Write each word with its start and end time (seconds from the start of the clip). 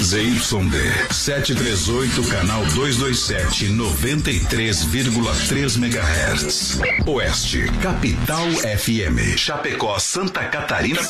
ZYD 0.00 1.12
738, 1.12 2.28
canal 2.28 2.64
227, 2.66 3.72
93,3 3.72 5.76
MHz. 5.76 6.78
Oeste, 7.06 7.66
Capital 7.82 8.46
FM. 8.76 9.36
Chapecó, 9.36 9.98
Santa 9.98 10.44
Catarina. 10.48 11.00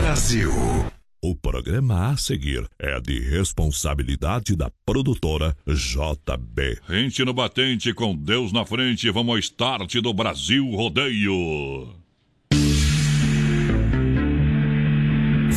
Brasil. 0.00 0.52
O 1.22 1.34
programa 1.34 2.10
a 2.10 2.16
seguir 2.16 2.66
é 2.78 3.00
de 3.00 3.18
responsabilidade 3.18 4.54
da 4.54 4.70
produtora 4.86 5.56
JB. 5.66 6.78
Rente 6.86 7.24
no 7.24 7.34
batente 7.34 7.92
com 7.92 8.14
Deus 8.14 8.52
na 8.52 8.64
frente, 8.64 9.10
vamos 9.10 9.32
ao 9.32 9.38
start 9.38 9.96
do 9.96 10.12
Brasil 10.12 10.70
Rodeio. 10.70 12.03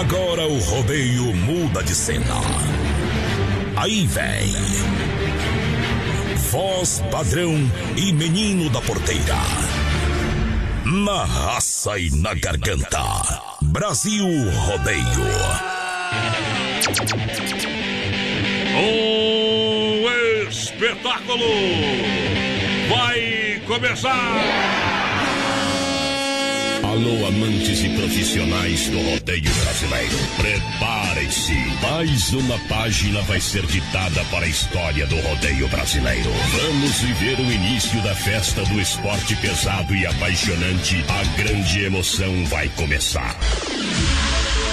Agora 0.00 0.46
o 0.46 0.58
rodeio 0.58 1.34
muda 1.34 1.82
de 1.82 1.94
cena. 1.94 2.40
Aí 3.76 4.06
vem. 4.06 4.54
Voz 6.50 7.02
padrão 7.10 7.54
e 7.96 8.12
menino 8.12 8.70
da 8.70 8.80
porteira. 8.80 9.36
Na 10.84 11.24
raça 11.24 11.98
e 11.98 12.10
na 12.10 12.34
garganta. 12.34 13.02
Brasil 13.60 14.26
Rodeio. 14.50 15.02
Um 18.74 20.48
espetáculo 20.48 21.44
vai 22.88 23.62
começar! 23.66 24.91
Alô, 26.92 27.26
amantes 27.26 27.82
e 27.82 27.88
profissionais 27.88 28.86
do 28.88 29.00
rodeio 29.00 29.50
brasileiro. 29.62 30.14
Preparem-se. 30.36 31.54
Mais 31.80 32.34
uma 32.34 32.58
página 32.68 33.22
vai 33.22 33.40
ser 33.40 33.64
ditada 33.64 34.22
para 34.30 34.44
a 34.44 34.48
história 34.48 35.06
do 35.06 35.18
rodeio 35.22 35.66
brasileiro. 35.68 36.30
Vamos 36.50 37.00
viver 37.00 37.40
o 37.40 37.50
início 37.50 37.98
da 38.02 38.14
festa 38.14 38.62
do 38.66 38.78
esporte 38.78 39.34
pesado 39.36 39.94
e 39.94 40.06
apaixonante. 40.06 41.02
A 41.08 41.42
grande 41.42 41.82
emoção 41.82 42.44
vai 42.44 42.68
começar. 42.76 43.36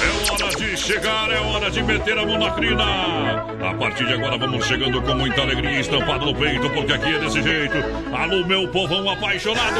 É 0.04 0.30
hora 0.30 0.56
de 0.58 0.76
chegar, 0.76 1.32
é 1.32 1.40
hora 1.40 1.72
de 1.72 1.82
meter 1.82 2.18
a 2.18 2.26
mão 2.26 2.38
na 2.38 2.52
crina. 2.52 3.46
A 3.66 3.74
partir 3.76 4.06
de 4.06 4.16
agora 4.16 4.38
vamos 4.38 4.66
chegando 4.66 5.02
com 5.02 5.16
muita 5.16 5.40
alegria 5.40 5.80
estampado 5.80 6.26
no 6.26 6.36
peito, 6.36 6.70
porque 6.72 6.92
aqui 6.92 7.16
é 7.16 7.20
desse 7.20 7.42
jeito. 7.42 7.78
Alô, 8.14 8.46
meu 8.46 8.68
povão 8.68 9.10
apaixonado. 9.10 9.80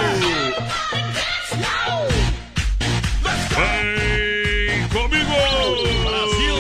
Vem 3.60 4.88
comigo! 4.88 5.36
Brasil! 6.06 6.56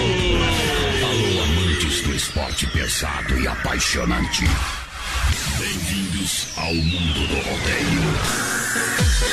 Alô, 1.06 1.44
amantes 1.44 2.02
do 2.02 2.14
esporte 2.14 2.68
pesado 2.68 3.40
e 3.40 3.48
apaixonante. 3.48 4.44
Bem-vindos 5.58 6.48
ao 6.58 6.74
mundo 6.74 7.28
do 7.28 7.36
rodeio. 7.36 8.04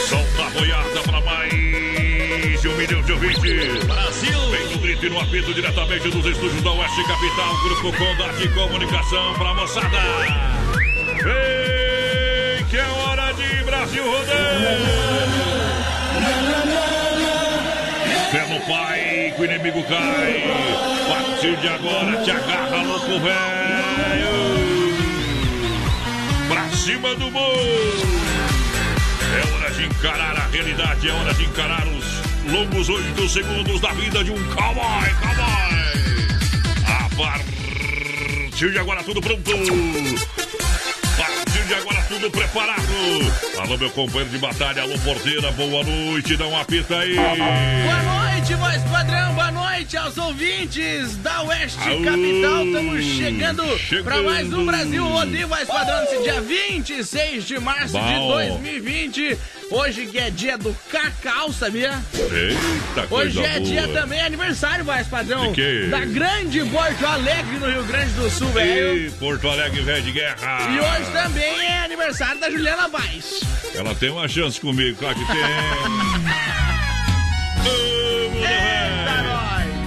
Solta 0.09 0.47
a 0.47 0.51
boiada 0.51 1.01
pra 1.03 1.21
mais 1.23 2.61
de 2.63 2.69
um 2.69 2.77
milhão 2.77 3.03
de 3.03 3.13
ouvintes. 3.13 3.85
Brasil! 3.85 4.51
Vem 4.51 4.69
no 4.69 4.79
grito 4.79 5.07
e 5.07 5.11
no 5.11 5.21
apito 5.21 5.53
diretamente 5.53 6.09
dos 6.09 6.25
estúdios 6.25 6.63
da 6.63 6.71
Oeste 6.71 7.05
Capital, 7.05 7.57
Grupo 7.65 7.93
Conda 7.99 8.33
de 8.35 8.49
Comunicação 8.51 9.35
pra 9.35 9.55
moçada. 9.55 10.03
Vem 11.25 12.65
que 12.67 12.77
é 12.77 12.87
hora 12.87 13.33
de 13.33 13.65
Brasil 13.65 14.05
Rodeio! 14.05 15.56
Fé 18.31 18.45
no 18.49 18.61
pai, 18.67 19.33
que 19.37 19.43
o 19.43 19.45
inimigo 19.45 19.83
cai. 19.85 20.45
A 20.45 21.09
partir 21.09 21.57
de 21.57 21.69
agora 21.69 22.23
te 22.25 22.31
agarra, 22.31 22.83
louco 22.83 23.21
velho. 23.21 24.37
Pra 26.49 26.69
cima 26.77 27.15
do 27.15 27.31
morro. 27.31 27.57
É 29.33 29.55
hora 29.55 29.71
de 29.71 29.85
encarar 29.87 30.37
a 30.37 30.47
realidade, 30.49 31.09
é 31.09 31.13
hora 31.13 31.35
de 31.35 31.45
encarar 31.45 31.87
os 31.87 32.53
longos 32.53 32.89
oito 32.89 33.29
segundos 33.29 33.81
da 33.81 33.93
vida 33.93 34.25
de 34.25 34.33
um 34.33 34.45
cowboy, 34.55 35.11
cowboy. 35.23 35.77
A 36.87 37.09
partir 37.17 38.73
de 38.73 38.79
agora 38.79 39.05
tudo 39.05 39.21
pronto. 39.21 39.53
De 41.67 41.75
agora 41.75 42.01
tudo 42.09 42.31
preparado. 42.31 42.83
Alô, 43.59 43.77
meu 43.77 43.91
companheiro 43.91 44.31
de 44.31 44.39
batalha, 44.39 44.83
alô, 44.83 44.97
porteira, 45.01 45.51
boa 45.53 45.83
noite, 45.83 46.37
dá 46.37 46.47
um 46.47 46.57
apito 46.57 46.95
aí. 46.95 47.17
Boa 47.17 48.03
noite, 48.03 48.55
voz 48.55 48.83
padrão, 48.85 49.35
boa 49.35 49.51
noite 49.51 49.97
aos 49.97 50.17
ouvintes 50.17 51.17
da 51.17 51.43
Oeste 51.43 51.79
Aô, 51.81 52.03
Capital. 52.05 52.65
Estamos 52.67 53.05
chegando, 53.05 53.79
chegando. 53.79 54.05
para 54.05 54.23
mais 54.23 54.53
um 54.53 54.65
Brasil 54.65 55.05
Rodeio, 55.09 55.49
voz 55.49 55.67
padrão, 55.67 56.01
nesse 56.03 56.23
dia 56.23 56.41
26 56.41 57.45
de 57.45 57.59
março 57.59 57.99
de 57.99 58.15
Bom. 58.15 58.29
2020. 58.29 59.39
Hoje 59.71 60.09
é 60.17 60.31
dia 60.31 60.57
do 60.57 60.73
cacau, 60.91 61.53
sabia? 61.53 61.99
Eita, 62.15 63.13
Hoje 63.13 63.43
é 63.43 63.59
boa. 63.59 63.61
dia 63.61 63.89
também 63.89 64.21
aniversário, 64.21 64.85
voz 64.85 65.07
padrão, 65.09 65.53
da 65.91 66.05
grande 66.05 66.61
Porto 66.67 67.05
Alegre, 67.05 67.59
no 67.59 67.69
Rio 67.69 67.85
Grande 67.85 68.13
do 68.13 68.31
Sul, 68.31 68.49
velho. 68.51 69.11
Porto 69.13 69.49
Alegre, 69.49 69.83
velho 69.83 70.03
de 70.03 70.13
guerra. 70.13 70.59
E 70.71 70.79
hoje 70.79 71.11
também 71.13 71.67
é 71.67 71.79
aniversário 71.85 72.41
da 72.41 72.49
Juliana 72.49 72.87
Vaz. 72.89 73.41
Ela 73.75 73.95
tem 73.97 74.11
uma 74.11 74.29
chance 74.29 74.61
comigo, 74.61 74.97
claro 74.99 75.17
que 75.17 75.27
tem. 75.27 75.37
Eita, 77.67 78.35
velho. 78.35 78.41
nós! 78.41 78.96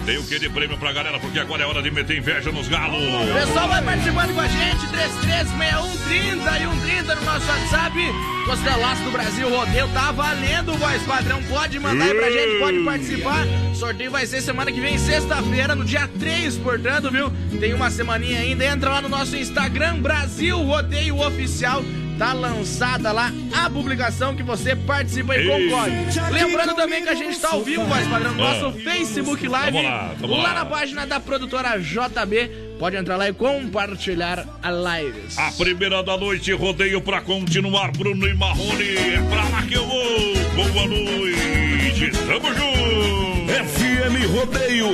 Tem 0.10 0.18
o 0.18 0.24
que 0.24 0.40
de 0.40 0.50
prêmio 0.50 0.76
pra 0.76 0.92
galera, 0.92 1.20
porque 1.20 1.38
agora 1.38 1.62
é 1.62 1.68
hora 1.68 1.84
de 1.84 1.92
meter 1.92 2.18
inveja 2.18 2.52
nos 2.52 2.68
galos. 2.68 2.98
O 2.98 3.32
pessoal 3.32 3.68
vai 3.68 3.80
participando 3.84 4.34
com 4.34 4.42
a 4.42 4.48
gente, 4.48 4.88
336130 4.88 6.58
e 6.58 6.64
130 6.64 7.16
no 7.16 7.26
nosso 7.26 7.48
WhatsApp. 7.48 7.96
Costelaço 8.44 9.04
do 9.04 9.12
Brasil 9.12 9.48
Rodeio 9.48 9.88
tá 9.90 10.12
valendo, 10.12 10.74
voz 10.80 11.04
padrão. 11.04 11.44
Pode 11.44 11.78
mandar 11.78 12.06
aí 12.06 12.16
pra 12.16 12.32
gente, 12.32 12.58
pode 12.58 12.80
participar. 12.80 13.46
Sorteio 13.76 14.10
vai 14.10 14.26
ser 14.26 14.42
semana 14.42 14.72
que 14.72 14.82
vem, 14.82 14.98
sexta-feira, 14.98 15.76
no 15.76 15.86
dia 15.86 16.10
3, 16.20 16.58
portanto, 16.58 17.12
viu? 17.12 17.32
Tem 17.60 17.76
uma 17.76 17.92
semaninha 17.92 18.40
ainda. 18.40 18.66
Entra 18.66 18.90
lá 18.90 19.02
no 19.04 19.10
nosso 19.10 19.36
Instagram, 19.36 20.00
Brasil 20.02 20.58
Rodeio 20.58 21.20
Oficial. 21.20 21.84
Tá 22.20 22.34
lançada 22.34 23.14
lá 23.14 23.32
a 23.54 23.70
publicação 23.70 24.36
que 24.36 24.44
você 24.44 24.76
participa 24.76 25.38
e 25.38 25.48
concorre. 25.48 25.92
Lembrando 26.34 26.76
também 26.76 27.02
que 27.02 27.08
a 27.08 27.16
gente 27.16 27.40
tá 27.40 27.52
ao 27.52 27.64
vivo, 27.64 27.86
voz 27.86 28.06
padrão, 28.10 28.34
no 28.34 28.38
nosso 28.38 28.74
Facebook 28.80 29.48
Live. 29.48 29.78
Tamo 29.78 29.88
lá, 29.90 30.16
tamo 30.20 30.36
lá 30.36 30.44
lá. 30.44 30.54
na 30.54 30.66
página 30.66 31.08
da 31.08 31.18
produtora 31.22 31.80
JB. 31.80 32.76
Pode 32.78 32.98
entrar 32.98 33.16
lá 33.16 33.30
e 33.30 33.34
compartilhar 33.34 34.46
a 34.62 34.70
live. 34.70 35.22
A 35.38 35.50
primeira 35.54 36.04
da 36.04 36.18
noite, 36.18 36.52
rodeio 36.52 37.00
pra 37.00 37.22
continuar, 37.22 37.92
Bruno 37.94 38.28
e 38.28 38.34
Marrone. 38.34 38.98
É 38.98 39.22
pra 39.30 39.44
lá 39.48 39.62
que 39.64 39.76
eu 39.76 39.88
vou. 39.88 40.36
Boa 40.56 40.88
noite, 40.88 42.12
tamo 42.28 42.54
junto. 42.54 43.50
FM 43.50 44.34
Rodeio, 44.34 44.90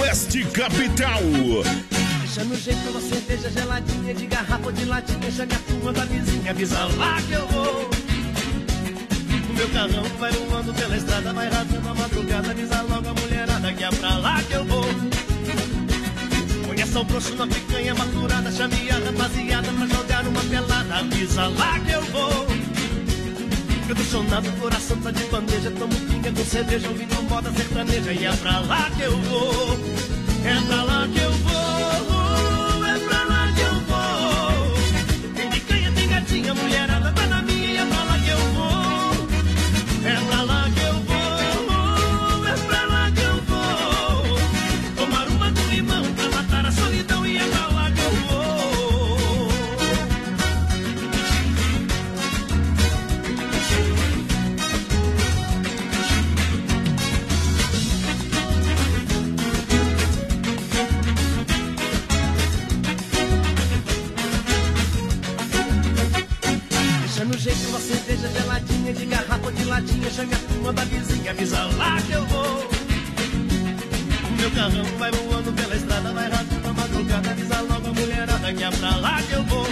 Oeste 0.00 0.44
Capital. 0.46 1.20
Deixa 2.34 2.48
no 2.48 2.56
jeito 2.56 2.90
uma 2.90 3.00
cerveja 3.00 3.48
geladinha 3.48 4.12
de 4.12 4.26
garrafa 4.26 4.66
ou 4.66 4.72
de 4.72 4.84
latinha, 4.86 5.18
deixa 5.20 5.46
minha 5.46 5.58
turma 5.60 5.92
da 5.92 6.04
vizinha, 6.04 6.50
avisa 6.50 6.84
lá 6.96 7.22
que 7.22 7.32
eu 7.32 7.46
vou. 7.46 7.90
O 9.50 9.52
meu 9.52 9.68
carrão 9.68 10.02
vai 10.18 10.32
voando 10.32 10.74
pela 10.74 10.96
estrada, 10.96 11.32
vai 11.32 11.48
rasgando 11.48 11.88
a 11.88 11.94
madrugada, 11.94 12.50
avisa 12.50 12.82
logo 12.82 13.08
a 13.08 13.14
mulherada 13.14 13.72
que 13.72 13.84
é 13.84 13.88
pra 13.88 14.18
lá 14.18 14.42
que 14.42 14.52
eu 14.52 14.64
vou. 14.64 14.84
Conheça 16.66 16.98
o 16.98 17.04
broxo 17.04 17.36
na 17.36 17.46
picanha 17.46 17.94
maturada, 17.94 18.50
chame 18.50 18.90
a 18.90 18.94
rapaziada 18.94 19.72
pra 19.72 19.86
jogar 19.86 20.26
uma 20.26 20.42
pelada, 20.42 20.94
avisa 20.96 21.46
lá 21.46 21.78
que 21.78 21.92
eu 21.92 22.02
vou. 22.02 22.46
Eu 23.88 23.94
tô 23.94 24.02
chonado, 24.02 24.48
o 24.48 24.52
coração 24.54 24.96
tá 24.96 25.12
de 25.12 25.22
bandeja, 25.26 25.70
tomo 25.70 25.94
pinga 25.94 26.32
com 26.32 26.44
cerveja, 26.44 26.88
ouvindo 26.88 27.30
moda 27.30 27.52
sertaneja, 27.52 28.12
e 28.12 28.24
é 28.24 28.32
pra 28.32 28.58
lá 28.58 28.90
que 28.90 29.02
eu 29.02 29.16
vou. 29.18 29.78
É 30.44 30.60
pra 30.66 30.82
lá 30.82 31.08
que 31.08 31.20
eu 31.20 31.30
vou, 31.30 31.43
chame 70.14 70.32
a 70.32 70.38
turma 70.38 70.72
da 70.72 70.84
vizinha, 70.84 71.32
avisa 71.32 71.64
lá 71.76 72.00
que 72.02 72.12
eu 72.12 72.24
vou. 72.26 72.70
Meu 74.38 74.50
carrão 74.52 74.84
vai 74.96 75.10
voando 75.10 75.52
pela 75.52 75.74
estrada, 75.74 76.12
vai 76.12 76.30
rato 76.30 76.54
na 76.62 76.72
madrugada, 76.72 77.30
avisa 77.30 77.60
logo 77.62 77.88
a 77.88 77.92
mulherada 77.92 78.52
que 78.52 78.62
é 78.62 78.70
pra 78.70 78.96
lá 78.96 79.20
que 79.22 79.32
eu 79.32 79.42
vou. 79.42 79.66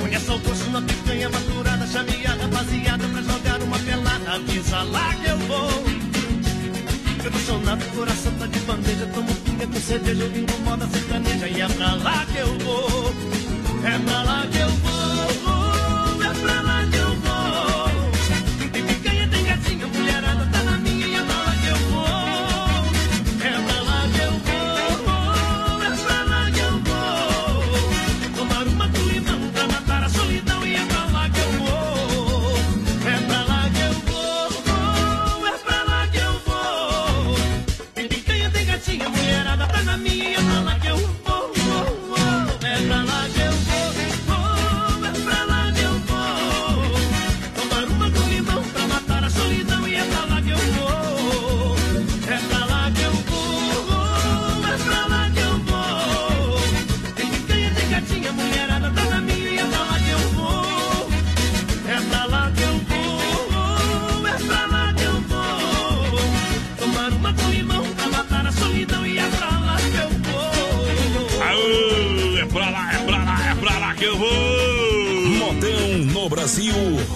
Conheça 0.00 0.32
o 0.32 0.40
poço 0.40 0.70
na 0.70 0.82
picanha 0.82 1.28
maturada, 1.30 1.86
chame 1.88 2.26
a 2.26 2.30
rapaziada 2.30 3.08
pra 3.08 3.22
jogar 3.22 3.60
uma 3.60 3.78
pelada, 3.80 4.34
avisa 4.34 4.82
lá 4.82 5.14
que 5.14 5.28
eu 5.28 5.38
vou. 5.38 5.84
Emocionado, 7.26 7.84
coração 7.86 8.32
tá 8.38 8.46
de 8.46 8.58
bandeja, 8.60 9.06
tomo 9.12 9.34
pinga 9.34 9.66
com 9.66 9.80
cerveja, 9.80 10.24
ouvindo 10.24 10.58
moda 10.64 10.86
sertaneja, 10.86 11.48
e 11.48 11.60
é 11.60 11.68
pra 11.68 11.94
lá 11.94 12.24
que 12.26 12.38
eu 12.38 12.58
vou. 12.60 13.12
É 13.82 13.98
pra 13.98 14.22
lá 14.22 14.46
que 14.46 14.58
eu 14.58 14.68
vou, 14.68 16.22
é 16.22 16.34
pra 16.34 16.60
lá 16.62 16.86
que 16.86 16.96
eu 16.96 17.06
vou. 17.06 17.09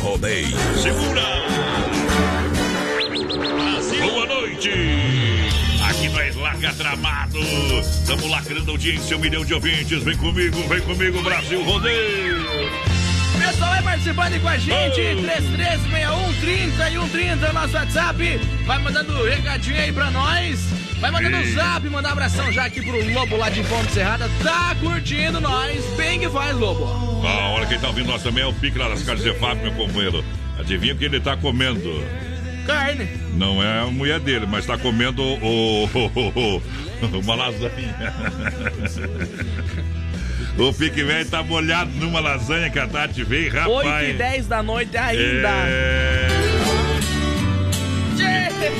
Rodeio. 0.04 0.54
Segura! 0.82 1.22
Boa 4.02 4.26
noite! 4.26 4.70
Aqui 5.88 6.08
nós 6.10 6.36
larga 6.36 6.74
tramado. 6.74 7.38
Estamos 7.80 8.28
lacrando 8.28 8.70
audiência, 8.70 9.16
um 9.16 9.20
milhão 9.20 9.46
de 9.46 9.54
ouvintes. 9.54 10.02
Vem 10.02 10.14
comigo, 10.18 10.62
vem 10.68 10.80
comigo, 10.82 11.22
Brasil 11.22 11.64
Rodeio! 11.64 12.44
Pessoal, 13.38 13.70
vai 13.70 13.82
participando 13.82 14.40
com 14.42 14.48
a 14.48 14.58
gente, 14.58 15.00
Oh. 15.00 15.22
3361 16.42 17.08
30 17.08 17.52
nosso 17.54 17.74
WhatsApp. 17.74 18.40
Vai 18.66 18.78
mandando 18.80 19.24
recadinho 19.24 19.80
aí 19.80 19.90
pra 19.90 20.10
nós. 20.10 20.83
Vai 21.04 21.10
mandando 21.10 21.36
o 21.36 21.52
zap, 21.52 21.86
mandar 21.90 22.08
um 22.08 22.12
abração 22.12 22.50
já 22.50 22.64
aqui 22.64 22.80
pro 22.80 23.12
Lobo 23.12 23.36
lá 23.36 23.50
de 23.50 23.62
Ponte 23.64 23.92
Serrada. 23.92 24.26
Tá 24.42 24.74
curtindo 24.80 25.38
nós, 25.38 25.84
bem 25.98 26.18
que 26.18 26.30
faz, 26.30 26.56
Lobo. 26.56 27.22
Ah, 27.22 27.50
olha 27.50 27.66
quem 27.66 27.78
tá 27.78 27.88
ouvindo 27.88 28.06
nós 28.06 28.22
também 28.22 28.42
é 28.42 28.46
o 28.46 28.54
Pique 28.54 28.78
lá 28.78 28.88
das 28.88 29.02
Carnes 29.02 29.22
de 29.22 29.34
Fábio, 29.34 29.64
meu 29.64 29.72
companheiro. 29.72 30.24
Adivinha 30.58 30.94
o 30.94 30.96
que 30.96 31.04
ele 31.04 31.20
tá 31.20 31.36
comendo? 31.36 32.02
Carne. 32.66 33.06
Não 33.34 33.62
é 33.62 33.80
a 33.80 33.84
mulher 33.84 34.18
dele, 34.18 34.46
mas 34.46 34.64
tá 34.64 34.78
comendo 34.78 35.22
o, 35.22 35.90
uma 37.22 37.34
lasanha. 37.34 37.94
O 40.56 40.72
Pique 40.72 41.04
Velho 41.04 41.28
tá 41.28 41.42
molhado 41.42 41.90
numa 41.96 42.20
lasanha 42.20 42.70
que 42.70 42.78
a 42.78 42.86
Tati 42.86 43.24
veio, 43.24 43.52
rapaz. 43.52 43.68
8 43.68 44.04
e 44.08 44.12
10 44.14 44.46
da 44.46 44.62
noite 44.62 44.96
ainda. 44.96 45.48
É... 45.48 46.28
Tchê, 48.16 48.48
Ei, 48.64 48.70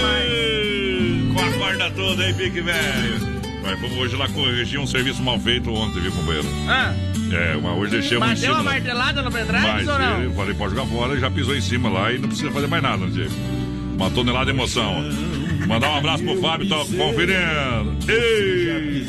Com 0.00 0.57
a 1.68 1.72
corda 1.72 1.90
toda, 1.90 2.26
hein, 2.26 2.34
Pique 2.34 2.60
Velho? 2.60 3.38
Fomos 3.80 3.98
hoje 3.98 4.16
lá 4.16 4.26
corrigir 4.28 4.80
um 4.80 4.86
serviço 4.86 5.22
mal 5.22 5.38
feito 5.38 5.70
ontem, 5.72 6.00
viu, 6.00 6.10
companheiro? 6.12 6.48
Ah, 6.68 6.94
É, 7.30 7.54
uma, 7.56 7.74
hoje 7.74 7.92
deixamos 7.92 8.26
em 8.26 8.30
mas 8.30 8.40
deu 8.40 8.54
uma 8.54 8.62
martelada 8.62 9.20
no 9.22 9.30
pendrive 9.30 9.62
Mas 9.62 9.86
ou 9.88 9.98
não? 9.98 10.22
eu 10.22 10.32
falei, 10.32 10.54
pode 10.54 10.74
jogar 10.74 10.86
fora, 10.86 11.12
ele 11.12 11.20
já 11.20 11.30
pisou 11.30 11.54
em 11.54 11.60
cima 11.60 11.90
lá 11.90 12.10
e 12.10 12.18
não 12.18 12.28
precisa 12.28 12.50
fazer 12.50 12.66
mais 12.66 12.82
nada, 12.82 13.06
Diego. 13.06 13.30
Uma 13.94 14.10
tonelada 14.10 14.46
de 14.46 14.50
emoção. 14.56 15.04
Mandar 15.66 15.90
um 15.90 15.96
abraço 15.98 16.24
pro 16.24 16.40
Fábio, 16.40 16.66
tá 16.68 16.76
conferindo. 16.76 17.96
Ei! 18.08 19.06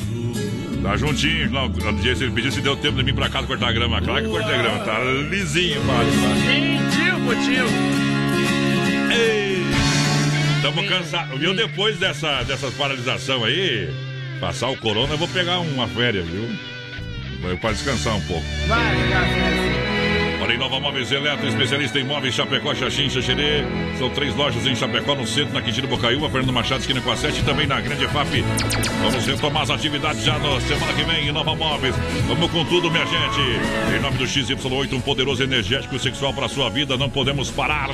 Tá 0.83 0.97
juntinho. 0.97 1.49
Não, 1.51 1.69
no 1.69 1.93
dia 2.01 2.15
se 2.15 2.23
ele 2.23 2.31
pediu 2.33 2.51
se 2.51 2.59
deu 2.61 2.75
tempo 2.75 2.97
de 2.97 3.03
vir 3.03 3.13
pra 3.15 3.29
casa 3.29 3.47
cortar 3.47 3.69
a 3.69 3.71
grama. 3.71 4.01
Claro 4.01 4.25
que 4.25 4.29
cortei 4.31 4.55
a 4.55 4.57
grama, 4.57 4.79
tá 4.79 4.99
lisinho, 5.29 5.81
Fábio. 5.83 6.11
Gentil, 6.43 7.15
putinho. 7.25 8.08
Ei! 10.59 10.61
Tamo 10.61 10.87
cansados. 10.87 11.39
Viu? 11.39 11.53
Depois 11.53 11.97
dessa, 11.97 12.43
dessas 12.43 12.73
paralisação 12.73 13.43
aí, 13.43 13.89
passar 14.39 14.69
o 14.69 14.77
corona, 14.77 15.13
eu 15.13 15.17
vou 15.17 15.27
pegar 15.27 15.59
uma 15.59 15.87
férias, 15.87 16.27
viu? 16.27 16.47
Vai 17.41 17.55
Pra 17.55 17.71
descansar 17.71 18.15
um 18.15 18.21
pouco. 18.21 18.45
Vai, 18.67 18.95
vai. 19.07 19.88
Olha, 20.49 20.55
em 20.55 20.57
Nova 20.57 20.79
Móveis 20.79 21.11
Eletro, 21.11 21.47
especialista 21.47 21.99
em 21.99 22.03
móveis 22.03 22.33
Chapecó, 22.33 22.73
Xaxim, 22.73 23.07
Xaxerê. 23.07 23.63
São 23.99 24.09
três 24.09 24.35
lojas 24.35 24.65
em 24.65 24.75
Chapecó, 24.75 25.13
no 25.13 25.27
centro, 25.27 25.53
na 25.53 25.61
Quintino 25.61 25.87
Bocaiúva, 25.87 26.27
Fernando 26.27 26.51
Machado, 26.51 26.81
esquina 26.81 26.99
com 27.01 27.11
a 27.11 27.15
7 27.15 27.39
e 27.39 27.43
também 27.43 27.67
na 27.67 27.79
Grande 27.79 28.05
EFAP. 28.05 28.43
Vamos 28.99 29.27
retomar 29.27 29.61
as 29.61 29.69
atividades 29.69 30.23
já 30.23 30.39
na 30.39 30.59
semana 30.61 30.91
que 30.93 31.03
vem 31.03 31.27
em 31.27 31.31
Nova 31.31 31.53
Móveis. 31.53 31.93
Vamos 32.27 32.49
com 32.49 32.65
tudo, 32.65 32.89
minha 32.89 33.05
gente. 33.05 33.95
Em 33.95 34.01
nome 34.01 34.17
do 34.17 34.23
XY8, 34.23 34.91
um 34.93 35.01
poderoso 35.01 35.43
energético 35.43 35.99
sexual 35.99 36.33
para 36.33 36.49
sua 36.49 36.67
vida, 36.67 36.97
não 36.97 37.11
podemos 37.11 37.51
parar. 37.51 37.91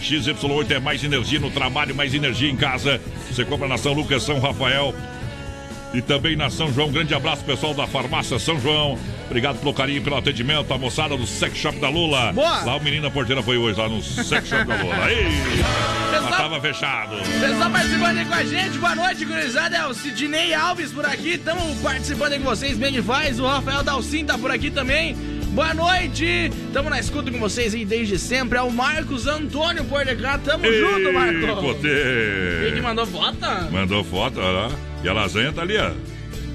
XY8 0.00 0.70
é 0.70 0.80
mais 0.80 1.04
energia 1.04 1.38
no 1.38 1.50
trabalho, 1.50 1.94
mais 1.94 2.14
energia 2.14 2.50
em 2.50 2.56
casa. 2.56 2.98
Você 3.30 3.44
compra 3.44 3.68
na 3.68 3.76
São 3.76 3.92
Lucas, 3.92 4.22
São 4.22 4.40
Rafael, 4.40 4.94
e 5.92 6.00
também 6.00 6.36
na 6.36 6.50
São 6.50 6.72
João. 6.72 6.88
Um 6.88 6.92
grande 6.92 7.14
abraço, 7.14 7.44
pessoal 7.44 7.74
da 7.74 7.86
Farmácia 7.86 8.38
São 8.38 8.60
João. 8.60 8.98
Obrigado 9.26 9.58
pelo 9.58 9.72
carinho 9.74 9.98
e 9.98 10.00
pelo 10.00 10.16
atendimento. 10.16 10.72
A 10.72 10.78
moçada 10.78 11.16
do 11.16 11.26
Sex 11.26 11.56
Shop 11.56 11.78
da 11.78 11.88
Lula. 11.88 12.32
Boa. 12.32 12.64
Lá 12.64 12.76
o 12.76 12.82
menino 12.82 13.02
da 13.02 13.10
porteira 13.10 13.42
foi 13.42 13.56
hoje, 13.56 13.78
lá 13.78 13.88
no 13.88 14.02
Sex 14.02 14.48
Shop 14.48 14.64
da 14.64 14.76
Lula. 14.76 15.04
Aí, 15.04 15.24
mas 16.10 16.20
Pessoal, 16.22 16.40
tava 16.40 16.60
fechado. 16.60 17.16
pessoal 17.40 17.70
participando 17.70 18.18
aí 18.18 18.24
com 18.24 18.34
a 18.34 18.44
gente. 18.44 18.78
Boa 18.78 18.94
noite, 18.94 19.24
gurizada. 19.24 19.76
É 19.76 19.86
o 19.86 19.94
Sidney 19.94 20.54
Alves 20.54 20.92
por 20.92 21.04
aqui. 21.06 21.30
Estamos 21.34 21.78
participando 21.78 22.32
aí 22.32 22.38
com 22.38 22.44
vocês. 22.44 22.76
Bem 22.76 22.92
de 22.92 23.02
faz. 23.02 23.38
O 23.40 23.46
Rafael 23.46 23.82
Dalcin 23.82 24.24
tá 24.24 24.36
por 24.38 24.50
aqui 24.50 24.70
também. 24.70 25.14
Boa 25.52 25.74
noite. 25.74 26.50
Estamos 26.66 26.90
na 26.90 27.00
escuta 27.00 27.30
com 27.30 27.38
vocês 27.38 27.74
aí 27.74 27.84
desde 27.84 28.18
sempre. 28.18 28.58
É 28.58 28.62
o 28.62 28.70
Marcos 28.70 29.26
Antônio 29.26 29.84
por 29.84 30.04
cá. 30.16 30.38
Tamo 30.38 30.64
junto, 30.64 31.08
Ei, 31.08 31.12
Marcos. 31.12 31.76
Quem 31.80 32.74
que 32.74 32.80
mandou 32.80 33.06
foto? 33.06 33.38
Mandou 33.72 34.04
foto, 34.04 34.40
olha 34.40 34.50
lá. 34.50 34.89
E 35.02 35.08
a 35.08 35.12
lasanha 35.12 35.52
tá 35.52 35.62
ali, 35.62 35.76
ó. 35.78 35.90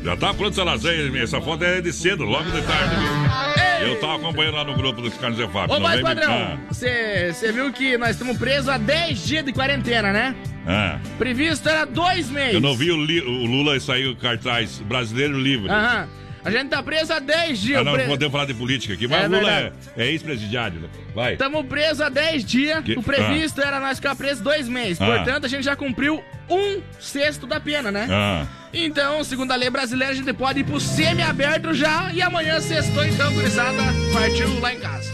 Já 0.03 0.15
tá 0.15 0.33
pronta 0.33 0.51
essa 0.51 0.63
lasanha. 0.63 1.21
Essa 1.23 1.41
foto 1.41 1.63
é 1.63 1.81
de 1.81 1.91
cedo, 1.91 2.23
logo 2.23 2.49
de 2.51 2.61
tarde. 2.61 2.95
viu? 2.95 3.87
Eu 3.87 3.99
tava 3.99 4.15
acompanhando 4.15 4.55
lá 4.55 4.63
no 4.63 4.73
grupo 4.75 5.01
dos 5.01 5.13
Carlos 5.15 5.37
Zé 5.37 5.47
Fábio. 5.47 5.75
Ô, 5.75 5.79
mas 5.79 5.97
me- 5.97 6.03
padrão, 6.03 6.59
você 6.69 7.51
viu 7.53 7.71
que 7.73 7.97
nós 7.97 8.11
estamos 8.11 8.37
presos 8.37 8.69
há 8.69 8.77
10 8.77 9.25
dias 9.25 9.43
de 9.43 9.51
quarentena, 9.51 10.13
né? 10.13 10.35
Ah, 10.65 10.97
ah. 10.97 11.07
Previsto 11.17 11.67
era 11.67 11.85
dois 11.85 12.29
meses. 12.29 12.53
Eu 12.55 12.61
não 12.61 12.75
vi 12.75 12.91
o, 12.91 13.03
li- 13.03 13.21
o 13.21 13.45
Lula 13.45 13.79
sair 13.79 14.07
o 14.07 14.15
cartaz 14.15 14.79
brasileiro 14.79 15.37
livre. 15.39 15.69
Aham. 15.69 16.07
A 16.43 16.51
gente 16.51 16.69
tá 16.69 16.81
preso 16.83 17.11
há 17.11 17.17
10 17.19 17.59
dias. 17.59 17.81
Ah, 17.81 17.83
não, 17.83 17.93
pre- 17.93 18.03
podemos 18.05 18.31
falar 18.31 18.45
de 18.45 18.53
política 18.53 18.93
aqui, 18.93 19.07
mas 19.07 19.23
É 19.23 19.27
o 19.27 19.31
Lula 19.31 19.51
é, 19.51 19.71
é 19.97 20.05
ex-presidiário. 20.11 20.79
né? 20.79 20.87
Vai. 21.15 21.33
Estamos 21.33 21.65
presos 21.65 22.01
há 22.01 22.09
10 22.09 22.45
dias. 22.45 22.83
Que- 22.83 22.93
O 22.93 23.01
previsto 23.03 23.59
era 23.61 23.79
nós 23.79 23.97
ficar 23.97 24.15
presos 24.15 24.41
dois 24.43 24.67
meses. 24.69 25.01
Ah. 25.01 25.07
Portanto, 25.07 25.45
a 25.45 25.49
gente 25.49 25.63
já 25.63 25.75
cumpriu 25.75 26.23
um 26.49 26.81
sexto 26.99 27.47
da 27.47 27.59
pena, 27.59 27.91
né? 27.91 28.07
Ah. 28.09 28.45
Então, 28.73 29.23
segundo 29.23 29.51
a 29.51 29.55
lei 29.55 29.69
brasileira, 29.69 30.11
a 30.13 30.15
gente 30.15 30.33
pode 30.33 30.59
ir 30.59 30.63
pro 30.63 30.79
semi-aberto 30.79 31.73
já. 31.73 32.11
E 32.13 32.21
amanhã, 32.21 32.59
sextou, 32.59 33.05
então, 33.05 33.33
gurizada, 33.33 33.83
partiu 34.13 34.59
lá 34.59 34.73
em 34.73 34.79
casa. 34.79 35.11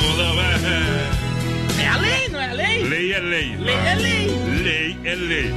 Bom, 0.00 0.16
não, 0.16 0.40
é. 0.40 1.86
A 1.88 1.98
lei, 1.98 2.28
não 2.28 2.40
é 2.40 2.50
a 2.50 2.52
lei? 2.52 2.82
Lei 2.82 3.12
é 3.12 3.20
lei. 3.20 3.56
Lei 3.56 3.74
é 3.74 3.94
lei. 3.94 4.26
Lei 4.62 4.98
é 5.04 5.14
lei. 5.14 5.54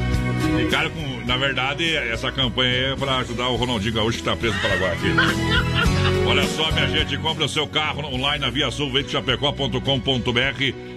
E, 0.61 0.69
cara, 0.69 0.89
com, 0.89 1.25
na 1.25 1.35
verdade, 1.35 1.95
essa 1.95 2.31
campanha 2.31 2.93
é 2.93 2.95
pra 2.95 3.17
ajudar 3.17 3.49
o 3.49 3.55
Ronaldinho 3.55 3.95
Gaúcho 3.95 4.19
que 4.19 4.23
tá 4.23 4.35
preso 4.35 4.55
no 4.55 4.61
Paraguai 4.61 4.93
aqui. 4.93 5.07
Olha 6.25 6.43
só, 6.47 6.71
minha 6.71 6.87
gente, 6.87 7.17
compre 7.17 7.43
o 7.43 7.49
seu 7.49 7.67
carro 7.67 8.05
online 8.05 8.39
na 8.45 8.49
Via 8.49 8.71
Sul. 8.71 8.91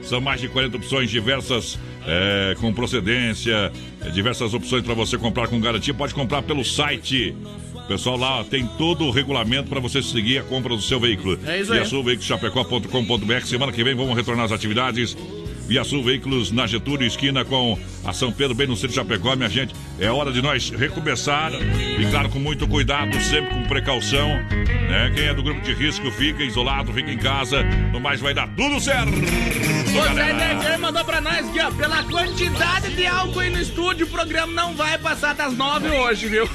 São 0.03 0.21
mais 0.21 0.41
de 0.41 0.49
40 0.49 0.77
opções 0.77 1.11
diversas, 1.11 1.79
é, 2.06 2.54
com 2.61 2.73
procedência, 2.73 3.73
é, 4.00 4.11
diversas 4.11 4.54
opções 4.54 4.82
para 4.82 4.94
você 4.94 5.16
comprar 5.18 5.49
com 5.49 5.61
garantia. 5.61 5.94
Pode 5.94 6.14
comprar 6.14 6.42
pelo 6.42 6.64
site 6.64 7.35
O 7.75 7.82
pessoal 7.88 8.16
lá 8.16 8.44
tem 8.44 8.66
todo 8.78 9.04
o 9.04 9.11
regulamento 9.11 9.68
para 9.68 9.80
você 9.80 10.02
seguir 10.02 10.38
a 10.38 10.42
compra 10.42 10.75
do 10.75 10.82
seu 10.82 11.00
veículo. 11.00 11.38
É 11.47 11.61
isso 11.61 11.73
aí. 11.73 11.80
ViaSulVeiculosChapecó.com.br. 11.80 13.44
Semana 13.44 13.73
que 13.73 13.82
vem 13.82 13.94
vamos 13.94 14.16
retornar 14.16 14.47
às 14.47 14.52
atividades. 14.52 15.16
Via 15.73 15.85
Sul 15.85 16.02
Veículos 16.02 16.52
na 16.52 16.67
Getúlio, 16.67 17.07
esquina 17.07 17.47
com 17.47 17.79
a 18.05 18.12
São 18.12 18.31
Pedro, 18.31 18.55
bem 18.55 18.67
no 18.67 18.75
centro 18.75 18.91
de 18.91 18.95
Chapecó, 18.95 19.35
minha 19.35 19.49
gente. 19.49 19.75
É 19.99 20.11
hora 20.11 20.31
de 20.31 20.43
nós 20.43 20.69
recomeçar. 20.69 21.50
E 21.55 22.11
claro, 22.11 22.29
com 22.29 22.38
muito 22.38 22.69
cuidado, 22.69 23.19
sempre 23.23 23.55
com 23.55 23.62
precaução. 23.62 24.29
Né? 24.29 25.11
Quem 25.14 25.25
é 25.29 25.33
do 25.33 25.43
grupo 25.43 25.62
de 25.62 25.73
risco 25.73 26.11
fica 26.11 26.43
isolado, 26.43 26.93
fica 26.93 27.11
em 27.11 27.17
casa. 27.17 27.62
No 27.91 27.99
mais 28.00 28.21
vai 28.21 28.35
dar 28.35 28.49
tudo 28.49 28.79
certo. 28.81 29.12
O 29.12 30.62
Zé 30.62 30.76
mandou 30.76 31.07
pra 31.07 31.23
nós 31.23 31.49
aqui, 31.49 31.61
ó. 31.61 31.71
Pela 31.71 32.02
quantidade 32.02 32.95
de 32.95 33.07
álcool 33.07 33.41
aí 33.41 33.49
no 33.49 33.59
estúdio, 33.59 34.05
o 34.05 34.11
programa 34.11 34.52
não 34.52 34.75
vai 34.75 34.99
passar 34.99 35.35
das 35.35 35.57
nove 35.57 35.88
hoje, 35.88 36.29
viu? 36.29 36.47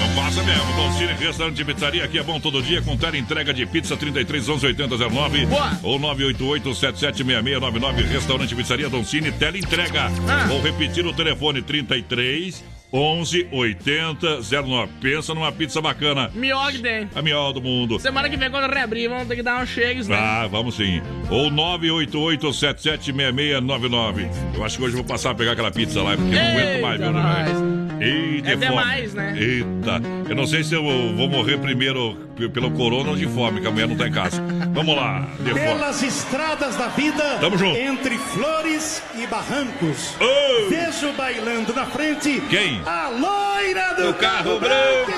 Não 0.00 0.14
passa 0.14 0.42
mesmo. 0.42 0.72
Dolcine 0.76 1.12
Restaurante 1.12 1.60
e 1.60 1.64
Pizzaria. 1.64 2.04
Aqui 2.04 2.18
é 2.18 2.22
bom 2.22 2.38
todo 2.40 2.62
dia. 2.62 2.80
Com 2.82 2.96
tela 2.96 3.16
entrega 3.16 3.52
de 3.52 3.66
pizza 3.66 3.96
33 3.96 4.48
11 4.48 4.66
80 4.66 4.96
09 5.08 5.46
Boa. 5.46 5.72
ou 5.82 5.98
988 5.98 6.74
776699 6.74 8.02
Restaurante 8.12 8.54
Pizzaria 8.54 8.88
Dolcine. 8.88 9.32
Tela 9.32 9.58
entrega. 9.58 10.10
Ah. 10.28 10.46
Vou 10.48 10.60
repetir 10.62 11.04
o 11.06 11.12
telefone 11.12 11.60
33 11.62 12.62
11 12.92 13.48
80 13.50 14.40
09. 14.62 14.92
Pensa 15.00 15.34
numa 15.34 15.50
pizza 15.50 15.80
bacana. 15.80 16.30
Miog 16.32 16.78
tem. 16.78 17.08
A 17.14 17.22
melhor 17.22 17.52
do 17.52 17.60
mundo. 17.60 17.98
Semana 17.98 18.28
que 18.30 18.36
vem, 18.36 18.48
quando 18.50 18.72
reabrir, 18.72 19.08
vamos 19.08 19.26
ter 19.26 19.34
que 19.36 19.42
dar 19.42 19.60
um 19.60 19.66
chegues, 19.66 20.06
né? 20.06 20.16
Ah, 20.16 20.46
vamos 20.48 20.76
sim. 20.76 21.02
Ou 21.28 21.50
988-776699. 21.50 24.28
Eu 24.54 24.64
acho 24.64 24.76
que 24.78 24.84
hoje 24.84 24.92
eu 24.92 24.98
vou 24.98 25.04
passar 25.04 25.30
a 25.30 25.34
pegar 25.34 25.52
aquela 25.52 25.72
pizza 25.72 26.00
lá, 26.02 26.16
porque 26.16 26.34
eu 26.34 26.38
não 26.40 26.50
aguento 26.50 26.82
mais, 26.82 26.98
viu, 27.00 27.08
Eita, 27.08 27.83
nós. 28.04 28.14
Eita, 28.34 28.48
É 28.48 28.52
fome. 28.52 28.66
demais, 28.66 29.14
né? 29.14 29.34
Eita. 29.38 30.00
Eu 30.28 30.34
não 30.36 30.46
sei 30.46 30.62
se 30.64 30.74
eu 30.74 30.82
vou 30.82 31.28
morrer 31.28 31.58
primeiro 31.58 32.16
pelo 32.52 32.70
corona 32.72 33.10
ou 33.10 33.16
de 33.16 33.26
fome, 33.26 33.60
que 33.60 33.66
a 33.66 33.70
mulher 33.70 33.86
não 33.88 33.96
tá 33.96 34.08
em 34.08 34.12
casa. 34.12 34.42
Vamos 34.72 34.96
lá, 34.96 35.26
de 35.40 35.50
fome. 35.50 35.60
Pelas 35.60 36.02
estradas 36.02 36.76
da 36.76 36.88
vida, 36.88 37.38
Tamo 37.40 37.56
junto. 37.56 37.76
entre 37.76 38.16
flores 38.18 39.02
e 39.16 39.26
barrancos. 39.26 40.14
Ô! 40.20 40.68
Vejo 40.68 41.12
bailando 41.12 41.72
na 41.74 41.86
frente 41.86 42.42
Quem? 42.50 42.80
a 42.86 43.08
loira 43.08 43.94
do, 43.94 44.10
O 44.10 44.14
carro 44.14 44.58
branco! 44.58 45.12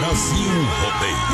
Brasil 0.00 0.38
Rodeio. 0.82 1.27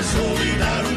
Mas 0.00 0.89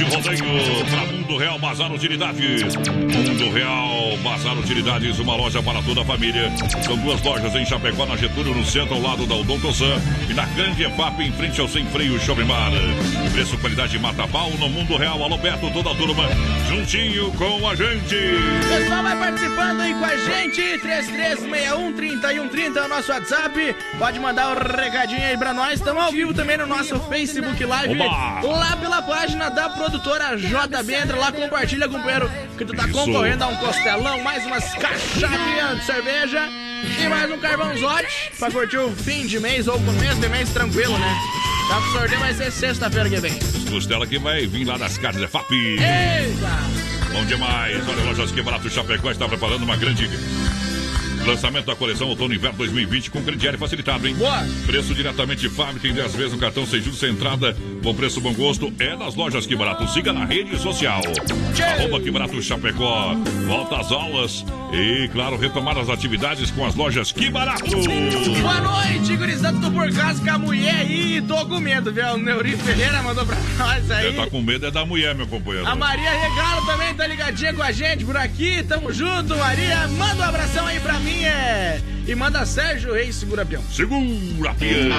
de 0.00 0.16
rodeio 0.16 0.44
para 0.88 1.12
Mundo 1.12 1.36
Real 1.36 1.58
Bazar 1.58 1.92
Utilidades. 1.92 2.74
Mundo 2.74 3.52
Real 3.52 4.16
Bazar 4.22 4.58
Utilidades, 4.58 5.18
uma 5.18 5.36
loja 5.36 5.62
para 5.62 5.82
toda 5.82 6.00
a 6.00 6.04
família. 6.06 6.50
São 6.82 6.96
duas 6.96 7.20
lojas 7.22 7.54
em 7.54 7.66
Chapecó, 7.66 8.06
na 8.06 8.16
Getúlio, 8.16 8.54
no 8.54 8.64
centro, 8.64 8.94
ao 8.94 9.02
lado 9.02 9.26
da 9.26 9.34
Odonto. 9.34 9.68
E 10.28 10.32
na 10.32 10.46
Grande 10.46 10.84
EFAP, 10.84 11.20
em 11.20 11.32
frente 11.32 11.60
ao 11.60 11.68
Sem 11.68 11.84
Freio 11.86 12.18
Shopping 12.18 12.46
Bar. 12.46 12.72
Preço, 13.40 13.56
qualidade 13.56 13.98
mata 13.98 14.28
pau 14.28 14.50
no 14.50 14.68
Mundo 14.68 14.98
Real. 14.98 15.22
Alô, 15.22 15.38
Beto, 15.38 15.70
toda 15.70 15.92
a 15.92 15.94
turma, 15.94 16.24
juntinho 16.68 17.32
com 17.32 17.66
a 17.66 17.74
gente. 17.74 18.14
Pessoal, 18.68 19.02
vai 19.02 19.16
participando 19.16 19.80
aí 19.80 19.94
com 19.94 20.04
a 20.04 20.14
gente. 20.14 20.78
3361 20.80 21.92
3130 21.94 22.78
é 22.78 22.82
o 22.82 22.88
nosso 22.88 23.10
WhatsApp. 23.10 23.76
Pode 23.98 24.20
mandar 24.20 24.48
o 24.48 24.50
um 24.52 24.76
recadinho 24.76 25.22
aí 25.22 25.38
pra 25.38 25.54
nós. 25.54 25.80
Estamos 25.80 26.02
ao 26.02 26.12
vivo 26.12 26.34
também 26.34 26.58
no 26.58 26.66
nosso 26.66 27.00
Facebook 27.08 27.64
Live. 27.64 27.98
Oba! 27.98 28.46
Lá 28.46 28.76
pela 28.76 29.00
página 29.00 29.48
da 29.48 29.70
produtora 29.70 30.36
JB. 30.36 30.94
Entra 30.94 31.16
lá, 31.16 31.32
compartilha, 31.32 31.88
companheiro, 31.88 32.30
que 32.58 32.64
tu 32.66 32.74
tá 32.74 32.84
Isso. 32.84 32.92
concorrendo 32.92 33.42
a 33.42 33.46
um 33.46 33.56
costelão, 33.56 34.20
mais 34.20 34.44
umas 34.44 34.74
caixinhas 34.74 35.78
de 35.78 35.86
cerveja 35.86 36.46
e 37.02 37.08
mais 37.08 37.30
um 37.30 37.38
carvãozote 37.38 38.32
pra 38.38 38.50
curtir 38.50 38.76
o 38.76 38.90
fim 38.90 39.26
de 39.26 39.40
mês 39.40 39.66
ou 39.66 39.80
começo 39.80 40.20
de 40.20 40.28
mês 40.28 40.50
tranquilo, 40.50 40.98
né? 40.98 41.16
Tá, 41.70 41.78
o 41.78 41.92
sorteio 41.92 42.18
vai 42.18 42.34
ser 42.34 42.50
sexta-feira 42.50 43.08
que 43.08 43.20
vem. 43.20 43.32
Costela 43.70 44.04
que 44.04 44.18
vai 44.18 44.44
vir 44.44 44.64
lá 44.64 44.76
das 44.76 44.98
casas 44.98 45.22
EFAP. 45.22 45.52
Eita! 45.54 45.80
Bom 47.12 47.24
demais. 47.26 47.88
Olha, 47.88 48.04
Lojas 48.06 48.32
Que 48.32 48.42
Barato 48.42 48.68
Chapecó 48.68 49.08
está 49.12 49.28
preparando 49.28 49.62
uma 49.62 49.76
grande 49.76 50.08
lançamento 51.26 51.66
da 51.66 51.76
coleção 51.76 52.08
Outono 52.08 52.34
e 52.34 52.36
Inverno 52.36 52.58
2020 52.58 53.10
com 53.10 53.22
crediário 53.22 53.58
facilitado, 53.58 54.06
hein? 54.06 54.14
Boa! 54.14 54.42
Preço 54.66 54.94
diretamente 54.94 55.40
de 55.42 55.48
fábrica 55.48 55.86
em 55.86 55.92
10 55.92 56.14
vezes 56.14 56.32
no 56.32 56.38
cartão 56.38 56.66
sem 56.66 56.80
juros 56.80 56.98
sem 56.98 57.10
entrada. 57.10 57.56
Bom 57.82 57.94
preço, 57.94 58.20
bom 58.20 58.32
gosto. 58.32 58.72
É 58.78 58.96
nas 58.96 59.14
lojas 59.14 59.46
Que 59.46 59.56
Barato. 59.56 59.88
Siga 59.88 60.12
na 60.12 60.24
rede 60.24 60.56
social. 60.58 61.00
Arroba 61.78 62.00
Que 62.00 62.10
Barato 62.10 62.40
Chapecó. 62.42 63.14
Volta 63.46 63.76
às 63.80 63.90
aulas. 63.92 64.44
E, 64.72 65.08
claro, 65.08 65.36
retomar 65.36 65.76
as 65.78 65.88
atividades 65.88 66.50
com 66.50 66.64
as 66.64 66.74
lojas 66.74 67.12
Que 67.12 67.30
Barato. 67.30 67.64
Boa 67.64 68.60
noite, 68.60 69.16
gurizada 69.16 69.58
do 69.58 69.70
Por 69.70 69.92
Casa 69.92 70.22
com 70.22 70.30
a 70.30 70.38
mulher 70.38 70.76
aí. 70.76 71.22
Tô 71.22 71.46
com 71.46 71.58
medo, 71.58 71.92
viu? 71.92 72.06
O 72.14 72.16
Neuri 72.16 72.56
Ferreira 72.56 73.02
mandou 73.02 73.26
pra 73.26 73.36
nós 73.58 73.90
aí. 73.90 74.12
Você 74.12 74.16
tá 74.16 74.26
com 74.26 74.40
medo 74.40 74.66
é 74.66 74.70
da 74.70 74.84
mulher, 74.84 75.14
meu 75.14 75.26
companheiro. 75.26 75.66
A 75.66 75.74
Maria 75.74 76.10
Regalo 76.10 76.66
também 76.66 76.94
tá 76.94 77.06
ligadinha 77.06 77.52
com 77.54 77.62
a 77.62 77.72
gente 77.72 78.04
por 78.04 78.16
aqui. 78.16 78.62
Tamo 78.62 78.92
junto, 78.92 79.36
Maria. 79.36 79.88
Manda 79.88 80.22
um 80.22 80.28
abração 80.28 80.66
aí 80.66 80.78
pra 80.80 80.98
mim, 81.00 81.09
é. 81.24 81.80
E 82.06 82.14
manda 82.14 82.44
Sérgio 82.44 82.92
Reis, 82.94 83.14
segura 83.16 83.44
peão. 83.44 83.62
Segura, 83.70 84.54
piano. 84.54 84.94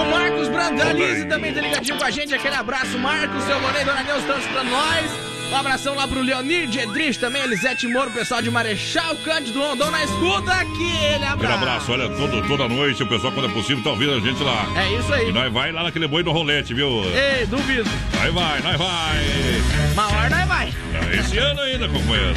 O 0.00 0.10
Marcos 0.10 0.48
Brandalize 0.48 1.26
também 1.26 1.52
tá 1.52 1.60
ligadinho 1.60 1.98
com 1.98 2.04
a 2.04 2.10
gente. 2.10 2.34
Aquele 2.34 2.54
abraço, 2.54 2.98
Marcos, 2.98 3.42
seu 3.44 3.60
Monei 3.60 3.82
e 3.82 3.84
Dona 3.84 4.02
Neuza 4.02 4.20
estão 4.20 4.38
escutando 4.38 4.70
nós. 4.70 5.10
Um 5.52 5.56
abração 5.56 5.94
lá 5.94 6.08
pro 6.08 6.22
Leonir 6.22 6.70
Gedrich 6.72 7.18
também, 7.18 7.42
Elisete 7.42 7.86
Moro, 7.86 8.10
pessoal 8.10 8.40
de 8.40 8.50
Marechal 8.50 9.14
Cândido 9.16 9.60
Rondon 9.60 9.90
na 9.90 10.02
escuta. 10.02 10.52
Aquele 10.52 11.14
Aquele 11.16 11.24
abraço. 11.26 11.52
abraço, 11.54 11.92
olha, 11.92 12.08
todo, 12.08 12.48
toda 12.48 12.66
noite 12.66 13.02
o 13.02 13.06
pessoal, 13.06 13.30
quando 13.32 13.50
é 13.50 13.52
possível, 13.52 13.84
tá 13.84 13.90
ouvindo 13.90 14.14
a 14.14 14.20
gente 14.20 14.42
lá. 14.42 14.66
É 14.74 14.98
isso 14.98 15.12
aí. 15.12 15.28
E 15.28 15.32
nós 15.32 15.52
vai 15.52 15.70
lá 15.70 15.82
naquele 15.84 16.08
boi 16.08 16.22
do 16.22 16.32
rolete, 16.32 16.72
viu? 16.72 16.88
Ei, 17.04 17.44
duvido. 17.46 17.88
Nós 18.16 18.32
vai, 18.32 18.60
nós 18.62 18.76
vai. 18.78 19.18
Uma 19.92 20.06
hora 20.08 20.30
nós 20.30 20.48
vai. 20.48 20.72
Esse 21.20 21.36
ano 21.38 21.60
ainda, 21.60 21.88
companheiro. 21.88 22.34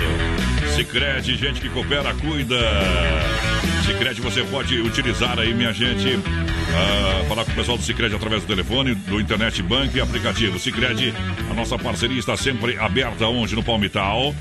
Sicredi, 0.77 1.35
gente 1.35 1.59
que 1.59 1.69
coopera, 1.69 2.13
cuida. 2.13 2.55
Sicredi 3.83 4.21
você 4.21 4.43
pode 4.43 4.79
utilizar 4.79 5.39
aí, 5.39 5.51
minha 5.51 5.73
gente. 5.73 6.19
ah, 6.71 7.25
falar 7.27 7.45
com 7.45 7.51
o 7.51 7.55
pessoal 7.55 7.79
do 7.79 7.83
Sicredi 7.83 8.15
através 8.15 8.43
do 8.43 8.47
telefone, 8.47 8.93
do 8.93 9.19
internet 9.19 9.63
bank 9.63 9.97
e 9.97 9.99
aplicativo. 9.99 10.59
Sicredi, 10.59 11.11
a 11.49 11.53
nossa 11.55 11.79
parceria 11.79 12.19
está 12.19 12.37
sempre 12.37 12.77
aberta 12.77 13.25
onde? 13.25 13.55
No 13.55 13.63
Palmital. 13.63 14.35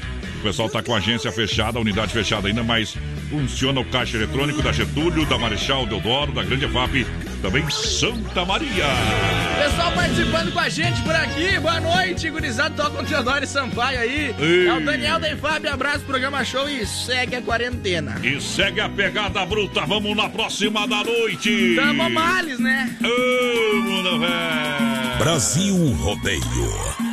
O 0.47 0.49
pessoal 0.49 0.69
está 0.69 0.81
com 0.81 0.95
a 0.95 0.99
agência 0.99 1.33
fechada, 1.33 1.77
a 1.77 1.81
unidade 1.81 2.13
fechada 2.13 2.47
ainda, 2.47 2.63
mas 2.63 2.97
funciona 3.29 3.81
o 3.81 3.85
caixa 3.85 4.17
eletrônico 4.17 4.63
da 4.63 4.71
Getúlio, 4.71 5.27
da 5.27 5.37
Marechal 5.37 5.85
Deodoro, 5.87 6.31
da 6.31 6.45
Grande 6.45 6.69
FAP, 6.69 7.05
também 7.43 7.69
Santa 7.69 8.45
Maria. 8.45 8.85
Pessoal 9.61 9.91
participando 9.91 10.53
com 10.53 10.61
a 10.61 10.69
gente 10.69 11.03
por 11.03 11.17
aqui. 11.17 11.59
Boa 11.59 11.81
noite, 11.81 12.31
gurizada. 12.31 12.81
Toca 12.81 13.03
o 13.03 13.05
Teodoro 13.05 13.43
e 13.43 13.47
Sampaio 13.49 13.99
aí. 13.99 14.35
Ei. 14.39 14.69
É 14.69 14.73
o 14.73 14.85
Daniel 14.85 15.19
da 15.19 15.37
Fábio. 15.37 15.73
Abraço, 15.73 16.05
programa 16.05 16.45
show 16.45 16.69
e 16.69 16.87
segue 16.87 17.35
a 17.35 17.43
quarentena. 17.43 18.15
E 18.23 18.41
segue 18.41 18.81
a 18.81 18.89
pegada 18.89 19.45
bruta, 19.45 19.85
vamos 19.85 20.17
na 20.17 20.29
próxima 20.29 20.87
da 20.87 21.03
noite. 21.03 21.75
Tamo 21.75 22.09
males, 22.09 22.61
né? 22.61 22.97
Ô, 23.03 23.77
mundo 23.83 24.21
velho. 24.21 25.19
Brasil 25.19 25.77
Rodeio. 25.95 27.06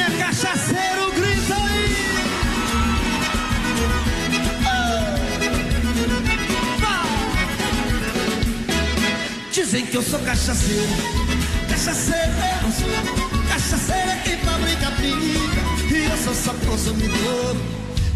É 0.00 0.10
cachaceiro, 0.18 1.12
grita 1.12 1.54
aí! 1.54 1.90
Dizem 9.52 9.86
que 9.86 9.96
eu 9.96 10.02
sou 10.02 10.18
cachaceiro, 10.20 10.88
cachaceiro 11.68 12.32
eu 12.32 12.62
não 12.62 12.72
sou. 12.72 12.88
Cachaceiro 13.48 14.10
é 14.10 14.20
quem 14.24 14.38
fabrica 14.38 14.90
pinga, 14.92 15.94
e 15.94 16.10
eu 16.10 16.16
sou 16.16 16.34
só 16.34 16.54
consumidor. 16.66 17.56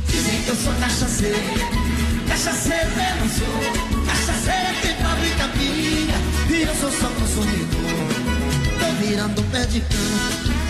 Dizem 0.09 0.43
que 0.43 0.49
eu 0.49 0.57
sou 0.57 0.73
cachaceiro, 0.75 1.39
cachaceiro 2.29 2.91
eu 2.91 3.17
não 3.21 3.29
sou. 3.29 3.61
Cachaceiro 4.07 4.67
é 4.69 4.75
quem 4.81 4.97
fabrica 4.97 5.49
pinga, 5.59 6.19
e 6.51 6.63
eu 6.63 6.75
sou 6.77 6.91
só 6.91 7.09
consumidor. 7.09 8.25
Tô 8.81 8.87
virando 9.05 9.43
pé 9.51 9.67
de 9.67 9.81
cana, 9.81 10.64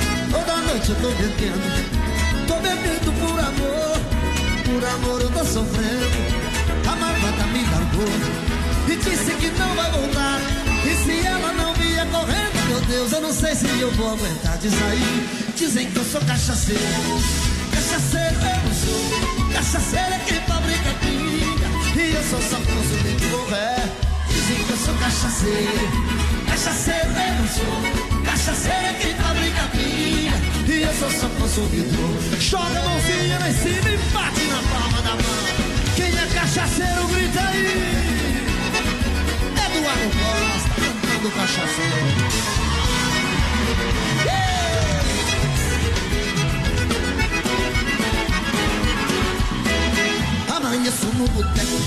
toda 0.44 0.60
noite 0.62 0.90
eu 0.90 0.96
tô 0.96 1.08
bebendo. 1.10 2.04
Tô 2.46 2.54
bebendo 2.56 3.12
por 3.20 3.38
amor, 3.40 3.98
por 4.64 4.84
amor 4.84 5.20
eu 5.20 5.30
tô 5.30 5.44
sofrendo. 5.44 6.44
A 6.86 6.96
malvada 6.96 7.44
me 7.46 7.62
largou 7.70 8.08
e 8.88 8.96
disse 8.96 9.34
que 9.34 9.50
não 9.58 9.74
vai 9.74 9.90
voltar. 9.90 10.40
E 10.84 10.94
se 10.96 11.26
ela 11.26 11.52
não 11.54 11.72
vier 11.74 12.06
correndo, 12.08 12.68
meu 12.68 12.80
Deus, 12.82 13.12
eu 13.12 13.20
não 13.20 13.32
sei 13.32 13.54
se 13.54 13.66
eu 13.80 13.90
vou 13.92 14.12
aguentar. 14.12 14.58
Diz 14.58 14.74
aí, 14.82 15.52
dizem 15.56 15.90
que 15.90 15.96
eu 15.96 16.04
sou 16.04 16.20
cachaceiro. 16.20 16.80
Cachaceiro 17.72 18.36
eu 18.36 18.60
não 18.64 18.74
sou. 18.74 19.52
Cachaceiro 19.52 20.14
é 20.14 20.18
quem 20.26 20.40
fabrica 20.42 20.94
pinga. 21.00 22.02
E 22.02 22.14
eu 22.14 22.22
sou 22.24 22.42
só 22.42 22.56
consumidor, 22.56 23.52
é. 23.54 23.88
Dizem 24.28 24.56
que 24.64 24.70
eu 24.70 24.76
sou 24.76 24.94
cachaceiro. 24.94 26.14
Cachaceiro 26.46 27.08
eu 27.08 27.34
não 27.40 27.48
sou. 27.48 28.24
Cachaceiro 28.24 28.86
é 28.86 28.94
quem 29.00 29.14
fabrica 29.14 29.62
pinga. 29.72 29.83
Sou 30.98 31.10
só. 31.10 31.24
Joga 32.40 32.66
a 32.66 32.82
mãozinha 32.82 33.38
lá 33.38 33.48
em 33.48 33.54
cima 33.54 33.90
e 33.90 33.96
bate 34.12 34.44
na 34.46 34.62
palma 34.70 35.02
da 35.02 35.10
mão. 35.10 35.44
Quem 35.94 36.06
é 36.06 36.26
cachaceiro, 36.34 37.06
grita 37.08 37.40
aí. 37.40 38.46
Eduardo 39.66 40.10
Costa, 40.18 40.70
cantando 40.80 41.30
cachaceiro. 41.30 42.54
Amanheço 50.56 51.06
no 51.06 51.28
boteco, 51.28 51.78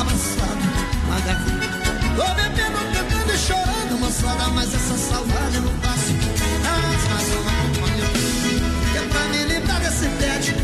abraçado, 0.00 0.64
uma 1.04 1.20
garrafa. 1.20 1.76
Tô 2.16 2.34
bebendo, 2.34 2.78
cantando 2.94 3.32
e 3.32 3.38
chorando, 3.38 3.98
moçada, 3.98 4.48
mas 4.50 4.74
essa 4.74 4.96
saudade 4.96 5.56
eu 5.56 5.62
não 5.62 5.74
passo. 5.78 6.14
Traz 6.62 7.08
mais 7.08 7.28
uma 7.34 7.56
é 7.92 7.95
pra 9.16 9.28
me 9.28 9.44
livrar 9.44 9.80
desse 9.80 10.08
tédio. 10.18 10.54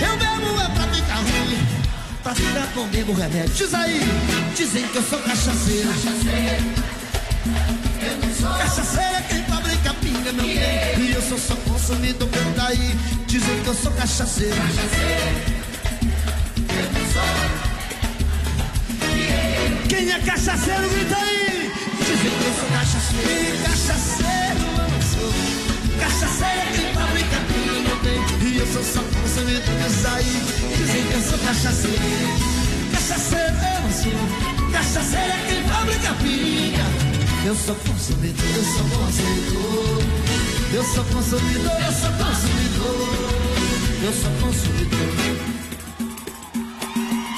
Eu 0.00 0.16
bebo 0.16 0.60
é 0.60 0.68
pra 0.68 0.86
ficar 0.94 1.16
ruim, 1.16 1.58
pra 2.22 2.34
ficar 2.34 2.66
comigo 2.72 3.12
remédio. 3.12 3.54
Diz 3.54 3.74
aí, 3.74 4.00
dizem 4.56 4.88
que 4.88 4.96
eu 4.96 5.02
sou 5.02 5.18
cachaceiro. 5.18 5.88
Cachaceiro 8.58 9.14
é 9.16 9.22
quem 9.28 9.42
fabrica 9.44 9.94
pinga, 9.94 10.32
meu 10.32 10.44
bem. 10.44 10.56
E 10.98 11.12
eu 11.14 11.22
sou 11.22 11.38
só 11.38 11.54
consumidor, 11.56 12.28
canta 12.30 12.68
aí. 12.68 12.96
Dizem 13.26 13.62
que 13.62 13.68
eu 13.68 13.74
sou 13.74 13.92
cachaceiro. 13.92 14.56
Quem 19.88 20.10
é 20.10 20.18
cachaceiro, 20.20 20.88
grita 20.88 21.16
aí! 21.16 21.72
Dizem 21.98 22.30
que 22.30 22.44
eu 22.46 22.54
sou 22.58 22.68
cachaceiro. 22.68 23.28
E 23.28 23.58
cachaceiro 23.62 24.60
eu 24.78 24.88
não 24.88 25.02
sou. 25.02 25.32
Cachaceiro 26.00 26.60
é 26.60 26.66
quem 26.74 26.88
fabrica 26.94 27.36
pinga, 27.48 27.57
sou 28.72 28.82
só 28.84 29.00
consumidor, 29.00 29.62
diz 29.86 30.06
aí. 30.06 30.42
Dizem 30.76 31.06
que 31.06 31.14
eu 31.14 31.22
sou 31.22 31.38
cachaceiro. 31.38 31.98
Cachaceiro 32.92 33.56
eu 33.56 33.80
não 33.82 33.90
sou. 33.92 34.12
Cachaceiro 34.72 35.32
é 35.32 35.44
quem 35.48 35.62
fabrica 35.64 36.14
pinga. 36.22 36.86
Eu 37.46 37.54
sou 37.54 37.74
consumidor, 37.76 38.44
eu 38.56 38.64
sou 38.64 38.88
consumidor. 38.98 40.02
Eu 40.74 40.84
sou 40.84 41.04
consumidor, 41.04 41.72
eu 41.86 41.92
sou 41.92 42.12
consumidor. 42.12 43.08
Eu 44.02 44.12
sou 44.12 44.30
consumidor. 44.40 45.08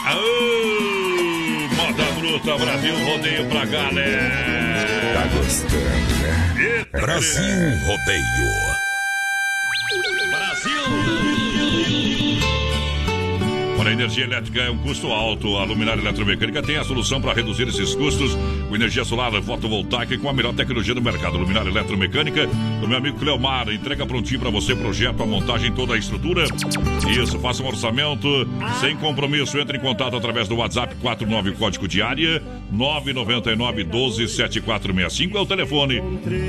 Aô, 0.07 0.51
bruta, 2.19 2.59
Brasil 2.59 2.95
Rodeio 3.05 3.47
pra 3.49 3.65
galera. 3.65 5.13
Tá 5.15 5.27
gostando, 5.37 5.77
né? 5.77 6.87
Brasil 6.93 7.87
Rodeio. 7.87 8.90
A 13.91 13.93
energia 13.93 14.25
elétrica 14.25 14.61
é 14.61 14.71
um 14.71 14.79
custo 14.79 15.09
alto. 15.09 15.57
A 15.57 15.65
Luminária 15.65 16.01
Eletromecânica 16.01 16.63
tem 16.63 16.77
a 16.77 16.85
solução 16.85 17.21
para 17.21 17.33
reduzir 17.33 17.67
esses 17.69 17.95
custos 17.95 18.37
com 18.69 18.75
energia 18.75 19.05
solar 19.05 19.31
fotovoltaica 19.43 20.15
e 20.15 20.19
com 20.19 20.29
a 20.29 20.33
melhor 20.33 20.55
tecnologia 20.55 20.95
do 20.95 21.03
mercado. 21.03 21.37
Luminária 21.37 21.69
Eletromecânica 21.69 22.47
do 22.81 22.87
meu 22.87 22.99
amigo 22.99 23.19
Cleomar. 23.19 23.69
Entrega 23.69 24.07
prontinho 24.07 24.41
para 24.41 24.51
você 24.51 24.77
projeto, 24.77 25.23
a 25.23 25.27
montagem, 25.27 25.73
toda 25.73 25.95
a 25.95 25.99
estrutura. 25.99 26.45
Isso, 27.09 27.39
faça 27.41 27.63
um 27.63 27.67
orçamento 27.67 28.29
sem 28.81 28.97
compromisso. 28.97 29.59
Entre 29.59 29.77
em 29.77 29.81
contato 29.81 30.17
através 30.17 30.47
do 30.47 30.57
WhatsApp 30.57 30.95
49 30.97 31.53
código 31.53 31.89
de 31.89 32.01
área 32.01 32.41
999 32.71 33.85
12 33.85 34.29
7465 34.29 35.37
é 35.37 35.41
o 35.41 35.47
telefone. 35.47 36.03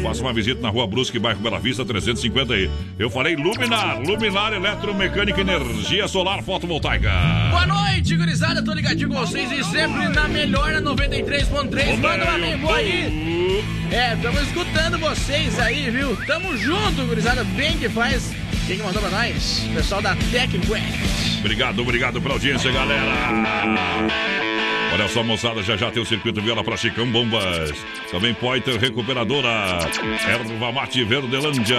Faça 0.03 0.21
uma 0.21 0.33
visita 0.33 0.61
na 0.61 0.69
Rua 0.69 0.87
Brusque, 0.87 1.19
bairro 1.19 1.39
Bela 1.39 1.59
Vista 1.59 1.83
350 1.83 2.53
aí. 2.53 2.69
Eu 2.97 3.09
falei 3.09 3.35
Luminar, 3.35 3.99
Luminar 4.01 4.53
Eletromecânica 4.53 5.41
Energia 5.41 6.07
Solar 6.07 6.43
Fotovoltaica. 6.43 7.11
Boa 7.49 7.65
noite, 7.65 8.15
gurizada. 8.15 8.63
Tô 8.63 8.73
ligadinho 8.73 9.09
com 9.09 9.15
vocês 9.15 9.51
e 9.51 9.63
sempre 9.63 10.07
na 10.09 10.27
melhor 10.27 10.71
na 10.71 10.81
93.3. 10.81 11.97
Manda 11.97 12.23
uma 12.25 12.37
bem 12.37 12.71
aí. 12.73 13.63
É, 13.91 14.13
estamos 14.13 14.41
escutando 14.43 14.97
vocês 14.99 15.59
aí, 15.59 15.89
viu? 15.89 16.15
Tamo 16.25 16.55
junto, 16.55 17.05
gurizada. 17.05 17.43
Bem 17.43 17.77
que 17.77 17.89
faz. 17.89 18.31
Quem 18.67 18.77
que 18.77 18.83
mandou 18.83 19.01
pra 19.01 19.11
nós? 19.11 19.67
Pessoal 19.73 20.01
da 20.01 20.15
Tech 20.15 20.57
Quest. 20.59 21.39
Obrigado, 21.39 21.81
obrigado 21.81 22.21
pela 22.21 22.35
audiência, 22.35 22.71
galera. 22.71 23.11
Olha 24.93 25.07
só, 25.07 25.23
moçada, 25.23 25.63
já 25.63 25.77
já 25.77 25.89
tem 25.89 26.03
o 26.03 26.05
circuito 26.05 26.41
Viola 26.41 26.63
para 26.63 26.75
Chicão 26.75 27.09
Bombas. 27.09 27.71
Também 28.11 28.33
Poiter 28.33 28.77
Recuperadora. 28.77 29.79
Erva 30.27 30.71
Mate 30.71 31.03
Verdelândia. 31.05 31.77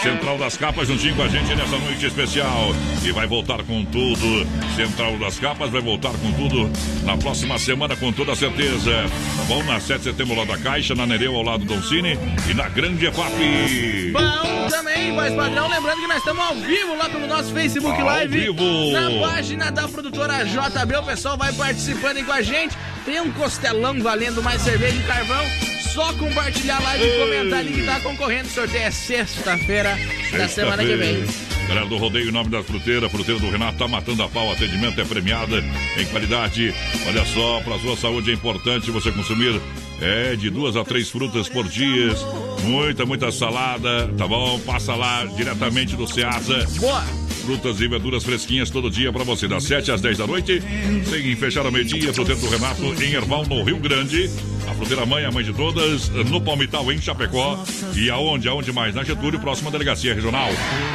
Central 0.00 0.38
das 0.38 0.56
Capas 0.56 0.86
juntinho 0.86 1.16
com 1.16 1.22
a 1.22 1.28
gente 1.28 1.52
nessa 1.56 1.76
noite 1.76 2.06
especial. 2.06 2.70
E 3.04 3.10
vai 3.10 3.26
voltar 3.26 3.64
com 3.64 3.84
tudo. 3.86 4.46
Central 4.76 5.18
das 5.18 5.40
Capas 5.40 5.70
vai 5.70 5.80
voltar 5.80 6.12
com 6.12 6.32
tudo 6.32 6.70
na 7.04 7.16
próxima 7.16 7.58
semana, 7.58 7.96
com 7.96 8.12
toda 8.12 8.34
certeza. 8.36 8.92
Tá 8.92 9.44
bom? 9.48 9.64
Na 9.64 9.80
7 9.80 9.98
de 9.98 10.04
setembro 10.04 10.36
lá 10.36 10.44
da 10.44 10.56
Caixa, 10.56 10.94
na 10.94 11.04
Nereu 11.04 11.34
ao 11.34 11.42
lado 11.42 11.64
do 11.64 11.74
Don 11.74 11.82
Cine 11.82 12.16
e 12.48 12.54
na 12.54 12.68
Grande 12.68 13.06
EFAP. 13.06 14.12
Bom 14.12 14.68
também, 14.68 15.14
voz 15.14 15.34
padrão. 15.34 15.68
Lembrando 15.68 16.00
que 16.00 16.06
nós 16.06 16.18
estamos 16.18 16.44
ao 16.44 16.54
vivo 16.54 16.96
lá 16.96 17.08
pelo 17.08 17.26
nosso 17.26 17.52
Facebook 17.52 18.00
Ao 18.00 18.06
Live. 18.06 18.38
vivo. 18.38 18.90
Na 18.92 19.26
página 19.28 19.70
da 19.70 19.88
produtora 19.88 20.44
JB. 20.44 20.96
O 20.96 21.02
pessoal 21.02 21.36
vai 21.36 21.52
participando 21.52 22.24
com 22.24 22.35
a 22.36 22.42
gente. 22.42 22.76
Tem 23.04 23.20
um 23.20 23.32
costelão 23.32 24.00
valendo 24.02 24.42
mais 24.42 24.60
cerveja 24.62 24.96
e 24.96 25.02
carvão. 25.04 25.44
Só 25.80 26.12
compartilhar 26.14 26.76
a 26.76 26.80
live 26.80 27.04
e 27.04 27.18
comentar 27.18 27.58
ali 27.60 27.72
que 27.72 27.82
tá 27.84 28.00
concorrendo. 28.00 28.48
O 28.48 28.50
sorteio 28.50 28.84
é 28.84 28.90
sexta-feira 28.90 29.96
da 30.36 30.48
semana 30.48 30.84
que 30.84 30.94
vem. 30.96 31.24
Galera 31.68 31.86
do 31.86 31.96
Rodeio, 31.96 32.28
em 32.28 32.32
nome 32.32 32.50
da 32.50 32.62
fruteira, 32.62 33.08
fruteira 33.08 33.40
do 33.40 33.50
Renato, 33.50 33.78
tá 33.78 33.88
matando 33.88 34.22
a 34.22 34.28
pau, 34.28 34.52
atendimento 34.52 35.00
é 35.00 35.04
premiada 35.04 35.64
em 35.96 36.04
qualidade. 36.06 36.72
Olha 37.08 37.24
só, 37.24 37.60
para 37.62 37.78
sua 37.78 37.96
saúde 37.96 38.30
é 38.30 38.34
importante 38.34 38.90
você 38.90 39.10
consumir 39.10 39.60
é 40.00 40.36
de 40.36 40.50
duas 40.50 40.76
a 40.76 40.84
três 40.84 41.08
frutas 41.08 41.48
por 41.48 41.66
dia. 41.66 42.14
Muita, 42.62 43.06
muita 43.06 43.32
salada, 43.32 44.08
tá 44.16 44.28
bom? 44.28 44.60
Passa 44.60 44.94
lá 44.94 45.24
diretamente 45.24 45.96
do 45.96 46.06
Ceasa. 46.06 46.66
Boa! 46.78 47.25
Frutas 47.46 47.80
e 47.80 47.86
verduras 47.86 48.24
fresquinhas 48.24 48.70
todo 48.70 48.90
dia 48.90 49.12
para 49.12 49.22
você, 49.22 49.46
das 49.46 49.62
7 49.62 49.92
às 49.92 50.00
10 50.00 50.18
da 50.18 50.26
noite. 50.26 50.60
Sem 51.08 51.36
fechar 51.36 51.64
ao 51.64 51.70
meio-dia, 51.70 52.12
fruteiro 52.12 52.40
do 52.40 52.48
Renato 52.48 52.82
em 53.00 53.12
Erval, 53.14 53.46
no 53.46 53.62
Rio 53.62 53.78
Grande. 53.78 54.28
A 54.68 54.74
fruteira 54.74 55.06
mãe, 55.06 55.24
a 55.24 55.30
mãe 55.30 55.44
de 55.44 55.52
todas, 55.52 56.08
no 56.08 56.40
Palmital, 56.40 56.90
em 56.90 57.00
Chapecó. 57.00 57.64
E 57.94 58.10
aonde? 58.10 58.48
Aonde 58.48 58.72
mais? 58.72 58.96
Na 58.96 59.04
Getúlio, 59.04 59.38
próxima 59.38 59.70
delegacia 59.70 60.12
regional. 60.12 60.48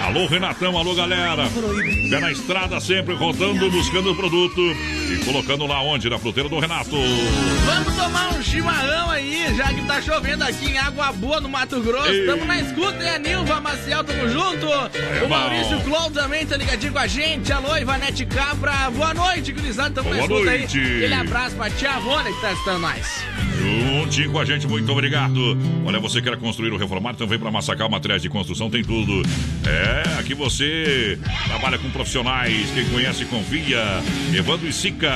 Alô, 0.03 0.25
Renatão, 0.27 0.77
alô, 0.77 0.93
galera. 0.93 1.43
Pé 2.09 2.19
na 2.19 2.29
estrada 2.33 2.81
sempre, 2.81 3.15
rodando, 3.15 3.71
buscando 3.71 4.11
o 4.11 4.15
produto 4.15 4.61
e 5.09 5.23
colocando 5.23 5.65
lá 5.65 5.81
onde? 5.81 6.09
Na 6.09 6.19
fruteira 6.19 6.49
do 6.49 6.59
Renato. 6.59 6.91
Vamos 7.65 7.95
tomar 7.95 8.33
um 8.33 8.41
chimarrão 8.41 9.09
aí, 9.09 9.55
já 9.55 9.73
que 9.73 9.85
tá 9.87 10.01
chovendo 10.01 10.43
aqui 10.43 10.71
em 10.71 10.77
Água 10.77 11.13
Boa, 11.13 11.39
no 11.39 11.47
Mato 11.47 11.79
Grosso. 11.79 12.09
Ei. 12.09 12.25
Tamo 12.25 12.43
na 12.43 12.59
escuta, 12.59 13.01
e 13.01 13.07
a 13.07 13.19
Nilva 13.19 13.61
Maciel, 13.61 14.03
tamo 14.03 14.27
junto. 14.27 14.67
o 15.25 15.29
Maurício. 15.29 15.79
Clou 15.83 16.09
também 16.41 16.45
tá 16.45 16.57
ligadinho 16.57 16.93
com 16.93 16.99
a 16.99 17.07
gente. 17.07 17.51
Alô, 17.51 17.77
Ivanete 17.77 18.25
Capra. 18.25 18.89
Boa 18.91 19.13
noite, 19.13 19.51
gurizada. 19.51 19.91
Tamo 19.91 20.09
Boa 20.09 20.27
noite. 20.27 20.79
aí. 20.79 20.97
Aquele 20.97 21.13
abraço 21.13 21.55
pra 21.55 21.69
tia 21.69 21.91
Rona 21.93 22.31
que 22.31 22.41
tá 22.41 22.49
assistindo 22.49 22.79
nós. 22.79 23.23
Juntinho 23.57 24.31
com 24.31 24.39
a 24.39 24.45
gente, 24.45 24.67
muito 24.67 24.91
obrigado. 24.91 25.57
Olha, 25.85 25.99
você 25.99 26.21
quer 26.21 26.35
construir 26.37 26.71
ou 26.71 26.79
reformar, 26.79 27.11
então 27.11 27.27
vem 27.27 27.37
para 27.37 27.51
Massacal 27.51 27.89
Materiais 27.89 28.21
de 28.21 28.29
Construção, 28.29 28.69
tem 28.69 28.83
tudo. 28.83 29.21
É, 29.67 30.19
aqui 30.19 30.33
você 30.33 31.19
trabalha 31.45 31.77
com 31.77 31.89
profissionais, 31.91 32.71
quem 32.73 32.85
conhece 32.85 33.25
confia. 33.25 33.79
Evandro 34.33 34.67
e 34.67 34.73
Sica. 34.73 35.11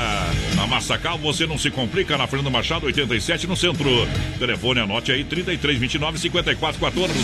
Na 0.56 0.68
Massacal 0.68 1.18
você 1.18 1.48
não 1.48 1.58
se 1.58 1.72
complica, 1.72 2.18
na 2.18 2.28
Fernando 2.28 2.52
Machado 2.52 2.86
87 2.86 3.48
no 3.48 3.56
centro. 3.56 3.90
Telefone, 4.38 4.82
anote 4.82 5.12
aí 5.12 5.24
33 5.24 5.80
29 5.80 6.20
54 6.20 6.80
14. 6.80 7.16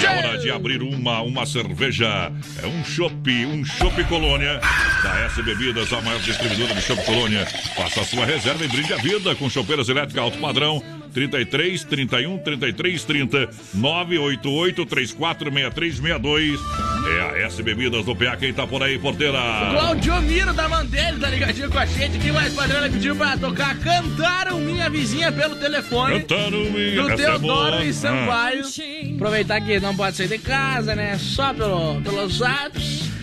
É 0.00 0.26
hora 0.26 0.38
de 0.38 0.50
abrir 0.50 0.82
uma, 0.82 1.20
uma 1.22 1.44
cerveja. 1.44 2.30
É 2.62 2.66
um 2.66 2.84
chopp, 2.84 3.30
um 3.46 3.64
chopp 3.64 4.02
colônia. 4.04 4.60
Da 5.02 5.20
S 5.26 5.42
Bebidas, 5.42 5.92
a 5.92 6.00
maior 6.00 6.20
distribuidora 6.20 6.74
de 6.74 6.82
chopp 6.82 7.04
colônia. 7.04 7.44
Faça 7.76 8.04
sua 8.04 8.24
reserva 8.24 8.64
e 8.64 8.68
brinde 8.68 8.92
a 8.92 8.96
vida 8.96 9.34
com 9.34 9.50
chopeiras 9.50 9.88
elétricas 9.88 10.22
alto 10.22 10.38
padrão. 10.38 10.82
33 11.12 11.84
31 11.84 12.38
33 12.38 13.04
30 13.04 13.50
988 13.74 14.86
34 14.86 15.52
63 15.52 15.96
62. 15.96 16.97
É 17.08 17.20
a 17.20 17.46
S 17.46 17.62
Bebidas 17.62 18.04
do 18.04 18.14
PA. 18.14 18.36
Quem 18.36 18.52
tá 18.52 18.66
por 18.66 18.82
aí, 18.82 18.98
porteira? 18.98 19.38
Claudio 19.70 20.20
Miro 20.22 20.52
da 20.52 20.68
Mandelli 20.68 21.18
tá 21.18 21.30
ligadinho 21.30 21.70
com 21.70 21.78
a 21.78 21.86
gente. 21.86 22.18
Que 22.18 22.30
mais 22.30 22.52
padrão 22.52 22.84
ele 22.84 22.94
pediu 22.94 23.16
pra 23.16 23.36
tocar 23.36 23.76
Cantaram 23.78 24.58
Minha 24.60 24.90
Vizinha 24.90 25.32
pelo 25.32 25.56
telefone. 25.56 26.20
Cantando 26.20 26.58
minha. 26.70 27.02
Do 27.02 27.10
é 27.10 27.16
Teodoro 27.16 27.70
boa. 27.72 27.84
e 27.84 27.92
Sampaio. 27.92 28.62
Aproveitar 29.14 29.60
que 29.60 29.80
não 29.80 29.96
pode 29.96 30.16
sair 30.16 30.28
de 30.28 30.38
casa, 30.38 30.94
né? 30.94 31.16
Só 31.18 31.54
pelo, 31.54 32.00
pelos. 32.02 32.42
Ah, 32.42 32.70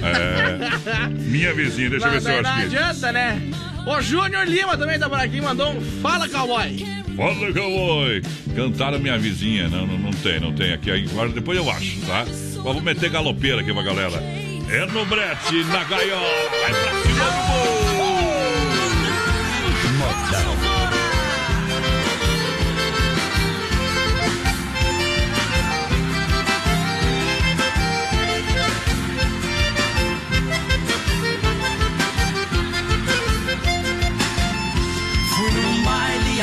é. 0.02 1.08
Minha 1.10 1.54
vizinha, 1.54 1.89
deixa 1.89 2.08
eu 2.08 2.12
ver 2.12 2.21
se 2.21 2.30
eu 2.32 2.43
não 2.43 2.50
acho 2.50 2.60
que. 2.60 2.78
adianta, 2.78 3.12
né? 3.12 3.41
O 3.86 4.02
Júnior 4.02 4.45
Lima 4.45 4.78
também 4.78 4.98
tá 5.00 5.08
por 5.08 5.19
aqui, 5.19 5.39
mandou 5.41 5.71
um 5.71 5.82
Fala 6.02 6.28
Cowboy. 6.28 6.86
Fala, 7.15 7.54
cowboy! 7.54 8.21
Cantaram 8.56 9.00
minha 9.00 9.17
vizinha. 9.17 9.69
Não, 9.69 9.88
não, 9.88 9.98
não 9.98 10.12
tem, 10.12 10.39
não 10.39 10.52
tem. 10.54 10.74
Aqui 10.74 10.91
agora 10.91 11.30
depois 11.30 11.58
eu 11.58 11.69
acho, 11.69 12.02
tá? 12.02 12.26
Vou 12.65 12.82
meter 12.82 13.12
galopeira 13.12 13.62
aqui 13.62 13.71
pra 13.71 13.84
galera. 13.84 14.17
É 14.67 14.86
no 14.88 15.06
brete, 15.06 15.63
na 15.65 15.84
gaiola. 15.84 16.49
Vai 16.62 16.71
pra 16.71 17.01
cima 17.04 17.25
do 17.25 17.47
gol! 17.47 17.86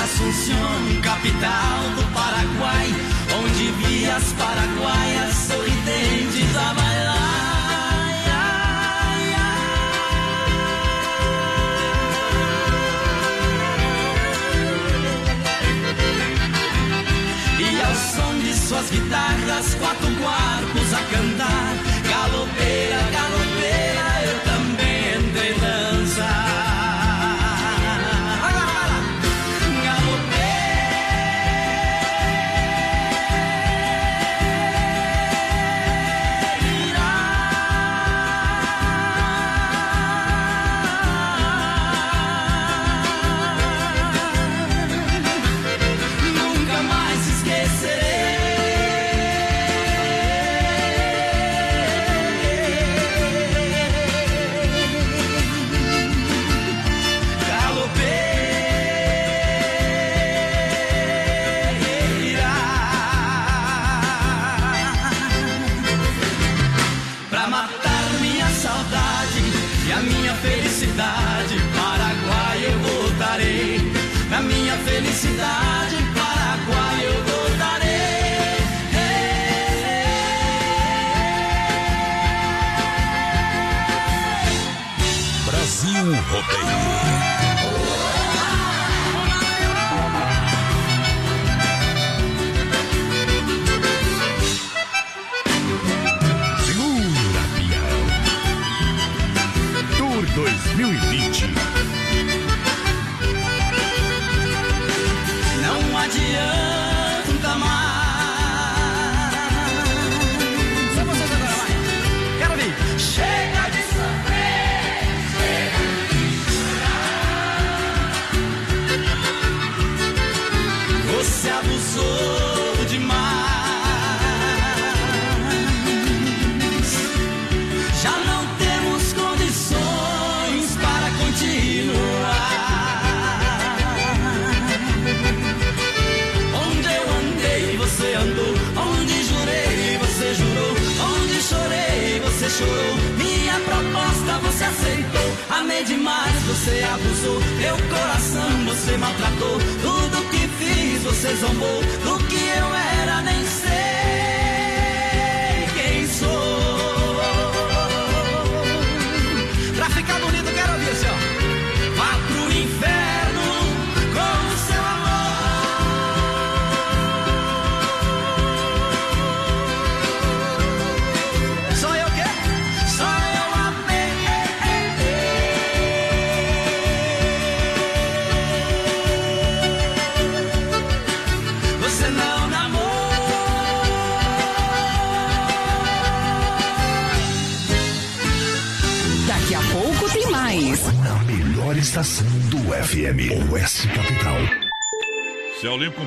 Assunción, 0.02 1.00
capital 1.00 1.78
do 1.96 2.02
Paraguai, 2.12 2.88
onde 3.40 3.70
vi 3.70 4.10
as 4.10 4.32
paraguaias 4.32 5.31
suas 18.82 18.90
guitarras, 18.90 19.74
quatro 19.76 20.08
quartos 20.16 20.92
a 20.92 21.02
cantar. 21.10 21.74
Galopeira, 22.08 22.98
galopeira, 23.12 23.21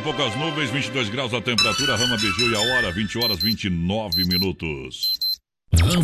poucas 0.05 0.35
nuvens, 0.35 0.69
22 0.69 1.09
graus 1.09 1.33
a 1.33 1.41
temperatura, 1.41 1.95
Rama 1.95 2.15
Biju 2.15 2.51
e 2.51 2.55
a 2.55 2.59
hora, 2.59 2.91
20 2.91 3.17
horas 3.17 3.39
29 3.39 4.23
minutos. 4.25 5.14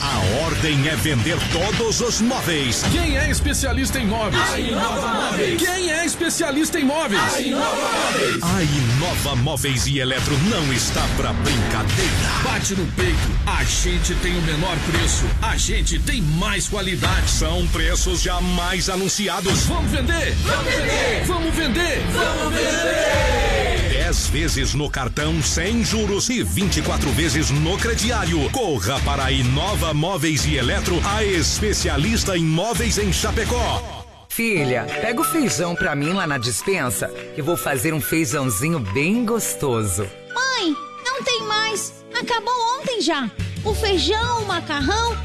A 0.00 0.18
ordem 0.44 0.88
é 0.88 0.96
vender 0.96 1.36
todos 1.52 2.00
os 2.00 2.20
móveis. 2.20 2.82
Quem 2.90 3.16
é 3.16 3.30
especialista 3.30 3.98
em 4.00 4.06
móveis? 4.06 4.50
A 4.52 4.58
Inova 4.58 5.08
Móveis. 5.08 5.62
Quem 5.62 5.90
é 5.90 6.04
especialista 6.04 6.80
em 6.80 6.84
móveis? 6.84 7.22
A 7.34 7.40
Inova 7.40 7.76
Móveis. 7.76 8.42
A 8.42 8.62
Inova 8.62 9.36
Móveis 9.36 9.86
e 9.86 10.00
Eletro 10.00 10.36
não 10.50 10.72
está 10.72 11.06
pra 11.16 11.32
brincadeira. 11.32 12.10
Bate 12.42 12.74
no 12.74 12.84
peito. 12.92 13.18
A 13.46 13.62
gente 13.62 14.14
tem 14.16 14.36
o 14.36 14.42
menor 14.42 14.76
preço. 14.90 15.24
A 15.40 15.56
gente 15.56 15.98
tem 16.00 16.20
mais 16.20 16.68
qualidade. 16.68 17.30
São 17.30 17.64
preços 17.68 18.20
jamais 18.20 18.88
anunciados. 18.90 19.62
Vamos 19.66 19.92
vender? 19.92 20.34
Vamos 20.44 20.74
vender. 20.74 21.24
Vamos 21.24 21.54
vender? 21.54 22.02
Vamos 22.12 22.52
vender. 22.54 23.73
10 24.04 24.26
vezes 24.26 24.74
no 24.74 24.90
cartão 24.90 25.42
sem 25.42 25.82
juros 25.82 26.28
e 26.28 26.42
24 26.42 27.10
vezes 27.12 27.50
no 27.50 27.78
crediário. 27.78 28.50
Corra 28.50 29.00
para 29.00 29.24
a 29.24 29.32
Inova 29.32 29.94
Móveis 29.94 30.44
e 30.44 30.56
Eletro, 30.56 31.00
a 31.06 31.24
especialista 31.24 32.36
em 32.36 32.44
móveis 32.44 32.98
em 32.98 33.10
Chapecó. 33.10 34.04
Filha, 34.28 34.84
pega 35.00 35.22
o 35.22 35.24
feijão 35.24 35.74
pra 35.74 35.94
mim 35.94 36.12
lá 36.12 36.26
na 36.26 36.36
dispensa, 36.36 37.08
que 37.34 37.40
vou 37.40 37.56
fazer 37.56 37.94
um 37.94 38.00
feijãozinho 38.00 38.78
bem 38.78 39.24
gostoso. 39.24 40.06
Mãe, 40.34 40.76
não 41.02 41.22
tem 41.24 41.40
mais. 41.44 42.04
Acabou 42.14 42.54
ontem 42.78 43.00
já. 43.00 43.30
O 43.64 43.74
feijão, 43.74 44.42
o 44.42 44.46
macarrão, 44.46 45.16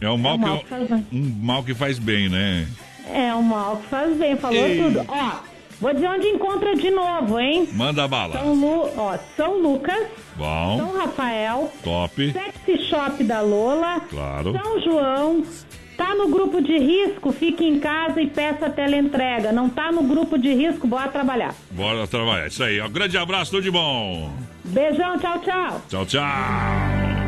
É 0.00 0.08
um 0.10 0.16
mal, 0.16 0.34
É 0.34 0.36
um 0.36 0.38
mal 0.38 0.56
que, 0.58 0.62
que 0.64 0.68
faz 0.70 0.90
um 0.90 1.04
mal 1.42 1.64
que 1.64 1.74
faz 1.74 1.98
bem, 1.98 2.28
né? 2.28 2.66
É 3.12 3.34
um 3.34 3.42
mal 3.42 3.76
que 3.78 3.86
faz 3.88 4.16
bem, 4.16 4.36
falou 4.36 4.62
tudo. 4.76 5.04
Ó, 5.08 5.30
vou 5.80 5.92
dizer 5.94 6.08
onde 6.08 6.26
encontra 6.28 6.74
de 6.76 6.90
novo, 6.90 7.38
hein? 7.38 7.68
Manda 7.72 8.06
bala. 8.08 8.38
São, 8.38 8.54
Lu, 8.54 8.90
ó, 8.96 9.16
São 9.36 9.58
Lucas, 9.60 10.06
Bom, 10.36 10.76
São 10.78 10.96
Rafael, 10.98 11.72
top. 11.82 12.32
Sexy 12.32 12.84
Shop 12.88 13.22
da 13.24 13.40
Lola, 13.40 14.00
Claro. 14.08 14.52
São 14.52 14.80
João. 14.80 15.42
Tá 15.96 16.14
no 16.14 16.28
grupo 16.28 16.62
de 16.62 16.78
risco, 16.78 17.32
fique 17.32 17.64
em 17.64 17.80
casa 17.80 18.20
e 18.22 18.26
peça 18.28 18.70
teleentrega. 18.70 19.50
Não 19.50 19.68
tá 19.68 19.90
no 19.90 20.04
grupo 20.04 20.38
de 20.38 20.54
risco, 20.54 20.86
bora 20.86 21.08
trabalhar. 21.08 21.52
Bora 21.72 22.06
trabalhar. 22.06 22.46
Isso 22.46 22.62
aí. 22.62 22.78
ó. 22.80 22.88
grande 22.88 23.18
abraço, 23.18 23.50
tudo 23.50 23.64
de 23.64 23.70
bom. 23.72 24.30
Beijão, 24.62 25.18
tchau, 25.18 25.40
tchau. 25.40 25.82
Tchau, 25.88 26.06
tchau. 26.06 27.27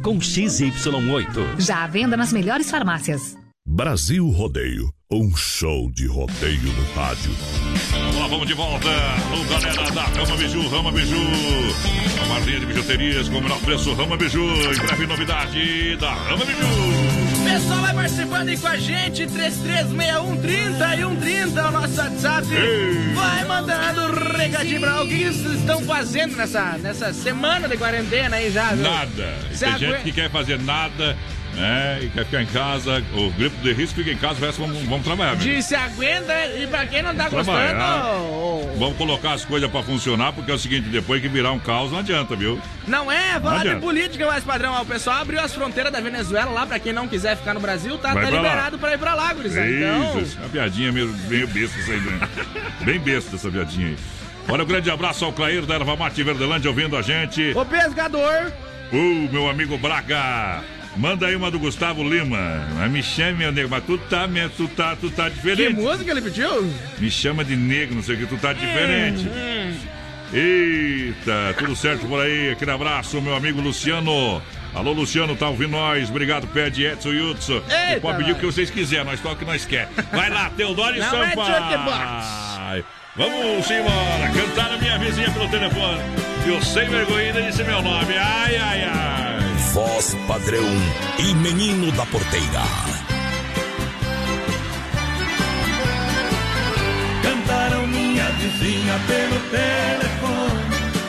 com 0.01 0.17
XY8. 0.17 1.59
Já 1.59 1.83
à 1.83 1.87
venda 1.87 2.17
nas 2.17 2.33
melhores 2.33 2.69
farmácias. 2.69 3.37
Brasil 3.65 4.27
Rodeio, 4.29 4.91
um 5.11 5.35
show 5.35 5.89
de 5.91 6.07
rodeio 6.07 6.63
no 6.63 6.93
rádio. 6.93 7.31
Vamos 7.91 8.15
lá, 8.17 8.27
vamos 8.27 8.47
de 8.47 8.53
volta. 8.53 8.89
O 9.39 9.49
galera 9.49 9.91
da 9.91 10.03
Rama 10.03 10.35
Biju, 10.35 10.67
Rama 10.67 10.91
Biju. 10.91 11.15
A 12.21 12.25
marlinha 12.27 12.59
de 12.59 12.65
bijuterias 12.65 13.29
com 13.29 13.37
o 13.37 13.41
menor 13.41 13.59
preço, 13.61 13.93
Rama 13.93 14.17
Biju. 14.17 14.43
Em 14.43 14.85
breve 14.85 15.07
novidade 15.07 15.95
da 15.97 16.11
Rama 16.11 16.43
Biju. 16.43 17.20
Pessoal, 17.51 17.81
vai 17.81 17.93
participando 17.93 18.47
aí 18.47 18.57
com 18.57 18.67
a 18.67 18.77
gente, 18.77 19.27
336130 19.27 20.95
e 20.95 20.99
130 20.99 21.59
é 21.59 21.63
o 21.65 21.71
nosso 21.71 21.97
WhatsApp. 21.97 22.47
Vai 23.13 23.45
mandando 23.45 24.01
um 24.05 24.37
recadinho 24.37 24.79
pra. 24.79 25.01
O 25.01 25.07
que 25.07 25.25
vocês 25.25 25.59
estão 25.59 25.81
fazendo 25.81 26.37
nessa, 26.37 26.77
nessa 26.77 27.11
semana 27.11 27.67
de 27.67 27.75
quarentena 27.75 28.37
aí 28.37 28.49
já, 28.51 28.71
viu? 28.71 28.83
Nada. 28.83 29.35
Tem 29.59 29.77
gente 29.77 30.03
que 30.03 30.13
quer 30.13 30.31
fazer 30.31 30.59
nada, 30.61 31.17
né? 31.61 31.99
E 32.01 32.09
quer 32.09 32.25
ficar 32.25 32.41
em 32.41 32.45
casa. 32.47 33.03
O 33.13 33.29
grupo 33.31 33.55
de 33.61 33.71
risco 33.73 33.95
fica 33.95 34.11
em 34.11 34.17
casa, 34.17 34.39
o 34.41 34.45
resto 34.45 34.61
vamos, 34.61 34.81
vamos 34.83 35.03
trabalhar, 35.05 35.35
meu. 35.35 35.39
De 35.39 35.61
se 35.61 35.75
aguenta 35.75 36.33
e 36.57 36.67
pra 36.67 36.85
quem 36.85 37.01
não 37.03 37.15
tá 37.15 37.29
Trabalhar. 37.29 37.73
gostando, 37.73 38.79
Vamos 38.79 38.97
colocar 38.97 39.33
as 39.33 39.45
coisas 39.45 39.69
pra 39.69 39.83
funcionar, 39.83 40.33
porque 40.33 40.51
é 40.51 40.53
o 40.53 40.57
seguinte, 40.57 40.89
depois 40.89 41.21
que 41.21 41.27
virar 41.27 41.51
um 41.51 41.59
caos, 41.59 41.91
não 41.91 41.99
adianta, 41.99 42.35
viu? 42.35 42.59
Não 42.87 43.11
é, 43.11 43.33
adianta. 43.35 43.79
política 43.79 44.25
mais 44.27 44.43
padrão. 44.43 44.81
O 44.81 44.85
pessoal 44.85 45.21
abriu 45.21 45.39
as 45.39 45.53
fronteiras 45.53 45.91
da 45.91 45.99
Venezuela 46.01 46.51
lá 46.51 46.65
pra 46.65 46.79
quem 46.79 46.91
não 46.93 47.07
quiser 47.07 47.37
ficar 47.37 47.53
no 47.53 47.59
Brasil, 47.59 47.97
tá, 47.97 48.09
tá 48.09 48.19
pra 48.19 48.29
lá. 48.29 48.29
liberado 48.37 48.79
pra 48.79 48.93
ir 48.93 48.97
pra 48.97 49.13
lá, 49.13 49.33
gurizada. 49.33 49.69
Então, 49.69 50.19
Isso, 50.21 50.37
uma 50.39 50.49
piadinha 50.49 50.91
meio, 50.91 51.07
meio 51.27 51.47
besta 51.47 51.79
isso 51.79 51.91
aí, 51.91 51.99
né? 51.99 52.19
Bem 52.81 52.99
besta 52.99 53.35
essa 53.35 53.49
piadinha 53.51 53.87
aí. 53.89 53.97
Olha, 54.49 54.63
um 54.63 54.67
grande 54.67 54.89
abraço 54.89 55.23
ao 55.23 55.31
Clair 55.31 55.61
da 55.65 55.75
Erva 55.75 55.95
Mate 55.95 56.23
Verdelândia 56.23 56.69
ouvindo 56.69 56.97
a 56.97 57.01
gente. 57.03 57.53
o 57.55 57.63
pescador. 57.65 58.51
O 58.91 59.29
meu 59.31 59.47
amigo 59.49 59.77
Braga. 59.77 60.61
Manda 60.97 61.27
aí 61.27 61.35
uma 61.35 61.49
do 61.49 61.57
Gustavo 61.57 62.03
Lima. 62.03 62.67
Mas 62.75 62.91
me 62.91 63.01
chame, 63.01 63.37
meu 63.37 63.51
nego, 63.51 63.69
mas 63.69 63.83
tu 63.85 63.97
tá, 63.97 64.27
me- 64.27 64.49
tu 64.49 64.67
tá, 64.67 64.95
tu 64.95 65.09
tá 65.09 65.29
Que 65.29 65.35
diferente. 65.37 65.79
música 65.79 66.11
ele 66.11 66.21
pediu? 66.21 66.69
Me 66.99 67.09
chama 67.09 67.43
de 67.45 67.55
negro, 67.55 67.95
não 67.95 68.03
sei 68.03 68.15
o 68.15 68.17
que, 68.19 68.25
tu 68.25 68.37
tá 68.37 68.51
diferente. 68.53 69.27
Hum, 69.27 69.77
Eita, 70.33 71.53
tudo 71.57 71.75
certo 71.75 72.05
por 72.07 72.21
aí. 72.21 72.51
Aquele 72.51 72.71
abraço, 72.71 73.21
meu 73.21 73.35
amigo 73.35 73.61
Luciano. 73.61 74.41
Alô, 74.73 74.93
Luciano, 74.93 75.35
tá 75.35 75.49
ouvindo 75.49 75.71
nós? 75.71 76.09
Obrigado, 76.09 76.47
Pede 76.47 76.85
Edson 76.85 77.09
Yutsu. 77.11 77.61
Você 77.61 77.75
Eita, 77.89 78.01
pode 78.01 78.17
pedir 78.19 78.31
o 78.31 78.35
que 78.35 78.45
vocês 78.45 78.69
quiserem, 78.69 79.05
nós 79.05 79.19
toca 79.19 79.35
o 79.35 79.37
que 79.39 79.45
nós 79.45 79.65
quer. 79.65 79.89
Vai 80.13 80.29
lá, 80.29 80.49
Teodoro 80.49 80.95
e 80.95 80.99
é 80.99 81.03
Sampaio. 81.03 82.85
Vamos 83.17 83.69
embora, 83.69 84.29
cantar 84.33 84.71
a 84.73 84.77
minha 84.77 84.97
vizinha 84.97 85.29
pelo 85.31 85.49
telefone. 85.49 85.99
Eu 86.47 86.61
sem 86.61 86.87
vergonha 86.89 87.33
disse 87.33 87.61
meu 87.63 87.81
nome. 87.81 88.13
Ai, 88.17 88.55
ai, 88.55 88.83
ai. 88.83 89.10
Voz 89.73 90.17
padrão 90.27 90.67
e 91.17 91.33
menino 91.35 91.93
da 91.93 92.05
porteira. 92.07 92.61
Cantaram 97.23 97.87
minha 97.87 98.25
vizinha 98.31 98.99
pelo 99.07 99.39
telefone. 99.49 100.61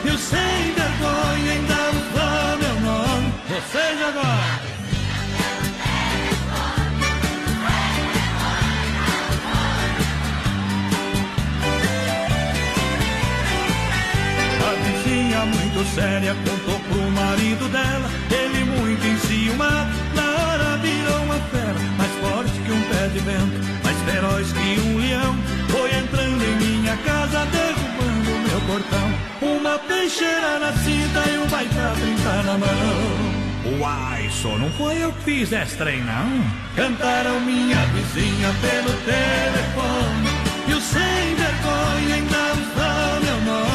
Eu 0.04 0.16
sem 0.16 0.74
vergonha 0.74 1.52
ainda 1.52 1.90
usou 1.90 2.58
meu 2.58 2.80
nome. 2.80 3.32
Vocês 3.48 4.00
agora. 4.00 4.71
Muito 15.46 15.94
séria 15.94 16.34
contou 16.34 16.78
pro 16.80 17.10
marido 17.10 17.68
dela. 17.68 18.08
Ele 18.30 18.64
muito 18.64 19.06
enciumado, 19.06 19.90
na 20.14 20.22
hora 20.22 20.76
virou 20.78 21.22
uma 21.24 21.38
fera. 21.50 21.78
Mais 21.98 22.10
forte 22.20 22.52
que 22.60 22.72
um 22.72 22.82
pé 22.82 23.08
de 23.08 23.18
vento, 23.20 23.82
mais 23.82 23.98
feroz 24.02 24.52
que 24.52 24.80
um 24.80 24.98
leão. 24.98 25.36
Foi 25.68 25.90
entrando 25.94 26.42
em 26.42 26.56
minha 26.56 26.96
casa, 26.98 27.46
derrubando 27.46 28.48
meu 28.48 28.60
portão. 28.66 29.12
Uma 29.40 29.78
peixeira 29.78 30.58
na 30.58 30.72
cinta 30.72 31.30
e 31.30 31.38
um 31.38 31.46
baita 31.48 31.92
trinta 32.00 32.42
na 32.42 32.58
mão. 32.58 33.42
Uai, 33.80 34.28
só 34.30 34.58
não 34.58 34.70
foi 34.72 35.02
eu 35.02 35.12
que 35.12 35.22
fiz 35.22 35.52
esse 35.52 35.76
trem, 35.76 36.02
não. 36.02 36.44
Cantaram 36.76 37.40
minha 37.40 37.78
vizinha 37.86 38.52
pelo 38.60 38.92
telefone. 39.04 40.28
E 40.68 40.74
o 40.74 40.80
sem 40.80 41.34
vergonha 41.34 42.14
ainda 42.14 42.52
usou 42.52 43.20
meu 43.24 43.40
nome. 43.52 43.71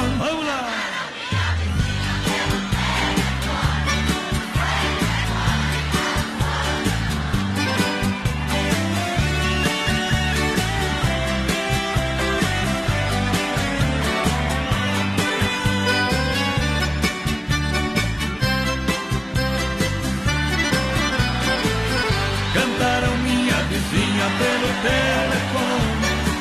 Telecom 24.81 25.81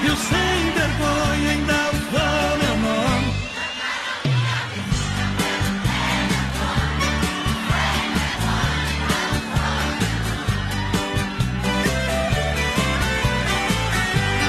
e 0.05 0.11
o 0.11 0.17
sem 0.17 0.71
vergonha 0.75 1.51
ainda 1.53 1.81
usa 1.97 2.29
meu 2.63 2.77
nome. 2.77 3.31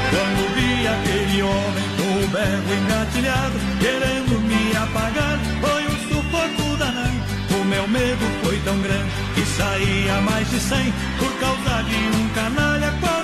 Quando 0.09 0.41
vi 0.55 0.88
aquele 0.88 1.41
homem 1.43 1.88
com 1.97 2.11
o 2.23 2.27
berro 2.27 2.69
engatilhado, 2.73 3.57
querendo 3.79 4.39
me 4.41 4.75
apagar, 4.75 5.39
foi 5.61 5.83
um 5.85 5.97
sufoco 6.09 6.77
danado. 6.77 7.17
O 7.59 7.63
meu 7.63 7.88
medo 7.88 8.25
foi 8.43 8.57
tão 8.65 8.77
grande 8.79 9.09
que 9.33 9.45
saía 9.45 10.21
mais 10.21 10.49
de 10.49 10.59
cem 10.59 10.93
por 11.17 11.31
causa 11.39 11.83
de 11.83 11.95
um 11.95 12.29
canalha 12.29 12.93
qual 12.99 13.16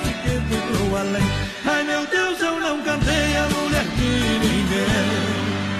além. 0.96 1.24
Ai 1.66 1.84
meu 1.84 2.06
Deus, 2.08 2.40
eu 2.42 2.60
não 2.60 2.82
cantei 2.82 3.38
a 3.38 3.50
mulher 3.50 3.86
de 3.96 4.48
ninguém. 4.48 5.34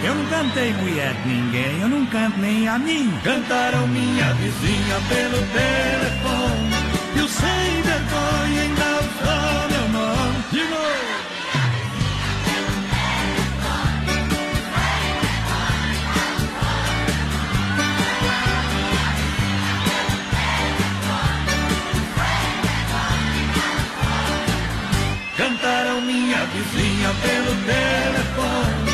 Eu 0.06 0.16
não 0.16 0.26
cantei 0.26 0.74
mulher 0.74 1.14
de 1.24 1.30
ninguém, 1.30 1.82
eu 1.82 1.88
não 1.88 2.06
canto 2.08 2.38
nem 2.40 2.68
a 2.68 2.78
mim. 2.78 3.14
Cantaram 3.24 3.88
minha 3.88 4.34
vizinha 4.34 4.98
pelo 5.08 5.38
telefone. 5.54 6.74
E 7.16 7.20
o 7.22 7.28
sem 7.28 7.82
vergonha 7.84 8.62
ainda 8.64 8.86
usou 9.00 9.70
meu 9.72 9.88
nome. 9.90 10.44
De 10.52 10.64
novo. 10.70 11.23
Vizinha 27.04 27.14
pelo 27.22 27.56
telefone. 27.66 28.94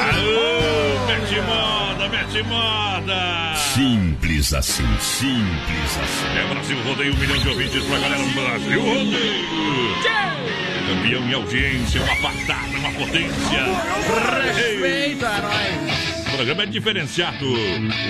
Aô, 0.00 1.06
mete 1.06 1.40
moda, 1.40 2.08
mete 2.08 2.42
moda. 2.42 3.54
Simples 3.74 4.54
assim, 4.54 4.86
simples 5.00 5.98
assim. 6.02 6.38
É 6.38 6.46
Brasil 6.52 6.82
Rodeio, 6.82 7.14
um 7.14 7.16
milhão 7.16 7.38
de 7.38 7.48
ouvintes 7.48 7.84
pra 7.84 7.98
galera 7.98 8.22
do 8.22 8.30
Brasil 8.30 8.80
Rodeio. 8.80 9.44
Campeão 10.86 11.22
em 11.22 11.32
audiência, 11.32 12.02
uma 12.02 12.16
patada, 12.16 12.78
uma 12.78 12.90
potência. 12.92 13.64
Respeita, 14.54 15.40
nós. 15.40 15.93
O 16.34 16.36
programa 16.36 16.62
é 16.64 16.66
diferenciado, 16.66 17.46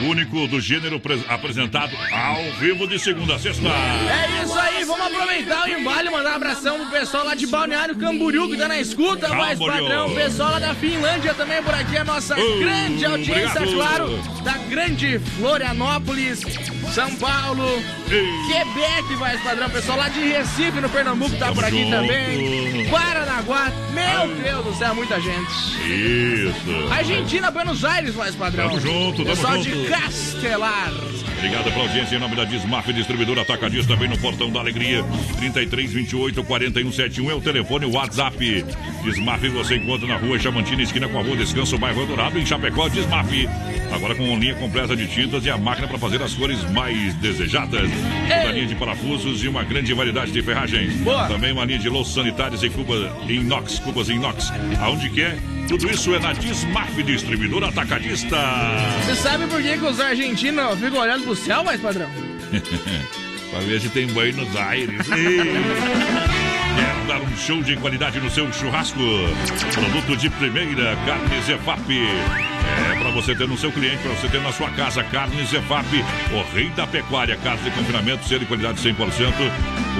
único 0.08 0.48
do 0.48 0.58
gênero 0.60 0.98
pres- 0.98 1.20
apresentado 1.28 1.94
ao 2.10 2.42
vivo 2.58 2.86
de 2.86 2.98
segunda 2.98 3.34
a 3.34 3.38
sexta. 3.38 3.68
É 3.68 4.42
isso 4.42 4.58
aí, 4.58 4.82
vamos 4.84 5.06
aproveitar 5.06 5.64
o 5.66 5.68
embalo 5.68 6.08
e 6.08 6.10
mandar 6.10 6.32
um 6.32 6.36
abração 6.36 6.78
pro 6.80 6.90
pessoal 6.98 7.24
lá 7.26 7.34
de 7.34 7.46
Balneário 7.46 7.94
Camboriú 7.96 8.48
que 8.48 8.56
tá 8.56 8.66
na 8.66 8.78
escuta, 8.80 9.28
Camboriú. 9.28 9.84
padrão. 9.84 10.06
O 10.08 10.14
pessoal 10.14 10.52
lá 10.52 10.58
da 10.58 10.74
Finlândia 10.74 11.34
também 11.34 11.62
por 11.62 11.74
aqui, 11.74 11.96
a 11.98 12.04
nossa 12.04 12.34
Uh, 12.34 12.58
grande 12.58 13.04
audiência, 13.04 13.60
obrigado. 13.62 13.74
claro, 13.74 14.18
da 14.42 14.52
grande 14.70 15.18
Florianópolis, 15.38 16.40
São 16.94 17.14
Paulo, 17.16 17.64
Quebec, 18.08 19.14
voz 19.16 19.40
padrão. 19.42 19.68
Pessoal 19.70 19.98
lá 19.98 20.08
de 20.08 20.20
Recife, 20.20 20.80
no 20.80 20.88
Pernambuco, 20.88 21.32
tá 21.36 21.46
Tamo 21.46 21.54
por 21.56 21.64
aqui 21.64 21.80
junto. 21.84 21.90
também. 21.90 22.86
Paranaguá, 23.34 23.72
meu 23.92 24.36
Deus 24.36 24.64
do 24.64 24.74
céu, 24.74 24.94
muita 24.94 25.20
gente. 25.20 25.50
Isso. 25.88 26.92
Argentina, 26.92 27.50
Buenos 27.50 27.84
Aires, 27.84 28.14
voz 28.14 28.34
padrão. 28.36 28.68
Tamo 28.68 28.80
junto, 28.80 29.24
tamo 29.24 29.36
Pessoal 29.36 29.62
junto. 29.62 29.76
de 29.76 29.88
Castelar. 29.88 30.92
Obrigado 31.36 31.64
pela 31.64 31.84
audiência 31.84 32.16
em 32.16 32.18
nome 32.18 32.36
da 32.36 32.44
Dismaf, 32.44 32.90
distribuidora 32.92 33.42
atacadista, 33.42 33.94
bem 33.96 34.08
no 34.08 34.16
Portão 34.16 34.50
da 34.50 34.60
Alegria. 34.60 35.04
33 35.36 35.92
28 35.92 36.42
41 36.42 36.90
71 36.90 37.30
é 37.30 37.34
o 37.34 37.40
telefone, 37.40 37.84
o 37.84 37.92
WhatsApp. 37.92 38.64
Dismaf 39.02 39.46
você 39.48 39.76
encontra 39.76 40.06
na 40.06 40.16
rua 40.16 40.38
Chamantina, 40.38 40.82
esquina 40.82 41.06
com 41.06 41.18
a 41.18 41.22
rua 41.22 41.36
Descanso, 41.36 41.76
bairro 41.76 42.06
Dourado, 42.06 42.38
em 42.38 42.46
Chapecó, 42.46 42.88
Dismaf. 42.88 43.28
Agora 43.92 44.14
com 44.14 44.24
uma 44.24 44.38
linha 44.38 44.54
completa 44.54 44.96
de 44.96 45.06
tintas 45.06 45.44
e 45.44 45.50
a 45.50 45.58
máquina 45.58 45.86
para 45.86 45.98
fazer 45.98 46.22
as 46.22 46.32
cores 46.32 46.58
mais 46.70 47.14
desejadas. 47.16 47.90
Toda 47.90 48.52
linha 48.52 48.66
de 48.66 48.74
parafusos 48.74 49.44
e 49.44 49.48
uma 49.48 49.64
grande 49.64 49.92
variedade 49.92 50.32
de 50.32 50.42
ferragens. 50.42 50.94
Também 51.28 51.52
uma 51.52 51.64
linha 51.66 51.78
de 51.78 51.90
louças 51.90 52.14
sanitárias 52.14 52.62
e 52.62 52.70
cubas 52.70 53.06
inox, 53.28 53.78
cubas 53.80 54.08
inox. 54.08 54.52
Aonde 54.80 55.10
quer, 55.10 55.38
tudo 55.68 55.90
isso 55.90 56.14
é 56.14 56.18
na 56.18 56.32
Dismaf, 56.32 57.02
distribuidora 57.02 57.68
atacadista. 57.68 58.36
Você 59.04 59.14
sabe 59.16 59.46
por 59.46 59.62
que, 59.62 59.78
que 59.78 59.84
os 59.84 60.00
argentinos 60.00 60.78
ficam 60.78 61.00
olhando 61.00 61.24
pro 61.24 61.34
céu, 61.34 61.64
mais 61.64 61.80
padrão? 61.80 62.10
pra 63.50 63.60
ver 63.60 63.80
se 63.80 63.88
tem 63.88 64.06
Buenos 64.08 64.54
Aires. 64.56 65.06
Quer 65.08 67.06
dar 67.06 67.20
um 67.20 67.36
show 67.36 67.62
de 67.62 67.76
qualidade 67.76 68.20
no 68.20 68.30
seu 68.30 68.52
churrasco? 68.52 68.98
Produto 69.72 70.16
de 70.16 70.28
primeira, 70.30 70.96
Carnes 71.06 71.44
Zefap. 71.44 71.80
É 72.90 72.98
para 72.98 73.10
você 73.10 73.34
ter 73.34 73.46
no 73.46 73.56
seu 73.56 73.70
cliente, 73.70 73.98
para 73.98 74.12
você 74.12 74.28
ter 74.28 74.40
na 74.40 74.52
sua 74.52 74.70
casa. 74.70 75.02
Carnes 75.04 75.50
Zefap, 75.50 75.86
o 76.32 76.54
rei 76.54 76.70
da 76.70 76.86
pecuária. 76.86 77.36
Carne 77.36 77.62
de 77.62 77.70
confinamento, 77.70 78.24
selo 78.26 78.40
de 78.40 78.46
qualidade 78.46 78.80
100%. 78.80 79.32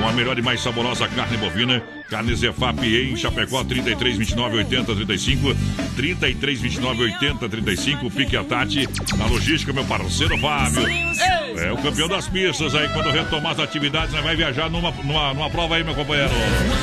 Com 0.01 0.09
a 0.09 0.13
melhor 0.13 0.39
e 0.39 0.43
mais 0.43 0.61
saborosa 0.63 1.09
carne 1.09 1.37
bovina. 1.37 1.83
Carnes 2.09 2.41
Zefap 2.41 2.85
em 2.85 3.17
Chapecó, 3.17 3.65
33, 3.65 4.19
29, 4.19 4.57
80, 4.59 4.95
35. 4.95 5.57
33, 5.97 6.61
29, 6.61 7.03
80, 7.03 7.49
35. 7.49 8.11
Pique 8.11 8.37
a 8.37 8.45
Tati. 8.45 8.89
Na 9.17 9.27
logística, 9.27 9.73
meu 9.73 9.85
parceiro 9.85 10.37
Fábio. 10.39 10.87
É 11.57 11.73
o 11.73 11.77
campeão 11.77 12.09
das 12.09 12.29
pistas 12.29 12.75
aí. 12.75 12.89
Quando 12.89 13.11
retomar 13.11 13.53
as 13.53 13.61
atividades, 13.61 14.13
vai 14.23 14.35
viajar 14.35 14.69
numa, 14.69 14.91
numa, 14.91 15.33
numa 15.33 15.51
prova 15.51 15.77
aí, 15.77 15.85
meu 15.85 15.95
companheiro. 15.95 16.33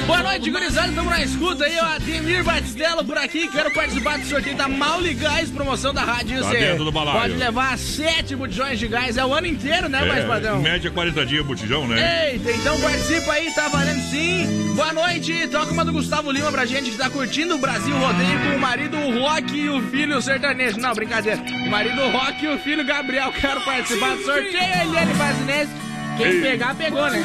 Boa 0.07 0.23
noite, 0.23 0.49
gurizada. 0.49 0.87
Estamos 0.87 1.11
na 1.11 1.21
escuta 1.21 1.65
aí. 1.65 1.77
O 1.77 1.85
Ademir 1.85 2.43
Batistella 2.43 3.03
por 3.03 3.17
aqui. 3.17 3.47
Quero 3.49 3.71
participar 3.71 4.17
do 4.17 4.25
sorteio 4.25 4.55
da 4.55 4.67
Mauli 4.67 5.13
Gás, 5.13 5.49
promoção 5.71 5.93
da 5.93 6.03
rádio. 6.03 6.41
Tá 6.41 6.49
Você 6.49 6.57
dentro 6.57 6.83
do 6.83 6.91
balaio. 6.91 7.19
Pode 7.21 7.33
levar 7.35 7.77
sete 7.77 8.35
botijões 8.35 8.77
de 8.77 8.87
gás. 8.87 9.15
É 9.15 9.23
o 9.25 9.33
ano 9.33 9.47
inteiro, 9.47 9.87
né, 9.87 10.03
mais 10.03 10.25
É, 10.25 10.27
padrão? 10.27 10.59
em 10.59 10.63
média 10.63 10.91
40 10.91 11.25
dias 11.25 11.45
botijão, 11.45 11.87
né? 11.87 12.33
Eita, 12.33 12.51
então 12.51 12.79
participa 12.81 13.31
aí, 13.31 13.53
tá 13.53 13.69
valendo 13.69 14.01
sim. 14.09 14.73
Boa 14.75 14.91
noite, 14.91 15.47
toca 15.47 15.71
uma 15.71 15.85
do 15.85 15.93
Gustavo 15.93 16.29
Lima 16.31 16.51
pra 16.51 16.65
gente 16.65 16.91
que 16.91 16.97
tá 16.97 17.09
curtindo 17.09 17.55
o 17.55 17.57
Brasil 17.57 17.95
Rodeio 17.97 18.39
com 18.41 18.57
o 18.57 18.59
marido 18.59 18.97
Rock 19.19 19.57
e 19.57 19.69
o 19.69 19.81
filho 19.89 20.21
sertanejo. 20.21 20.77
Não, 20.77 20.93
brincadeira. 20.93 21.41
O 21.65 21.69
marido 21.69 22.01
Rock 22.09 22.43
e 22.43 22.49
o 22.49 22.59
filho 22.59 22.83
Gabriel. 22.83 23.31
Quero 23.31 23.61
participar 23.61 24.15
do 24.17 24.23
sorteio, 24.23 24.81
Eliane 24.83 25.13
Fazinese. 25.15 25.71
Quem 26.17 26.27
Ei. 26.27 26.41
pegar, 26.41 26.75
pegou, 26.75 27.09
né? 27.09 27.23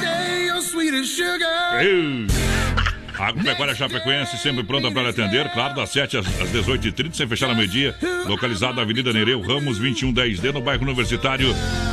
Eu. 1.82 2.85
Agropecuária 3.18 3.74
Chapecoense, 3.74 4.36
sempre 4.38 4.62
pronta 4.62 4.90
para 4.90 5.08
atender, 5.08 5.50
claro, 5.52 5.74
das 5.74 5.90
7 5.90 6.18
às 6.18 6.26
às 6.40 6.50
18h30, 6.50 7.14
sem 7.14 7.26
fechar 7.26 7.48
ao 7.48 7.56
meio-dia. 7.56 7.94
Localizado 8.26 8.74
na 8.74 8.82
Avenida 8.82 9.12
Nereu 9.12 9.40
Ramos, 9.40 9.80
2110D, 9.80 10.52
no 10.52 10.60
bairro 10.60 10.82
Universitário. 10.84 11.48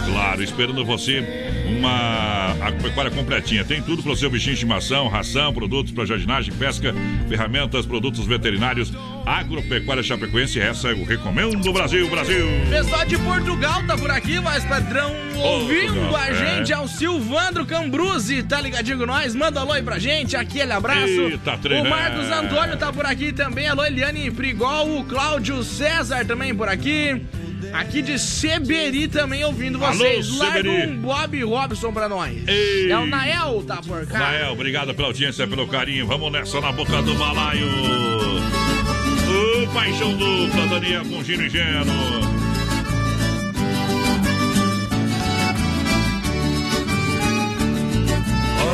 Claro, 0.06 0.44
esperando 0.44 0.84
você 0.86 1.63
uma 1.66 2.56
agropecuária 2.62 3.12
completinha. 3.12 3.64
Tem 3.64 3.82
tudo 3.82 4.04
para 4.04 4.12
o 4.12 4.16
seu 4.16 4.30
bichinho 4.30 4.56
de 4.56 4.60
estimação, 4.60 5.08
ração, 5.08 5.54
produtos 5.54 5.92
para 5.92 6.06
jardinagem, 6.06 6.54
pesca, 6.54 6.94
ferramentas, 7.28 7.86
produtos 7.86 8.26
veterinários. 8.26 8.92
Agropecuária 9.26 10.04
Chapecoense, 10.04 10.60
essa 10.60 10.90
eu 10.90 11.04
recomendo, 11.06 11.72
Brasil, 11.72 12.10
Brasil. 12.10 12.46
Pessoal 12.70 13.06
de 13.06 13.18
Portugal 13.18 13.82
tá 13.88 13.98
por 13.98 14.12
aqui, 14.12 14.40
mas 14.40 14.66
padrão, 14.66 15.14
ouvindo 15.38 15.94
Portugal, 15.94 16.16
a 16.16 16.34
gente 16.34 16.74
é. 16.74 16.76
é 16.76 16.80
o 16.80 16.88
Silvandro 16.88 17.66
Cambruzzi, 17.66 18.44
tá 18.44 18.60
ligadinho 18.60 18.98
com 18.98 19.06
nós? 19.06 19.34
Manda 19.34 19.62
alô 19.62 19.72
aí 19.72 19.82
pra 19.82 19.98
gente, 19.98 20.36
aquele 20.36 20.74
abraço. 20.74 21.08
Eita, 21.08 21.58
o? 21.58 21.90
Marcos 21.90 22.30
Antônio 22.30 22.78
tá 22.78 22.92
por 22.92 23.06
aqui 23.06 23.32
também, 23.32 23.68
alô 23.68 23.86
Eliane 23.86 24.30
Prigol, 24.30 25.00
o 25.00 25.06
Cláudio 25.06 25.64
César 25.64 26.26
também 26.26 26.54
por 26.54 26.68
aqui. 26.68 27.22
Aqui 27.72 28.02
de 28.02 28.18
Seberi 28.20 29.08
também 29.08 29.44
ouvindo 29.44 29.84
Alô, 29.84 29.96
vocês. 29.96 30.30
Larga 30.38 30.58
Seberi. 30.64 30.92
um 30.92 30.98
Bob 31.02 31.44
Robson 31.44 31.92
pra 31.94 32.10
nós. 32.10 32.36
Ei. 32.48 32.92
É 32.92 32.98
o 32.98 33.06
Nael, 33.06 33.64
tá 33.66 33.78
por 33.82 34.06
cá. 34.08 34.20
Nael, 34.20 34.52
obrigado 34.54 34.94
pela 34.94 35.08
audiência, 35.08 35.48
pelo 35.48 35.68
carinho. 35.68 36.06
Vamos 36.08 36.32
nessa 36.32 36.60
na 36.60 36.72
boca 36.72 37.02
do 37.02 37.14
balaio. 37.16 37.68
O 39.26 39.68
paixão 39.74 40.16
dupla, 40.16 40.68
Daniel 40.68 41.06
com 41.06 41.24
Gino 41.24 41.46
Ingênuo. 41.46 42.44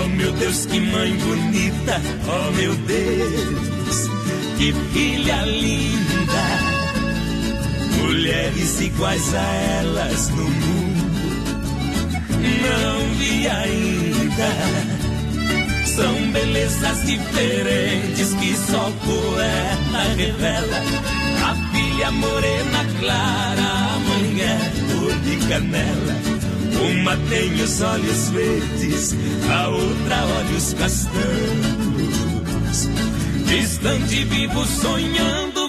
Oh 0.03 0.07
meu 0.09 0.31
Deus, 0.33 0.65
que 0.65 0.79
mãe 0.79 1.15
bonita, 1.17 2.01
oh 2.27 2.51
meu 2.51 2.75
Deus, 2.75 4.09
que 4.57 4.73
filha 4.93 5.41
linda. 5.45 6.68
Mulheres 8.09 8.81
iguais 8.81 9.35
a 9.35 9.53
elas 9.81 10.29
no 10.29 10.43
mundo, 10.43 11.61
não 12.63 13.13
vi 13.19 13.47
ainda. 13.47 14.49
São 15.85 16.31
belezas 16.31 17.05
diferentes 17.05 18.33
que 18.33 18.57
só 18.57 18.89
o 18.89 18.93
poeta 18.93 20.01
revela. 20.17 20.77
A 21.45 21.53
filha 21.71 22.09
morena 22.09 22.83
clara, 22.99 23.61
a 23.61 23.99
mãe 23.99 24.41
é 24.41 24.57
cor 24.91 25.13
de 25.19 25.37
canela. 25.47 26.15
Uma 26.91 27.15
tem 27.29 27.53
os 27.61 27.79
olhos 27.79 28.29
verdes, 28.29 29.15
a 29.53 29.67
outra 29.67 30.25
olhos 30.39 30.73
castanhos. 30.73 31.29
Distante 33.45 34.23
vivo 34.23 34.65
sonhando 34.65 35.68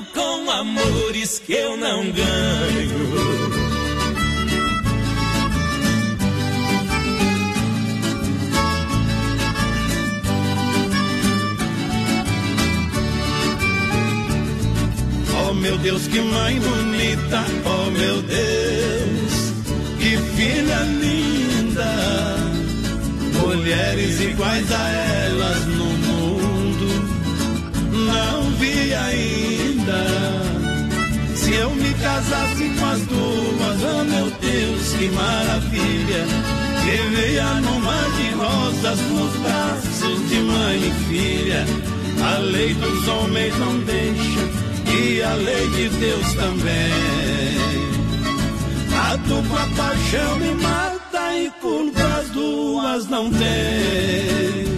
amores 0.60 1.38
que 1.38 1.54
eu 1.54 1.74
não 1.76 2.04
ganho. 2.10 3.00
Oh 15.48 15.54
meu 15.54 15.78
Deus, 15.78 16.06
que 16.08 16.20
mãe 16.20 16.60
bonita, 16.60 17.44
oh 17.64 17.90
meu 17.90 18.20
Deus, 18.22 19.32
que 19.98 20.16
filha 20.36 20.80
linda. 21.00 21.90
Mulheres 23.40 24.20
iguais 24.20 24.70
a 24.70 24.88
elas 24.88 25.66
no 25.66 25.84
mundo 25.84 26.40
não 27.92 28.50
vi 28.52 28.94
ainda. 28.94 30.29
Se 31.50 31.56
eu 31.56 31.70
me 31.70 31.92
casasse 31.94 32.68
com 32.78 32.86
as 32.86 33.00
duas, 33.06 33.82
oh 33.82 34.04
meu 34.04 34.30
Deus, 34.40 34.92
que 34.92 35.08
maravilha. 35.08 36.24
Que 36.84 37.16
veia 37.16 37.54
no 37.54 37.80
mar 37.80 38.08
de 38.12 38.30
rosas 38.36 39.00
nos 39.00 39.32
braços 39.40 40.28
de 40.28 40.38
mãe 40.42 40.78
e 40.78 40.92
filha. 41.08 41.66
A 42.24 42.38
lei 42.38 42.72
dos 42.74 43.08
homens 43.08 43.58
não 43.58 43.80
deixa 43.80 44.40
e 44.96 45.22
a 45.24 45.34
lei 45.34 45.68
de 45.70 45.88
Deus 45.88 46.34
também. 46.34 46.92
A 48.96 49.16
dupla 49.16 49.66
paixão 49.76 50.36
me 50.36 50.54
mata 50.54 51.36
e 51.36 51.50
culpa 51.60 52.00
as 52.20 52.30
duas 52.30 53.08
não 53.08 53.28
tem. 53.28 54.69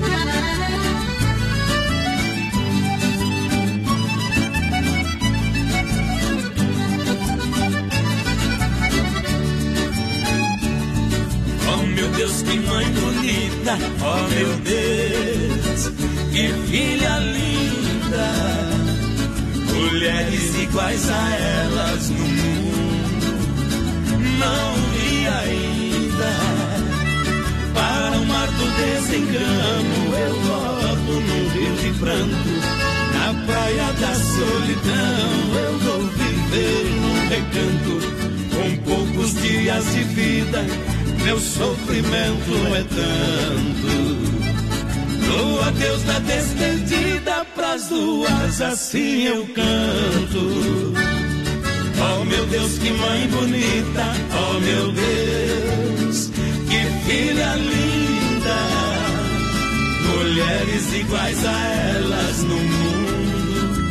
Deus, 12.16 12.42
que 12.42 12.58
mãe 12.58 12.86
bonita, 12.92 13.78
oh 14.00 14.28
meu 14.34 14.56
Deus, 14.58 15.92
que 16.32 16.48
filha 16.70 17.18
linda 17.18 18.82
mulheres 19.92 20.54
iguais 20.56 21.10
a 21.10 21.30
elas 21.36 22.08
no 22.10 22.18
mundo. 22.18 23.32
Não 24.38 24.74
vi 24.92 25.26
ainda. 25.28 26.32
Para 27.74 28.18
o 28.18 28.26
mar 28.26 28.46
do 28.48 28.66
desengano, 28.76 30.16
eu 30.16 30.34
volto 30.40 31.12
num 31.20 31.48
rio 31.50 31.74
de 31.76 31.98
pranto. 31.98 32.52
Na 33.14 33.46
praia 33.46 33.92
da 33.92 34.14
solidão, 34.14 35.32
eu 35.62 35.78
vou 35.78 36.00
viver 36.08 36.84
num 37.00 37.28
recanto. 37.28 37.94
Com 38.52 38.68
poucos 38.84 39.34
dias 39.42 39.84
de 39.92 40.02
vida, 40.04 40.64
meu 41.24 41.38
sofrimento 41.38 42.52
é 42.74 42.82
tanto. 42.84 44.12
Dou 45.26 45.62
adeus 45.62 46.02
da 46.02 46.18
despedida 46.18 47.46
pras 47.54 47.88
duas, 47.88 48.60
assim 48.60 49.24
eu 49.24 49.46
canto. 49.48 50.92
Oh 52.04 52.24
meu 52.24 52.46
Deus, 52.46 52.78
que 52.78 52.90
mãe 52.90 53.28
bonita, 53.28 54.12
oh 54.36 54.60
meu 54.60 54.92
Deus, 54.92 56.30
que 56.68 57.10
filha 57.10 57.54
linda. 57.54 58.58
Mulheres 60.08 60.92
iguais 60.94 61.46
a 61.46 61.68
elas 61.96 62.42
no 62.42 62.56
mundo, 62.56 63.82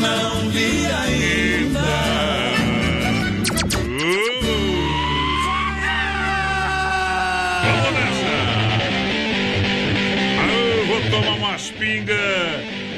não 0.00 0.50
vi 0.50 0.86
ainda. 0.86 2.37
Tomar 11.10 11.36
umas 11.36 11.70
pingas 11.70 12.16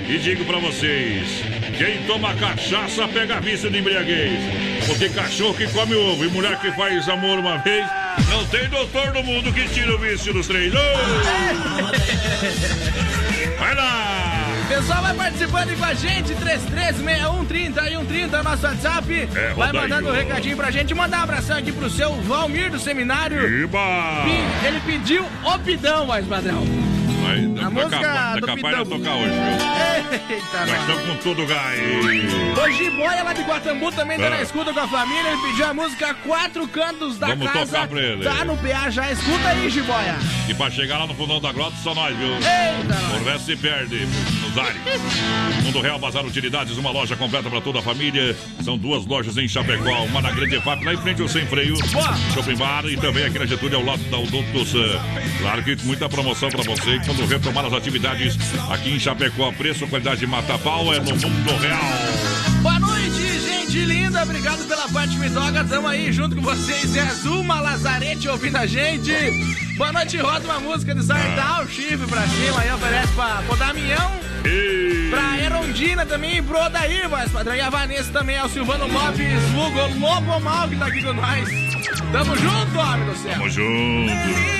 e 0.09 0.19
digo 0.19 0.45
pra 0.45 0.59
vocês: 0.59 1.43
quem 1.79 2.03
toma 2.07 2.35
cachaça 2.35 3.07
pega 3.09 3.41
vício 3.41 3.71
de 3.71 3.79
embriaguez. 3.79 4.41
Porque 4.87 5.09
cachorro 5.09 5.55
que 5.55 5.69
come 5.69 5.95
ovo 5.95 6.25
e 6.25 6.29
mulher 6.29 6.59
que 6.59 6.73
faz 6.73 7.09
amor 7.09 7.39
uma 7.39 7.59
vez, 7.59 7.87
não 8.29 8.45
tem 8.47 8.69
doutor 8.69 9.13
no 9.15 9.23
mundo 9.23 9.53
que 9.53 9.69
tira 9.69 9.95
o 9.95 9.99
vício 9.99 10.33
dos 10.33 10.49
três. 10.49 10.73
Vai 13.59 13.75
lá! 13.75 14.21
Pessoal, 14.69 15.03
vai 15.03 15.15
participando 15.15 15.77
com 15.77 15.85
a 15.85 15.95
gente, 15.95 16.35
336130 16.35 17.89
e 17.89 17.97
130 17.97 18.43
nosso 18.43 18.67
WhatsApp. 18.67 19.29
É, 19.35 19.55
vai 19.55 19.73
mandando 19.73 20.09
um 20.09 20.13
recadinho 20.13 20.57
pra 20.57 20.71
gente. 20.71 20.95
Mandar 20.95 21.21
um 21.21 21.23
abração 21.23 21.57
aqui 21.57 21.71
pro 21.71 21.91
seu 21.91 22.15
Valmir 22.23 22.71
do 22.71 22.79
seminário. 22.79 23.63
Iba! 23.63 24.25
Ele 24.65 24.81
pediu 24.81 25.25
opidão, 25.45 26.07
mais 26.07 26.27
padrão. 26.27 26.89
Vai, 27.31 27.39
A 27.39 27.64
tá 27.64 27.70
música 27.70 27.91
capaz, 28.01 28.35
do 28.35 28.41
tá 28.47 28.55
capaz 28.57 28.76
Pitão. 28.78 28.99
tocar 28.99 29.14
hoje, 29.14 29.31
viu? 29.31 30.31
Eita, 30.31 30.66
Nós 30.66 30.81
estamos 30.81 31.03
com 31.07 31.16
tudo 31.22 31.47
gás. 31.47 31.81
O 32.59 32.70
Jiboia 32.72 33.22
lá 33.22 33.33
de 33.33 33.43
Guatambu 33.43 33.93
também 33.93 34.18
tá 34.18 34.26
Ah. 34.26 34.31
na 34.31 34.43
escuta 34.43 34.72
com 34.72 34.81
a 34.81 34.89
família. 34.89 35.31
Ele 35.31 35.43
pediu 35.43 35.66
a 35.66 35.74
música 35.74 36.14
Quatro 36.14 36.66
Cantos 36.68 37.18
da 37.18 37.28
Vamos 37.28 37.51
Casa. 37.51 37.66
tocar 37.66 37.89
pra 37.89 38.01
ele. 38.01 38.24
Tá 38.24 38.45
no 38.45 38.57
PA 38.57 38.91
já. 38.91 39.11
Escuta 39.12 39.49
aí, 39.49 39.70
Jiboia. 39.70 40.16
E 40.49 40.55
pra 40.55 40.70
chegar 40.70 40.99
lá 40.99 41.07
no 41.07 41.14
fundão 41.14 41.41
da 41.41 41.53
grota, 41.53 41.76
só 41.83 41.95
nós, 41.95 42.16
viu? 42.16 42.33
Eita, 42.35 43.20
O 43.20 43.24
resto 43.24 43.47
se 43.47 43.57
perde 43.57 44.07
nos 44.43 44.59
ares. 44.59 44.81
Mundo 45.62 45.81
Real 45.81 45.99
Bazar 45.99 46.24
Utilidades, 46.26 46.76
uma 46.76 46.91
loja 46.91 47.14
completa 47.16 47.49
para 47.49 47.61
toda 47.61 47.78
a 47.78 47.83
família. 47.83 48.37
São 48.64 48.76
duas 48.76 49.07
lojas 49.07 49.37
em 49.37 49.47
Chapecó, 49.49 50.03
uma 50.05 50.20
na 50.20 50.33
Grande 50.33 50.61
FAP, 50.61 50.83
lá 50.85 50.95
em 50.95 50.97
frente 50.97 51.22
ao 51.22 51.28
Sem 51.28 51.47
Freio, 51.47 51.76
Shopping 52.35 52.57
Bar 52.57 52.85
e 52.87 52.97
também 52.97 53.24
aqui 53.26 53.39
na 53.39 53.47
Getúlio, 53.47 53.78
ao 53.78 53.85
lado 53.85 54.03
da 54.11 54.18
Odontos. 54.18 54.72
Claro 55.41 55.62
que 55.62 55.76
muita 55.85 56.09
promoção 56.09 56.49
para 56.51 56.62
você 56.62 56.99
quando 57.05 57.20
retomar 57.27 57.64
as 57.66 57.73
atividades 57.73 58.37
aqui 58.71 58.91
em 58.91 58.99
Chapecó. 58.99 59.53
Preço, 59.53 59.87
qualidade 59.87 60.21
de 60.21 60.27
mata-pau 60.27 60.93
é 60.93 61.01
no 61.01 61.11
Mundo 61.11 61.57
Real. 61.61 61.79
Boa 62.62 62.79
noite, 62.79 63.41
gente 63.41 63.85
linda. 63.85 64.23
Obrigado 64.23 64.66
pela 64.66 64.89
parte 64.89 65.16
Midoga. 65.18 65.64
Tamo 65.64 65.89
aí 65.89 66.12
junto 66.12 66.37
com 66.37 66.43
vocês. 66.43 66.95
É 66.97 67.07
Zuma 67.14 67.61
Lazarete 67.61 68.29
ouvindo 68.29 68.57
a 68.57 68.66
gente. 68.66 69.12
Boa 69.77 69.93
noite, 69.93 70.18
roda 70.18 70.45
uma 70.45 70.61
música 70.61 70.95
de 70.95 71.03
Zardal, 71.03 71.66
chifre 71.66 72.07
pra 72.07 72.23
cima. 72.29 72.61
Aí 72.61 72.73
oferece 72.73 73.12
pra, 73.14 73.43
pro 73.47 73.57
Damião. 73.57 74.11
Pra 75.11 75.39
Erondina 75.39 76.07
também 76.07 76.37
e 76.37 76.43
pro 76.43 76.59
Odair, 76.59 77.09
voz 77.09 77.31
padrão. 77.31 77.55
E 77.55 77.61
a 77.61 77.71
Vanessa 77.71 78.12
também, 78.12 78.39
ao 78.39 78.49
Silvano 78.49 78.87
Lopes, 78.87 79.43
Hugo 79.55 79.99
Lobo 79.99 80.41
Mal 80.41 80.68
que 80.68 80.77
tá 80.77 80.87
aqui 80.87 81.03
com 81.03 81.12
nós. 81.12 81.49
Tamo 82.12 82.37
junto, 82.37 82.79
homem 82.79 83.07
do 83.07 83.16
céu. 83.16 83.33
Tamo 83.33 83.51
junto. 83.51 84.60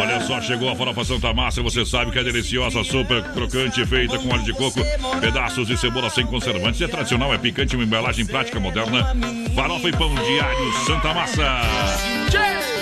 Olha 0.00 0.18
só, 0.22 0.40
chegou 0.40 0.70
a 0.70 0.74
farofa 0.74 1.04
Santa 1.04 1.34
Massa, 1.34 1.62
você 1.62 1.84
sabe 1.84 2.10
que 2.10 2.18
é 2.18 2.24
deliciosa, 2.24 2.82
super 2.82 3.22
crocante, 3.34 3.84
feita 3.84 4.18
com 4.18 4.32
óleo 4.32 4.42
de 4.42 4.52
coco, 4.54 4.80
pedaços 5.20 5.66
de 5.66 5.76
cebola 5.76 6.08
sem 6.08 6.24
conservantes. 6.26 6.80
É 6.80 6.88
tradicional, 6.88 7.34
é 7.34 7.38
picante, 7.38 7.76
uma 7.76 7.84
embalagem 7.84 8.24
prática 8.24 8.58
moderna. 8.58 9.14
Farofa 9.54 9.88
e 9.88 9.92
pão 9.92 10.14
diário 10.14 10.72
Santa 10.86 11.12
Massa. 11.12 11.60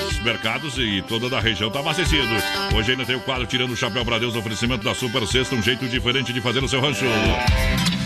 Os 0.08 0.22
mercados 0.22 0.78
e 0.78 1.02
toda 1.08 1.28
da 1.28 1.40
região 1.40 1.70
tá 1.70 1.80
abastecido. 1.80 2.28
Hoje 2.76 2.92
ainda 2.92 3.04
tem 3.04 3.16
o 3.16 3.20
quadro 3.20 3.46
Tirando 3.46 3.72
o 3.72 3.76
Chapéu 3.76 4.04
para 4.04 4.20
Deus, 4.20 4.36
oferecimento 4.36 4.84
da 4.84 4.94
Super 4.94 5.26
Sexta, 5.26 5.56
um 5.56 5.62
jeito 5.62 5.88
diferente 5.88 6.32
de 6.32 6.40
fazer 6.40 6.62
o 6.62 6.68
seu 6.68 6.80
rancho. 6.80 7.04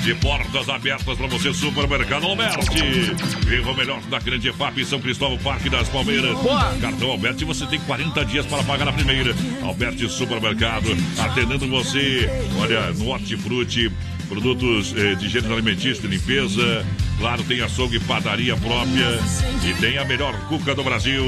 De 0.03 0.16
portas 0.16 0.68
abertas 0.68 1.16
para 1.16 1.26
você, 1.28 1.55
Supermercado 1.55 2.26
Alberti. 2.26 3.14
Viva 3.46 3.70
o 3.70 3.76
melhor 3.76 4.00
da 4.03 4.18
Grande 4.18 4.48
EFAP, 4.48 4.84
São 4.84 5.00
Cristóvão, 5.00 5.38
Parque 5.38 5.70
das 5.70 5.88
Palmeiras. 5.88 6.36
Boa. 6.40 6.74
Cartão 6.80 7.09
Alberti, 7.12 7.44
você 7.44 7.64
tem 7.66 7.78
40 7.78 8.24
dias 8.24 8.44
para 8.46 8.64
pagar 8.64 8.88
a 8.88 8.92
primeira. 8.92 9.32
Alberti 9.62 10.09
Supermercado, 10.09 10.88
atendendo 11.18 11.68
você. 11.68 12.28
Olha, 12.59 12.90
no 12.94 13.11
Hortifruti, 13.11 13.92
produtos 14.28 14.92
eh, 14.96 15.14
de 15.14 15.28
gêneros 15.28 15.53
alimentícios, 15.53 16.00
de 16.00 16.09
limpeza. 16.09 16.84
Claro, 17.23 17.45
tem 17.45 17.61
açougue 17.61 17.99
e 17.99 18.01
padaria 18.01 18.57
própria. 18.57 19.20
E 19.64 19.73
tem 19.75 19.97
a 19.97 20.05
melhor 20.05 20.35
cuca 20.49 20.75
do 20.75 20.83
Brasil, 20.83 21.23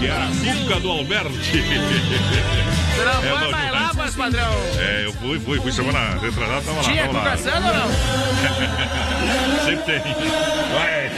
que 0.00 0.06
é 0.06 0.10
a 0.10 0.30
cuca 0.62 0.80
do 0.80 0.90
Alberti. 0.90 1.62
Você 2.96 3.04
não 3.04 3.22
É, 3.22 3.38
foi 3.38 3.50
mais 3.50 3.70
lá, 3.70 3.92
voz 3.92 4.14
padrão. 4.16 4.50
É, 4.78 5.02
eu 5.04 5.12
fui, 5.12 5.38
fui, 5.38 5.60
fui 5.60 5.72
semana 5.72 6.18
retrasada, 6.18 6.62
tava 6.62 6.76
lá. 6.78 6.82
Tinha 6.84 7.06
tava 7.06 7.18
lá. 7.18 7.24
cuca 7.24 7.36
sendo 7.36 7.66
ou 7.66 7.74
não? 7.74 7.88
Sempre 9.66 9.84
tem. 9.84 10.00
Vai, 10.72 11.10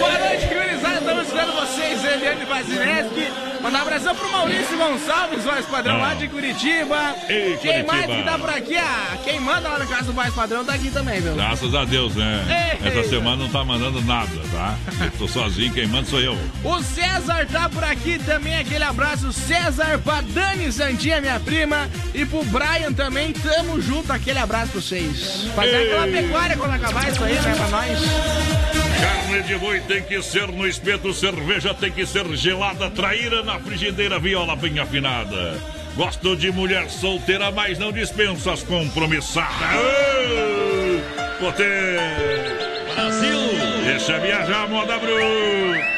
Boa 0.00 0.18
noite, 0.18 0.46
gurizada. 0.46 0.98
Estamos 0.98 1.22
escutando 1.22 1.52
vocês, 1.52 1.93
Eliane 2.14 2.44
Vazineski. 2.44 3.32
Mandar 3.62 3.78
um 3.78 3.82
abração 3.82 4.14
pro 4.14 4.30
Maurício 4.30 4.76
Gonçalves, 4.76 5.42
voz 5.44 5.64
padrão, 5.66 5.98
lá 5.98 6.12
de 6.14 6.28
Curitiba. 6.28 7.14
Ei, 7.28 7.56
Quem 7.62 7.82
mais 7.84 8.04
Curitiba. 8.04 8.16
que 8.16 8.22
tá 8.30 8.38
por 8.38 8.50
aqui? 8.50 8.76
Ah, 8.76 9.16
quem 9.24 9.40
manda 9.40 9.68
lá 9.70 9.78
na 9.78 9.86
casa 9.86 10.02
do 10.04 10.12
voz 10.12 10.34
padrão 10.34 10.64
tá 10.64 10.74
aqui 10.74 10.90
também, 10.90 11.20
viu? 11.22 11.34
Graças 11.34 11.74
a 11.74 11.84
Deus, 11.86 12.14
né? 12.14 12.78
Ei. 12.82 12.88
Essa 12.88 13.08
semana 13.08 13.36
não 13.36 13.48
tá 13.48 13.64
mandando 13.64 14.02
nada, 14.02 14.28
tá? 14.52 14.76
Eu 15.02 15.10
tô 15.12 15.26
sozinho, 15.26 15.72
quem 15.72 15.86
manda 15.86 16.06
sou 16.08 16.20
eu. 16.20 16.36
O 16.62 16.82
César 16.82 17.46
tá 17.50 17.68
por 17.70 17.82
aqui 17.84 18.18
também, 18.18 18.58
aquele 18.58 18.84
abraço. 18.84 19.32
César 19.32 19.98
pra 20.04 20.20
Dani 20.20 20.70
Santinha, 20.70 21.20
minha 21.22 21.40
prima. 21.40 21.88
E 22.12 22.26
pro 22.26 22.44
Brian 22.44 22.92
também, 22.94 23.32
tamo 23.32 23.80
junto, 23.80 24.12
aquele 24.12 24.38
abraço 24.38 24.72
pra 24.72 24.80
vocês. 24.82 25.46
Fazer 25.56 25.74
Ei. 25.74 25.86
aquela 25.92 26.06
pecuária 26.06 26.56
quando 26.56 26.74
acabar 26.74 27.08
isso 27.10 27.24
aí, 27.24 27.32
né, 27.34 27.54
pra 27.56 27.68
nós. 27.68 28.83
Carne 29.00 29.42
de 29.42 29.56
boi 29.56 29.80
tem 29.80 30.02
que 30.02 30.22
ser 30.22 30.48
no 30.48 30.66
espeto, 30.66 31.12
cerveja 31.12 31.74
tem 31.74 31.90
que 31.90 32.06
ser 32.06 32.26
gelada, 32.36 32.90
traíra 32.90 33.42
na 33.42 33.58
frigideira, 33.58 34.18
viola 34.18 34.56
bem 34.56 34.78
afinada. 34.78 35.58
Gosto 35.96 36.36
de 36.36 36.50
mulher 36.50 36.90
solteira, 36.90 37.50
mas 37.50 37.78
não 37.78 37.92
dispensa 37.92 38.52
as 38.52 38.62
compromissadas. 38.62 39.50
Ô, 39.76 41.44
potência. 41.44 42.54
Brasil! 42.94 43.38
Deixa 43.84 44.18
viajar, 44.18 44.68
moda 44.68 44.98
bruta. 44.98 45.94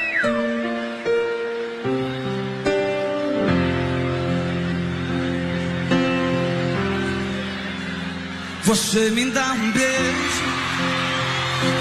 Você 8.67 9.11
me 9.11 9.31
dá 9.31 9.53
um 9.53 9.71
beijo 9.71 10.36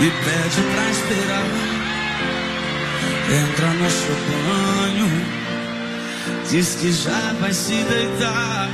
e 0.02 0.12
pede 0.24 0.62
pra 0.72 0.90
esperar. 0.92 1.48
Entra 3.28 3.68
no 3.74 3.90
seu 3.90 4.16
banho, 4.46 5.08
diz 6.50 6.76
que 6.76 6.92
já 6.92 7.34
vai 7.40 7.54
se 7.54 7.84
deitar. 7.84 8.70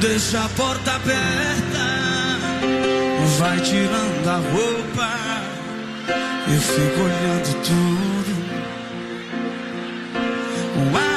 Deixa 0.00 0.44
a 0.44 0.48
porta 0.50 0.92
aberta, 0.92 1.84
vai 3.38 3.58
tirando 3.60 4.28
a 4.28 4.36
roupa. 4.36 5.10
Eu 6.48 6.60
fico 6.60 7.00
olhando 7.00 7.54
tudo 7.64 8.22
com 10.74 11.11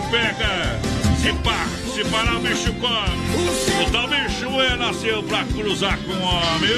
bicho 0.00 0.10
pega. 0.10 0.80
Se 1.16 1.32
pá, 1.42 1.66
se 1.92 2.04
parar 2.10 2.36
o 2.36 2.40
bicho 2.40 2.72
come. 2.74 3.86
O 3.86 3.90
tal 3.90 4.08
bicho 4.08 4.60
é 4.60 4.76
nasceu 4.76 5.22
pra 5.24 5.44
cruzar 5.44 5.98
com 5.98 6.12
o 6.12 6.22
homem. 6.22 6.70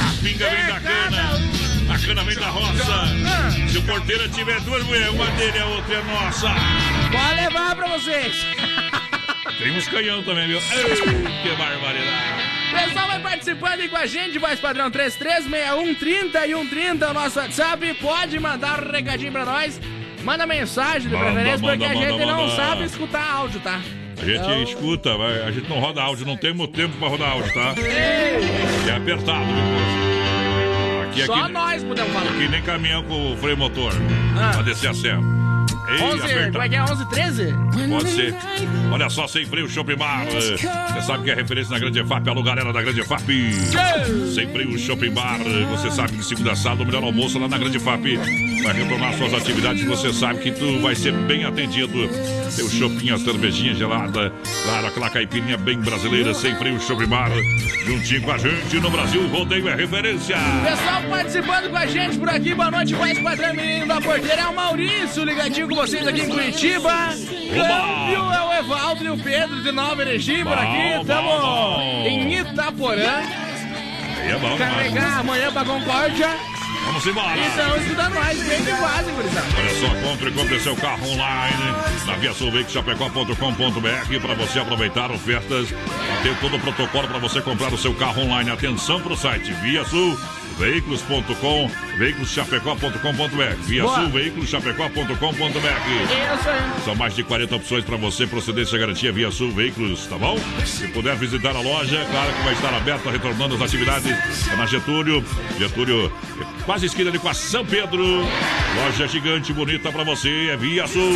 A 0.00 0.22
pinga 0.22 0.50
vem 0.50 0.66
da 0.66 0.80
cana. 0.80 1.94
A 1.94 2.06
cana 2.06 2.24
vem 2.24 2.36
da 2.36 2.48
roça. 2.48 3.70
Se 3.70 3.78
o 3.78 3.82
porteiro 3.82 4.28
tiver 4.30 4.60
duas 4.60 4.84
mulheres, 4.84 5.10
uma 5.10 5.26
dele 5.32 5.58
a 5.58 5.66
outra 5.66 5.94
é 5.94 6.02
nossa. 6.02 6.48
Pode 7.10 7.40
levar 7.40 7.76
pra 7.76 7.88
vocês. 7.88 8.46
Tem 9.58 9.76
uns 9.76 9.88
canhão 9.88 10.22
também, 10.22 10.46
viu? 10.46 10.58
Ei, 10.58 11.42
que 11.42 11.56
barbaridade. 11.56 12.50
Pessoal, 12.72 13.08
vai 13.08 13.20
participando 13.20 13.80
aí 13.80 13.88
com 13.88 13.96
a 13.96 14.06
gente, 14.06 14.38
voz 14.38 14.60
padrão 14.60 14.90
336130 14.90 16.46
e 16.46 16.54
130, 16.54 17.10
o 17.10 17.12
nosso 17.12 17.38
WhatsApp. 17.38 17.94
Pode 17.94 18.38
mandar 18.38 18.82
um 18.82 18.90
recadinho 18.90 19.32
pra 19.32 19.44
nós. 19.44 19.80
Manda 20.24 20.46
mensagem 20.46 21.08
de 21.08 21.14
Manda, 21.14 21.24
preferência, 21.32 21.58
manda, 21.58 21.72
porque 21.78 21.84
a 21.84 21.88
manda, 21.94 22.10
gente 22.10 22.26
não 22.26 22.48
sabe 22.56 22.84
escutar 22.84 23.30
áudio, 23.32 23.60
tá? 23.60 23.80
A 24.20 24.24
gente 24.24 24.38
Então- 24.38 24.62
escuta, 24.62 25.10
a 25.14 25.50
gente 25.50 25.68
não 25.68 25.80
roda 25.80 26.02
áudio, 26.02 26.26
não 26.26 26.36
temos 26.36 26.66
tempo 26.68 26.94
pra 26.98 27.08
rodar 27.08 27.30
áudio, 27.30 27.52
tá? 27.54 27.74
É 28.88 28.92
apertado, 28.96 29.46
meu 29.46 29.64
povo. 29.64 31.10
Aqui, 31.10 31.24
Só 31.26 31.34
aqui, 31.34 31.52
nós 31.52 31.82
podemos 31.82 32.12
falar. 32.12 32.30
aqui 32.30 32.48
nem 32.48 32.62
caminhão 32.62 33.02
com 33.04 33.32
o 33.32 33.36
freio 33.36 33.56
motor. 33.56 33.92
Ah. 34.38 34.50
Pra 34.52 34.62
descer 34.62 34.90
a 34.90 34.94
serra. 34.94 35.39
Ei, 35.90 36.02
11, 36.02 36.22
apertado. 36.22 36.52
como 36.52 36.64
é 36.64 36.68
que 36.68 36.76
é? 36.76 36.82
11, 36.82 37.08
13? 37.10 37.54
Pode 37.90 38.10
ser. 38.10 38.34
Olha 38.92 39.08
só, 39.10 39.26
sem 39.26 39.44
freio 39.46 39.68
Shopping 39.68 39.96
Bar. 39.96 40.24
Você 40.26 41.02
sabe 41.06 41.24
que 41.24 41.30
é 41.30 41.34
referência 41.34 41.72
na 41.72 41.78
Grande 41.78 42.00
EFAP. 42.00 42.28
Alô, 42.28 42.42
galera 42.42 42.72
da 42.72 42.82
Grande 42.82 43.00
EFAP. 43.00 43.52
Sem 44.34 44.48
freio 44.48 44.78
Shopping 44.78 45.10
Bar. 45.12 45.38
Você 45.70 45.90
sabe 45.90 46.16
que 46.16 46.24
segunda 46.24 46.54
sábado, 46.54 46.82
o 46.82 46.86
melhor 46.86 47.02
almoço 47.02 47.38
lá 47.38 47.48
na 47.48 47.58
Grande 47.58 47.76
EFAP. 47.76 48.16
Vai 48.62 48.74
retornar 48.74 49.14
suas 49.14 49.34
atividades. 49.34 49.84
Você 49.84 50.12
sabe 50.12 50.40
que 50.40 50.50
tu 50.52 50.80
vai 50.80 50.94
ser 50.94 51.12
bem 51.12 51.44
atendido. 51.44 52.08
Tem 52.54 52.64
o 52.64 52.70
shopping, 52.70 53.10
a 53.10 53.18
cervejinha 53.18 53.74
gelada. 53.74 54.32
Claro, 54.64 54.86
aquela 54.86 55.10
caipirinha 55.10 55.56
bem 55.56 55.78
brasileira. 55.78 56.34
Sem 56.34 56.54
freio 56.56 56.80
Shopping 56.80 57.06
Bar. 57.06 57.30
Juntinho 57.86 58.22
com 58.22 58.32
a 58.32 58.38
gente 58.38 58.76
no 58.80 58.90
Brasil. 58.90 59.26
Rodeio 59.28 59.68
é 59.68 59.74
referência. 59.74 60.36
Pessoal 60.64 61.02
participando 61.08 61.70
com 61.70 61.76
a 61.76 61.86
gente 61.86 62.18
por 62.18 62.28
aqui, 62.28 62.54
boa 62.54 62.70
noite, 62.70 62.94
voz 62.94 63.18
padrão 63.18 63.54
menino 63.54 63.86
da 63.86 64.00
porteira. 64.00 64.42
É 64.42 64.46
o 64.46 64.54
Maurício 64.54 65.24
ligadinho 65.24 65.68
com 65.68 65.79
vocês 65.80 66.06
aqui 66.06 66.20
em 66.20 66.28
Curitiba. 66.28 66.90
Câmbio 66.90 68.32
é 68.32 68.42
o 68.42 68.52
Evaldo 68.58 69.02
e 69.02 69.08
o 69.08 69.16
Pedro 69.16 69.62
de 69.62 69.72
Nova 69.72 70.02
Erechim 70.02 70.44
por 70.44 70.52
aqui. 70.52 71.02
Bom. 71.06 72.04
em 72.06 72.38
Itaporã. 72.38 73.22
Aí 74.18 74.30
é 74.30 74.36
bom. 74.38 74.58
Carregar 74.58 75.20
amanhã 75.20 75.50
pra 75.50 75.64
Concórdia. 75.64 76.28
Vamos 76.84 77.06
embora. 77.06 77.34
Então, 77.38 77.76
escutando 77.78 78.12
nós, 78.12 78.38
bem 78.42 78.62
de 78.62 78.72
quase, 78.72 79.10
gurizada. 79.10 79.46
Olha 79.58 79.74
só, 79.80 79.88
compre, 80.06 80.30
compre 80.32 80.60
seu 80.60 80.76
carro 80.76 81.12
online 81.12 81.74
na 82.06 82.14
viasulveicochapecó.com.br 82.16 84.20
para 84.20 84.34
você 84.34 84.58
aproveitar 84.58 85.10
ofertas. 85.10 85.68
Tem 86.22 86.34
todo 86.42 86.56
o 86.56 86.60
protocolo 86.60 87.08
para 87.08 87.18
você 87.18 87.40
comprar 87.40 87.72
o 87.72 87.78
seu 87.78 87.94
carro 87.94 88.20
online. 88.22 88.50
Atenção 88.50 89.00
para 89.00 89.14
o 89.14 89.16
site 89.16 89.50
Via 89.62 89.82
Sul. 89.86 90.14
Veículos.com, 90.60 91.70
veiculoschapecó.com.br. 91.96 93.62
Via 93.62 93.82
Boa. 93.82 93.94
Sul, 93.94 94.10
veiculoschapecó.com.br. 94.10 96.84
São 96.84 96.94
mais 96.94 97.16
de 97.16 97.24
40 97.24 97.56
opções 97.56 97.82
para 97.82 97.96
você, 97.96 98.26
procedência 98.26 98.76
e 98.76 98.78
garantia 98.78 99.10
Via 99.10 99.30
Sul 99.30 99.50
Veículos, 99.52 100.06
tá 100.06 100.18
bom? 100.18 100.38
Se 100.66 100.86
puder 100.88 101.16
visitar 101.16 101.56
a 101.56 101.62
loja, 101.62 102.06
claro 102.10 102.32
que 102.34 102.42
vai 102.42 102.52
estar 102.52 102.74
aberta, 102.74 103.10
retornando 103.10 103.54
as 103.54 103.62
atividades 103.62 104.12
é 104.52 104.56
na 104.56 104.66
Getúlio. 104.66 105.24
Getúlio, 105.58 106.12
quase 106.66 106.84
esquina 106.84 107.08
ali 107.08 107.18
com 107.18 107.30
a 107.30 107.34
São 107.34 107.64
Pedro. 107.64 108.04
Loja 108.84 109.08
gigante, 109.08 109.54
bonita 109.54 109.90
para 109.90 110.04
você, 110.04 110.50
é 110.50 110.58
Via 110.58 110.86
Sul. 110.86 111.10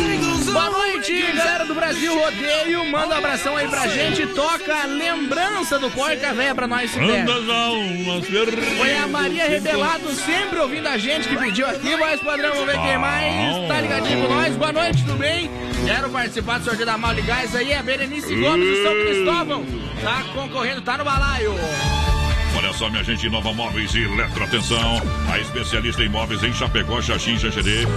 Boa 0.51 0.71
noite, 0.71 1.21
galera 1.33 1.65
do 1.65 1.75
Brasil 1.75 2.19
Rodeio. 2.19 2.83
Manda 2.89 3.13
um 3.13 3.17
abração 3.19 3.55
aí 3.55 3.67
pra 3.67 3.87
gente. 3.89 4.25
Toca 4.25 4.75
a 4.75 4.87
lembrança 4.87 5.77
do 5.77 5.91
Porca 5.91 6.33
Véia 6.33 6.55
pra 6.55 6.67
nós, 6.67 6.95
Foi 8.77 8.97
a 8.97 9.07
Maria 9.07 9.34
Rebelado, 9.43 10.09
sempre 10.11 10.59
ouvindo 10.59 10.87
a 10.87 10.97
gente, 10.97 11.27
que 11.27 11.37
pediu 11.37 11.67
aqui. 11.67 11.95
Voz 11.95 12.21
padrão, 12.21 12.51
vamos 12.51 12.65
ver 12.65 12.81
quem 12.81 12.97
mais. 12.97 13.67
Tá 13.67 13.81
ligadinho 13.81 14.27
com 14.27 14.33
nós. 14.33 14.55
Boa 14.55 14.71
noite, 14.71 15.03
tudo 15.03 15.17
bem? 15.17 15.49
Quero 15.85 16.09
participar 16.09 16.59
do 16.59 16.65
sorteio 16.65 16.85
da 16.85 16.97
Mal 16.97 17.15
Gás 17.15 17.55
aí. 17.55 17.73
A 17.73 17.83
Berenice 17.83 18.35
Gomes 18.35 18.67
de 18.67 18.83
São 18.83 18.93
Cristóvão. 18.93 19.65
Tá 20.01 20.23
concorrendo, 20.33 20.81
tá 20.81 20.97
no 20.97 21.03
balaio. 21.03 21.53
Só, 22.77 22.89
minha 22.89 23.03
gente, 23.05 23.29
Nova 23.29 23.53
Móveis 23.53 23.95
e 23.95 24.03
Eletro, 24.03 24.43
atenção. 24.43 25.01
A 25.31 25.39
especialista 25.39 26.03
em 26.03 26.09
móveis 26.09 26.43
em 26.43 26.53
Chapecó, 26.53 27.01
Xaxim, 27.01 27.39
Xaxerê. 27.39 27.87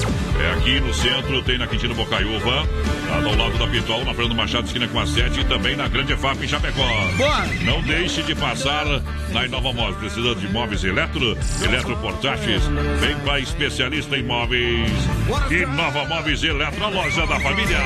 É 0.40 0.52
aqui 0.52 0.78
no 0.78 0.94
centro, 0.94 1.42
tem 1.42 1.58
na 1.58 1.66
Quintino 1.66 1.96
Bocaiúva, 1.96 2.64
lá 3.08 3.16
ao 3.16 3.36
lado 3.36 3.58
da 3.58 3.66
Pitol, 3.66 4.04
na 4.04 4.14
Fernando 4.14 4.36
Machado, 4.36 4.66
esquina 4.66 4.86
com 4.86 5.00
a 5.00 5.06
7 5.06 5.40
e 5.40 5.44
também 5.44 5.74
na 5.74 5.88
Grande 5.88 6.12
EFAP 6.12 6.44
em 6.44 6.48
Chapecó. 6.48 6.86
Boa! 7.16 7.44
Não 7.64 7.82
deixe 7.82 8.22
de 8.22 8.36
passar 8.36 8.84
na 9.32 9.46
Inova 9.46 9.72
Móveis. 9.72 9.96
Precisa 9.96 10.34
de 10.36 10.48
móveis 10.52 10.84
eletro, 10.84 11.36
eletroportáteis. 11.60 12.62
Vem 13.00 13.16
para 13.24 13.34
a 13.34 13.40
especialista 13.40 14.16
em 14.16 14.22
móveis. 14.22 14.92
Inova 15.50 16.04
Móveis 16.04 16.42
Eletro, 16.44 16.84
a 16.84 16.88
loja 16.88 17.26
da 17.26 17.40
família. 17.40 17.78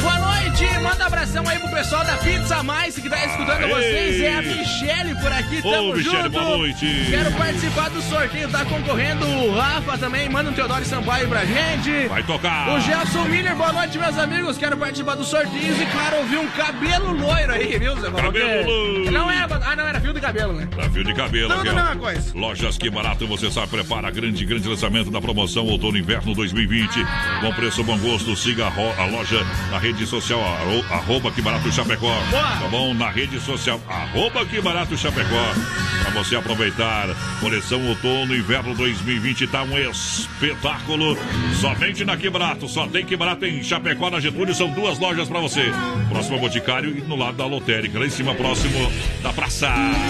Boa 0.00 0.18
noite, 0.18 0.31
manda 0.80 1.06
abração 1.06 1.46
aí 1.48 1.58
pro 1.58 1.70
pessoal 1.70 2.04
da 2.04 2.16
Pizza 2.16 2.62
Mais 2.62 2.94
que 2.94 3.08
tá 3.08 3.24
escutando 3.24 3.64
Aê! 3.64 3.68
vocês. 3.68 4.20
É 4.20 4.34
a 4.36 4.42
Michele 4.42 5.14
por 5.20 5.32
aqui, 5.32 5.58
Ô, 5.58 5.70
tamo 5.70 5.94
Michele, 5.94 6.16
junto. 6.16 6.30
boa 6.30 6.56
noite. 6.58 7.06
Quero 7.10 7.32
participar 7.32 7.90
do 7.90 8.02
sorteio, 8.02 8.48
tá 8.48 8.64
concorrendo 8.64 9.26
o 9.26 9.54
Rafa 9.56 9.98
também. 9.98 10.28
Manda 10.28 10.50
um 10.50 10.52
Teodoro 10.52 10.84
Sampaio 10.84 11.28
pra 11.28 11.44
gente. 11.44 12.08
Vai 12.08 12.22
tocar. 12.22 12.70
O 12.70 12.80
Gelson 12.80 13.24
Miller, 13.24 13.54
boa 13.56 13.72
noite, 13.72 13.98
meus 13.98 14.18
amigos. 14.18 14.58
Quero 14.58 14.76
participar 14.76 15.14
do 15.14 15.24
sorteio 15.24 15.74
e, 15.80 15.86
claro, 15.86 16.18
ouvir 16.18 16.38
um 16.38 16.48
cabelo 16.48 17.12
loiro 17.12 17.52
aí, 17.52 17.78
viu? 17.78 17.96
Falou 17.96 18.20
Cabelo 18.22 18.64
loiro. 18.64 19.10
Não 19.10 19.30
era, 19.30 19.60
ah, 19.64 19.76
não, 19.76 19.86
era 19.86 20.00
fio 20.00 20.12
de 20.12 20.20
cabelo, 20.20 20.52
né? 20.54 20.68
Pra 20.70 20.88
fio 20.90 21.04
de 21.04 21.14
cabelo, 21.14 21.48
Tudo 21.48 21.64
mesma 21.64 21.96
coisa. 21.96 22.32
Lojas 22.38 22.76
Que 22.78 22.90
Barato, 22.90 23.26
você 23.26 23.50
sabe, 23.50 23.68
prepara 23.68 24.10
grande, 24.10 24.44
grande 24.44 24.68
lançamento 24.68 25.10
da 25.10 25.20
promoção 25.20 25.66
Outono 25.66 25.96
Inverno 25.96 26.34
2020. 26.34 27.04
Bom 27.40 27.52
preço, 27.54 27.82
bom 27.84 27.98
gosto. 27.98 28.34
Siga 28.36 28.66
a, 28.66 29.06
loja 29.06 29.44
na 29.70 29.78
rede 29.78 30.06
social, 30.06 30.40
arroba 30.90 31.30
Que 31.30 31.42
Barato 31.42 31.70
Chapecó. 31.72 32.14
Tá 32.30 32.68
bom? 32.70 32.94
Na 32.94 33.10
rede 33.10 33.40
social, 33.40 33.80
arroba 33.88 34.44
Que 34.46 34.60
Barato 34.60 34.96
Chapecó. 34.96 35.54
Pra 36.02 36.10
você 36.10 36.36
aproveitar. 36.36 37.08
Coleção 37.40 37.84
Outono 37.88 38.34
Inverno 38.34 38.74
2020 38.74 39.46
tá 39.46 39.62
um 39.62 39.78
espetáculo. 39.78 41.16
Somente 41.60 42.04
na 42.04 42.16
Que 42.16 42.28
Barato. 42.30 42.68
Só 42.68 42.86
tem 42.86 43.04
Que 43.04 43.16
Barato 43.16 43.44
em 43.44 43.62
Chapecó, 43.62 44.10
na 44.10 44.20
Getúlio. 44.20 44.54
São 44.54 44.70
duas 44.70 44.98
lojas 44.98 45.28
pra 45.28 45.40
você. 45.40 45.64
Próximo 46.08 46.36
ao 46.36 46.40
Boticário 46.40 46.96
e 46.96 47.00
no 47.02 47.16
lado 47.16 47.36
da 47.36 47.46
lotérica. 47.46 47.98
Lá 47.98 48.06
em 48.06 48.10
cima, 48.10 48.34
próximo 48.34 48.90
da 49.22 49.32
praça. 49.32 49.68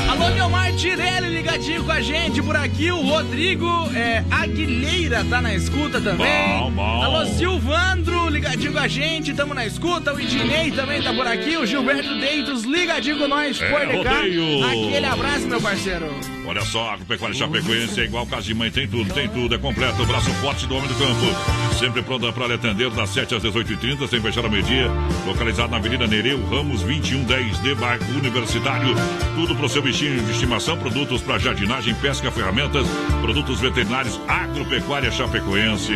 Alô, 0.09 0.28
Leomar 0.28 0.72
Tirelli 0.74 1.28
ligadinho 1.28 1.84
com 1.84 1.93
a 1.93 2.01
gente 2.01 2.43
por 2.43 2.57
aqui. 2.57 2.90
O 2.90 3.03
Rodrigo 3.03 3.68
é, 3.95 4.24
Aguilheira 4.30 5.24
tá 5.24 5.43
na 5.43 5.55
escuta 5.55 6.01
também. 6.01 6.59
Bom, 6.59 6.70
bom. 6.70 7.03
Alô, 7.03 7.26
Silvandro 7.26 8.28
ligadinho 8.28 8.72
com 8.72 8.78
a 8.78 8.88
gente. 8.88 9.34
Tamo 9.34 9.55
na 9.55 9.66
escuta. 9.66 10.12
O 10.12 10.20
Idinei 10.23 10.70
também 10.70 11.03
tá 11.03 11.12
por 11.12 11.27
aqui. 11.27 11.57
O 11.57 11.66
Gilberto 11.66 12.18
Deitos 12.20 12.62
ligadinho 12.64 13.18
com 13.18 13.29
nós. 13.29 13.61
É, 13.61 13.68
por 13.68 13.97
rodeio. 13.97 14.64
Aquele 14.64 15.07
abraço, 15.07 15.49
meu 15.49 15.61
parceiro. 15.61 16.07
Olha 16.47 16.62
só, 16.62 16.91
a 16.91 16.93
Agropecuária 16.95 17.37
Chapecoense 17.37 18.01
é 18.01 18.05
igual 18.05 18.27
casa 18.27 18.43
de 18.43 18.55
mãe, 18.55 18.70
tem 18.70 18.87
tudo, 18.87 19.12
tem 19.12 19.29
tudo, 19.29 19.55
é 19.55 19.59
completo, 19.59 20.03
o 20.03 20.07
braço 20.07 20.31
forte 20.35 20.66
do 20.66 20.77
homem 20.77 20.89
do 20.89 20.95
campo. 20.95 21.62
Sempre 21.79 22.03
pronta 22.03 22.33
para 22.33 22.47
lhe 22.47 22.55
atender 22.55 22.91
das 22.91 23.11
7 23.11 23.35
às 23.35 23.43
18h30, 23.43 24.09
sem 24.09 24.20
fechar 24.20 24.45
ao 24.45 24.51
meio-dia. 24.51 24.89
Localizado 25.27 25.70
na 25.70 25.79
Avenida 25.79 26.07
Nereu, 26.07 26.45
Ramos 26.49 26.85
2110D, 26.85 27.75
bairro 27.75 28.05
Universitário. 28.18 28.95
Tudo 29.35 29.57
pro 29.57 29.68
seu 29.68 29.83
bichinho 29.83 30.23
de 30.25 30.31
estimação, 30.31 30.79
produtos 30.79 31.23
para 31.23 31.39
jardinagem, 31.39 31.95
pesca, 31.97 32.31
ferramentas, 32.31 32.87
produtos 33.20 33.61
veterinários, 33.61 34.20
Agropecuária 34.29 35.11
Chapecoense. 35.11 35.93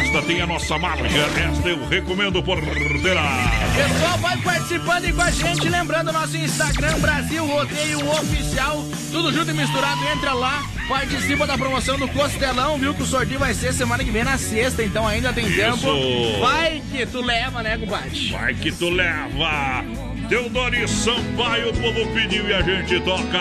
Esta 0.00 0.22
tem 0.22 0.40
a 0.42 0.46
nossa 0.46 0.78
marca, 0.78 1.06
esta 1.06 1.68
eu 1.68 1.88
recomendo 1.88 2.42
por 2.42 2.58
terá. 3.02 3.50
Pessoal, 3.74 4.18
vai 4.18 4.36
participando 4.38 5.04
aí 5.04 5.12
com 5.12 5.22
a 5.22 5.30
gente. 5.30 5.68
Lembrando 5.68 6.12
nosso 6.12 6.36
Instagram, 6.36 6.98
Brasil 6.98 7.46
Rodeio 7.46 8.10
Oficial. 8.10 8.84
Tudo 9.10 9.32
junto 9.32 9.50
e 9.50 9.54
misturado. 9.54 10.04
Entra 10.14 10.32
lá, 10.32 10.62
participa 10.88 11.46
da 11.46 11.56
promoção 11.56 11.98
do 11.98 12.08
Costelão, 12.08 12.78
viu? 12.78 12.94
Que 12.94 13.02
o 13.02 13.06
sorteio 13.06 13.38
vai 13.38 13.54
ser 13.54 13.72
semana 13.72 14.04
que 14.04 14.10
vem 14.10 14.24
na 14.24 14.38
sexta, 14.38 14.82
então 14.82 15.06
ainda 15.06 15.32
tem 15.32 15.46
Isso. 15.46 15.56
tempo. 15.56 16.40
Vai 16.40 16.82
que 16.90 17.06
tu 17.06 17.20
leva, 17.20 17.62
né, 17.62 17.78
compadre? 17.78 18.30
Vai 18.30 18.54
que 18.54 18.70
tu 18.72 18.90
leva! 18.90 19.84
Teodoro 20.28 20.88
Sampaio, 20.88 21.70
o 21.70 21.74
povo 21.74 22.06
pediu 22.12 22.48
e 22.48 22.54
a 22.54 22.62
gente 22.62 23.00
toca! 23.00 23.40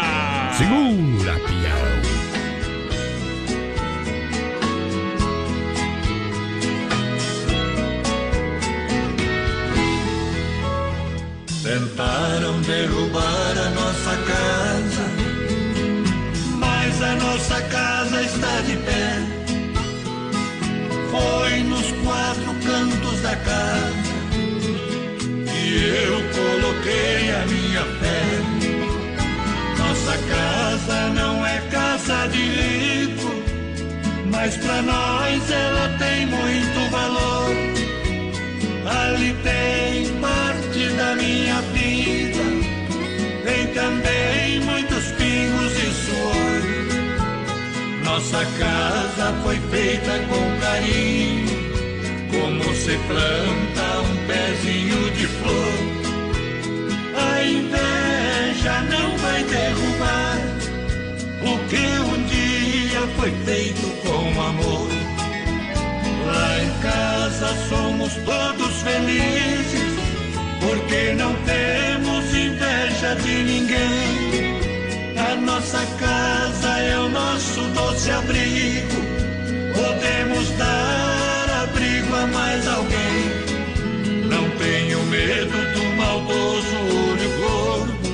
Segura, 0.57 1.33
pião. 1.39 2.03
Tentaram 11.63 12.59
derrubar 12.61 13.57
a 13.57 13.69
nossa 13.69 14.17
casa, 14.27 14.92
nossa 17.23 17.61
casa 17.63 18.21
está 18.21 18.61
de 18.67 18.75
pé. 18.87 19.09
Foi 21.11 21.63
nos 21.63 21.89
quatro 22.03 22.51
cantos 22.65 23.21
da 23.21 23.35
casa 23.35 24.13
que 25.49 25.73
eu 26.07 26.15
coloquei 26.37 27.31
a 27.31 27.45
minha 27.53 27.83
fé. 27.99 28.23
Nossa 29.79 30.15
casa 30.33 31.09
não 31.19 31.45
é 31.45 31.59
casa 31.71 32.27
de 32.27 32.43
rico, 32.59 33.31
mas 34.31 34.57
pra 34.57 34.81
nós 34.81 35.51
ela 35.51 35.87
tem 35.99 36.25
muito 36.25 36.91
valor. 36.91 37.51
Ali 39.01 39.33
tem 39.43 40.19
parte 40.19 40.89
da 40.97 41.15
minha 41.15 41.61
vida, 41.73 42.43
tem 43.45 43.67
também 43.67 44.42
Nossa 48.13 48.45
casa 48.59 49.33
foi 49.41 49.59
feita 49.71 50.11
com 50.29 50.59
carinho, 50.61 51.47
como 52.29 52.75
se 52.75 52.95
planta 53.07 54.01
um 54.01 54.27
pezinho 54.27 55.09
de 55.13 55.25
flor. 55.25 55.73
A 57.17 57.43
inveja 57.43 58.81
não 58.81 59.17
vai 59.17 59.43
derrubar 59.45 60.37
o 61.41 61.57
que 61.67 61.87
um 62.01 62.23
dia 62.25 63.01
foi 63.17 63.31
feito 63.45 63.87
com 64.03 64.41
amor. 64.41 64.87
Lá 66.27 66.63
em 66.63 66.71
casa 66.83 67.47
somos 67.67 68.13
todos 68.17 68.81
felizes, 68.83 69.97
porque 70.59 71.13
não 71.13 71.33
temos 71.45 72.25
inveja 72.31 73.15
de 73.23 73.43
ninguém. 73.43 74.22
Nossa 75.45 75.85
casa 75.99 76.79
é 76.79 76.97
o 76.99 77.09
nosso 77.09 77.61
doce 77.73 78.11
abrigo, 78.11 79.01
podemos 79.73 80.49
dar 80.57 81.63
abrigo 81.63 82.15
a 82.15 82.27
mais 82.27 82.67
alguém. 82.67 83.23
Não 84.29 84.49
tenho 84.57 84.99
medo 85.05 85.57
do 85.73 85.83
maldoso 85.97 86.75
olho 87.09 87.29
gordo, 87.39 88.09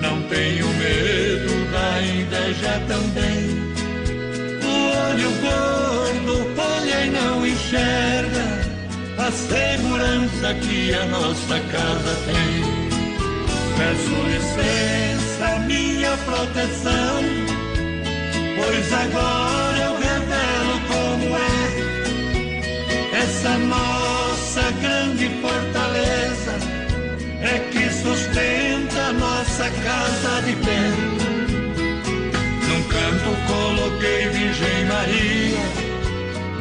não 0.00 0.22
tenho 0.28 0.66
medo 0.74 1.70
da 1.72 2.02
inveja 2.02 2.80
também. 2.86 3.42
O 4.62 4.74
olho 5.10 5.30
gordo 5.40 6.34
olha 6.60 7.06
e 7.06 7.10
não 7.10 7.46
enxerga 7.46 8.46
a 9.18 9.30
segurança 9.30 10.54
que 10.54 10.94
a 10.94 11.04
nossa 11.06 11.60
casa 11.72 12.12
tem. 12.26 12.78
Peço 13.76 14.16
licença, 14.26 15.27
minha 15.60 16.16
proteção, 16.18 17.22
pois 18.56 18.92
agora 18.92 19.78
eu 19.78 19.94
revelo 19.98 20.80
como 20.88 21.36
é 21.36 21.48
essa 23.18 23.58
nossa 23.58 24.70
grande 24.80 25.28
fortaleza. 25.40 26.54
É 27.40 27.58
que 27.70 27.88
sustenta 27.90 29.12
nossa 29.12 29.70
casa 29.70 30.42
de 30.42 30.52
pé. 30.56 30.90
Num 32.66 32.82
canto 32.84 33.30
coloquei 33.46 34.28
Virgem 34.28 34.84
Maria, 34.86 35.64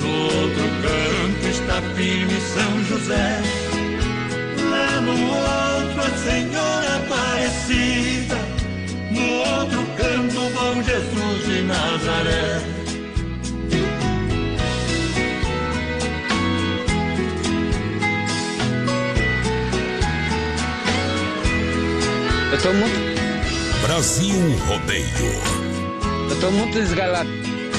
no 0.01 0.11
outro 0.23 0.67
canto 0.83 1.47
está 1.47 1.81
firme 1.95 2.39
São 2.53 2.83
José. 2.85 3.41
Lá 4.69 5.01
no 5.01 5.13
outro 5.13 6.01
a 6.01 6.09
Senhora 6.17 6.95
Aparecida, 6.97 7.26
São 10.78 10.84
Jesus 10.84 11.45
de 11.47 11.61
Nazaré. 11.63 12.61
Eu 22.51 22.61
tô 22.61 22.73
muito. 22.73 23.17
Brasil 23.82 24.57
Rodeio. 24.67 25.07
Eu 26.30 26.39
tô 26.39 26.51
muito 26.51 26.73
desgalado. 26.73 27.30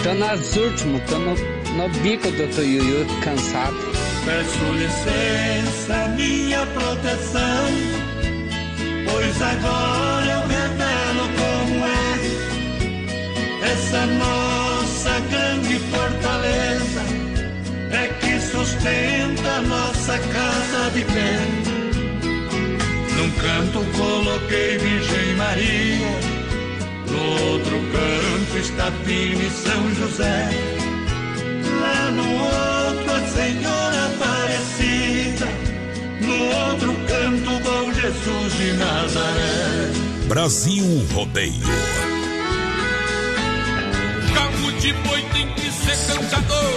Tô 0.02 0.14
nas 0.14 0.56
últimas, 0.56 1.02
tô 1.08 1.18
no, 1.18 1.34
no 1.76 1.88
bico 2.00 2.28
do 2.32 2.52
Tuiuiu, 2.52 3.06
cansado. 3.22 3.76
Peço 4.24 4.72
licença, 4.72 6.08
minha 6.16 6.66
proteção, 6.66 7.68
pois 9.06 9.42
agora 9.42 10.26
eu 10.26 10.48
revelo 10.48 11.07
essa 13.88 14.04
nossa 14.06 15.20
grande 15.30 15.78
fortaleza, 15.78 17.00
é 17.90 18.08
que 18.20 18.38
sustenta 18.38 19.62
nossa 19.62 20.18
casa 20.18 20.90
de 20.90 21.04
pé. 21.06 21.38
Num 23.16 23.30
canto 23.30 23.84
coloquei 23.96 24.76
Virgem 24.76 25.36
Maria, 25.36 26.10
no 27.08 27.52
outro 27.52 27.78
canto 27.92 28.58
está 28.58 28.90
Pina 29.06 29.42
e 29.42 29.50
São 29.50 29.94
José. 29.94 30.50
Lá 31.80 32.10
no 32.10 32.30
outro 32.30 33.14
a 33.14 33.20
Senhora 33.26 34.06
Aparecida, 34.06 35.46
no 36.20 36.72
outro 36.72 36.94
canto 37.06 37.62
Bom 37.62 37.92
Jesus 37.94 38.52
de 38.58 38.72
Nazaré. 38.74 39.92
Brasil 40.28 40.84
Rodeio. 41.14 42.07
De 44.80 44.92
boi 44.92 45.22
tem 45.32 45.48
que 45.54 45.72
ser 45.72 45.96
cantador, 46.06 46.72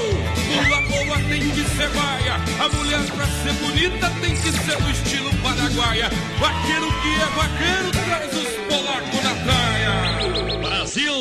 pula 0.48 0.82
boa 0.82 1.18
tem 1.30 1.50
que 1.52 1.64
ser 1.64 1.90
baia, 1.90 2.36
a 2.60 2.70
mulher 2.76 3.00
pra 3.16 3.28
ser 3.28 3.54
bonita 3.62 4.10
tem 4.22 4.36
que 4.36 4.52
ser 4.52 4.78
do 4.82 4.90
estilo 4.90 5.30
paraguaia. 5.44 6.10
Vaqueiro 6.40 6.88
que 7.02 7.14
é 7.14 7.26
vaqueiro 7.36 7.92
traz 7.92 8.34
os 8.34 8.50
polacos 8.68 9.24
na 9.24 9.36
praia. 9.44 10.62
Brasil! 10.62 11.14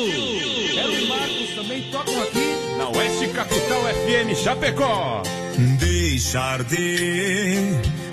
Elo 0.77 0.97
e 0.97 1.07
Marcos 1.07 1.55
também 1.55 1.81
tocam 1.91 2.23
aqui 2.23 2.55
na 2.77 2.89
Oeste 2.89 3.27
Capital 3.27 3.81
FM 3.83 4.35
Chapecó. 4.43 5.23
Deixar 5.79 6.63
de, 6.63 7.73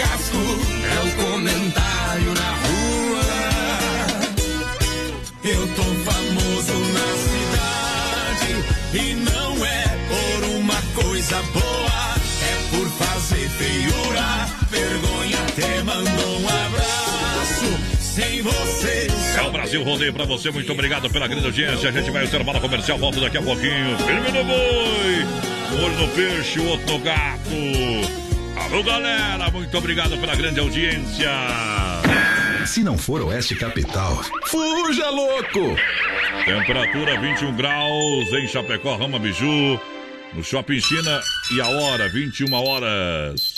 É 0.00 0.04
o 0.04 1.10
comentário 1.24 2.32
na 2.34 2.50
rua. 2.52 3.24
Eu 5.42 5.66
tô 5.74 5.82
famoso 5.82 6.78
na 6.92 7.08
cidade 7.26 8.52
e 8.94 9.14
não 9.14 9.66
é 9.66 9.84
por 10.08 10.44
uma 10.50 10.80
coisa 10.94 11.42
boa, 11.52 12.14
é 12.42 12.54
por 12.70 12.88
fazer 12.90 13.48
feiura. 13.48 14.46
Vergonha 14.70 15.38
até 15.40 15.82
mandou 15.82 16.40
um 16.42 16.48
abraço. 16.48 17.78
Sem 17.98 18.42
você 18.42 19.08
É 19.36 19.42
o 19.42 19.50
Brasil 19.50 19.82
Rodeio 19.82 20.12
pra 20.12 20.24
você, 20.24 20.52
muito 20.52 20.70
obrigado 20.70 21.10
pela 21.10 21.26
grande 21.26 21.46
audiência. 21.46 21.88
A 21.88 21.92
gente 21.92 22.08
vai 22.12 22.22
ao 22.22 22.28
intervalo 22.28 22.60
comercial, 22.60 22.98
volta 22.98 23.18
daqui 23.18 23.38
a 23.38 23.42
pouquinho. 23.42 23.98
Firme 23.98 24.30
no 24.30 24.44
boi, 24.44 25.26
olho 25.82 25.98
no 25.98 26.08
peixe, 26.08 26.60
outro 26.60 26.98
gato. 27.00 28.07
Alô, 28.70 28.82
galera, 28.82 29.50
muito 29.50 29.78
obrigado 29.78 30.18
pela 30.18 30.36
grande 30.36 30.60
audiência. 30.60 31.30
Se 32.66 32.84
não 32.84 32.98
for 32.98 33.22
Oeste 33.22 33.54
Capital, 33.56 34.22
fuja 34.44 35.08
louco! 35.08 35.74
Temperatura 36.44 37.18
21 37.18 37.56
graus 37.56 38.28
em 38.34 38.46
Chapecó, 38.46 38.96
Rama 38.96 39.18
Biju. 39.18 39.80
No 40.34 40.44
Shopping 40.44 40.80
China 40.80 41.18
e 41.50 41.60
a 41.62 41.66
hora, 41.66 42.10
21 42.10 42.52
horas. 42.52 43.57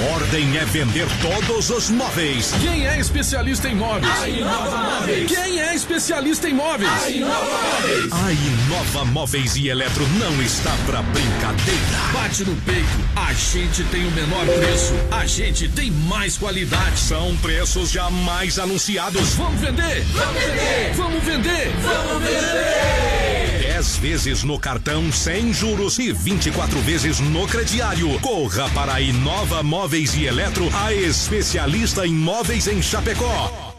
A 0.00 0.14
ordem 0.14 0.56
é 0.56 0.64
vender 0.64 1.06
todos 1.20 1.68
os 1.68 1.90
móveis. 1.90 2.54
Quem 2.58 2.86
é 2.86 2.98
especialista 2.98 3.68
em 3.68 3.74
móveis? 3.74 4.22
A 4.22 4.28
Inova 4.28 4.76
Móveis. 4.78 5.30
Quem 5.30 5.60
é 5.60 5.74
especialista 5.74 6.48
em 6.48 6.54
móveis? 6.54 6.90
A 6.90 7.10
Inova 7.10 7.44
Móveis. 7.44 8.12
A 8.12 8.32
Inova 8.32 9.04
Móveis 9.04 9.56
e 9.56 9.68
Eletro 9.68 10.06
não 10.18 10.40
está 10.40 10.74
pra 10.86 11.02
brincadeira. 11.02 11.80
Bate 12.14 12.44
no 12.44 12.56
peito, 12.62 12.88
a 13.14 13.32
gente 13.34 13.84
tem 13.84 14.06
o 14.06 14.10
menor 14.12 14.46
preço, 14.46 14.94
a 15.10 15.26
gente 15.26 15.68
tem 15.68 15.90
mais 15.90 16.38
qualidade. 16.38 16.98
São 16.98 17.36
preços 17.36 17.90
jamais 17.90 18.58
anunciados. 18.58 19.34
Vamos 19.34 19.60
vender! 19.60 20.02
Vamos 20.14 20.42
vender! 20.42 20.94
Vamos 20.94 21.24
vender! 21.24 21.72
Vamos 21.82 22.22
vender! 22.22 23.59
10 23.80 23.96
vezes 23.96 24.44
no 24.44 24.58
cartão 24.58 25.10
sem 25.10 25.54
juros 25.54 25.98
e 25.98 26.12
24 26.12 26.78
vezes 26.80 27.18
no 27.18 27.48
crediário. 27.48 28.20
Corra 28.20 28.68
para 28.74 28.92
a 28.92 29.00
Inova 29.00 29.62
Móveis 29.62 30.14
e 30.14 30.26
Eletro, 30.26 30.68
a 30.76 30.92
especialista 30.92 32.06
em 32.06 32.12
móveis 32.12 32.66
em 32.66 32.82
Chapecó. 32.82 33.74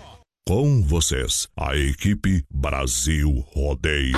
Com 0.48 0.82
vocês, 0.82 1.48
a 1.56 1.76
equipe 1.76 2.44
Brasil 2.52 3.46
Rodeio. 3.54 4.18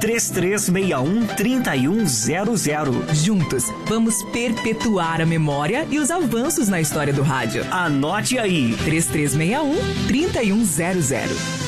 3361 0.00 1.26
3100. 1.36 3.14
Juntos, 3.14 3.64
vamos 3.86 4.22
perpetuar 4.24 5.20
a 5.20 5.26
memória 5.26 5.86
e 5.90 5.98
os 5.98 6.10
avanços 6.10 6.68
na 6.68 6.80
história 6.80 7.12
do 7.12 7.22
rádio. 7.22 7.64
Anote 7.70 8.38
aí: 8.38 8.74
3361 8.84 10.06
3100. 10.06 11.67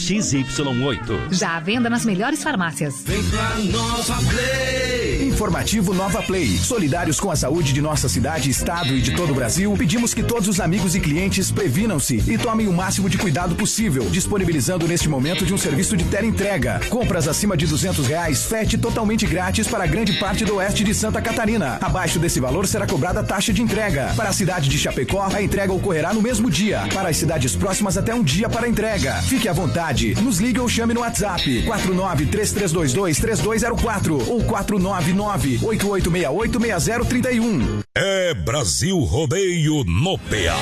XY8. 0.01 1.31
Já 1.31 1.57
à 1.57 1.59
venda 1.59 1.89
nas 1.89 2.03
melhores 2.03 2.41
farmácias. 2.41 2.95
Vem 3.05 3.23
pra 3.23 3.55
Nova 3.59 4.15
Play. 4.29 5.27
Informativo 5.27 5.93
Nova 5.93 6.23
Play. 6.23 6.57
Solidários 6.57 7.19
com 7.19 7.29
a 7.29 7.35
saúde 7.35 7.71
de 7.71 7.81
nossa 7.81 8.09
cidade, 8.09 8.49
estado 8.49 8.95
e 8.95 9.01
de 9.01 9.15
todo 9.15 9.31
o 9.31 9.35
Brasil, 9.35 9.73
pedimos 9.77 10.13
que 10.13 10.23
todos 10.23 10.47
os 10.47 10.59
amigos 10.59 10.95
e 10.95 10.99
clientes 10.99 11.51
previnam-se 11.51 12.17
e 12.27 12.37
tomem 12.37 12.67
o 12.67 12.73
máximo 12.73 13.09
de 13.09 13.17
cuidado 13.17 13.55
possível, 13.55 14.09
disponibilizando 14.09 14.87
neste 14.87 15.07
momento 15.07 15.45
de 15.45 15.53
um 15.53 15.57
serviço 15.57 15.95
de 15.95 16.05
teleentrega. 16.05 16.81
Compras 16.89 17.27
acima 17.27 17.55
de 17.55 17.67
200 17.67 18.07
reais, 18.07 18.43
frete 18.43 18.77
totalmente 18.77 19.27
grátis 19.27 19.67
para 19.67 19.85
grande 19.85 20.13
parte 20.13 20.43
do 20.43 20.55
oeste 20.55 20.83
de 20.83 20.95
Santa 20.95 21.21
Catarina. 21.21 21.77
Abaixo 21.79 22.17
desse 22.17 22.39
valor 22.39 22.65
será 22.65 22.87
cobrada 22.87 23.23
taxa 23.23 23.53
de 23.53 23.61
entrega. 23.61 24.13
Para 24.15 24.29
a 24.29 24.33
cidade 24.33 24.67
de 24.67 24.79
Chapecó, 24.79 25.29
a 25.31 25.41
entrega 25.41 25.71
ocorrerá 25.71 26.11
no 26.11 26.21
mesmo 26.21 26.49
dia. 26.49 26.87
Para 26.93 27.09
as 27.09 27.17
cidades 27.17 27.55
próximas, 27.55 27.97
até 27.97 28.15
um 28.15 28.23
dia 28.23 28.49
para 28.49 28.65
a 28.65 28.69
entrega. 28.69 29.13
Fique 29.21 29.47
à 29.47 29.53
vontade. 29.53 29.80
Nos 30.21 30.39
ligue 30.39 30.59
ou 30.59 30.69
chame 30.69 30.93
no 30.93 30.99
WhatsApp 30.99 31.63
49 31.63 32.27
3322 32.27 33.17
3204 33.19 34.29
ou 34.29 34.43
499 34.43 35.59
8868 35.63 36.59
6031. 36.79 37.79
É 37.95 38.33
Brasil 38.35 38.99
Rodeio 38.99 39.83
no 39.83 40.19
PA. 40.19 40.57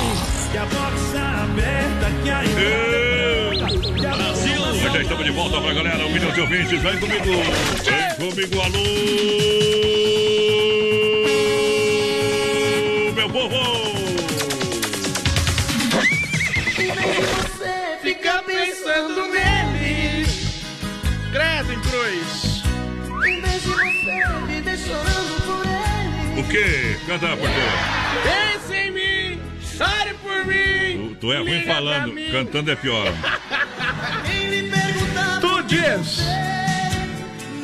Que 0.52 0.58
a 0.58 0.66
porta 0.66 1.20
aberta 1.44 2.12
que 2.24 2.30
a 2.30 2.40
Brasil! 4.16 4.62
Hoje 4.62 4.94
já 4.94 5.02
estamos 5.02 5.26
de 5.26 5.32
volta 5.32 5.60
pra 5.60 5.74
galera, 5.74 6.06
um 6.06 6.14
milhão 6.14 6.32
de 6.32 6.42
ouvintes, 6.42 6.82
vem 6.82 6.98
comigo! 7.00 7.26
Vem 8.18 8.30
comigo, 8.30 8.62
alô! 8.62 8.80
Meu 13.16 13.30
povo! 13.30 13.79
Pensando 19.00 19.28
nele. 19.28 20.26
Credo 21.32 21.74
em 21.74 21.80
cruz. 21.82 22.64
Em 23.26 23.42
vez 23.42 23.62
de 23.62 23.70
você 23.70 24.24
viver 24.48 24.78
chorando 24.78 25.42
por 25.46 25.66
ele. 25.66 26.42
O 26.42 26.44
quê? 26.48 26.98
Canta, 27.06 27.28
porteiro. 27.38 27.72
Pense 28.24 28.74
em 28.74 28.92
mim, 28.92 29.42
chore 29.62 30.14
por 30.22 30.46
mim. 30.46 31.16
Tu, 31.16 31.16
tu 31.22 31.34
é 31.34 31.38
ruim 31.40 31.62
falando, 31.64 32.14
cantando 32.32 32.72
é 32.72 32.76
pior. 32.76 33.12
Tu 35.40 35.64
diz. 35.64 36.20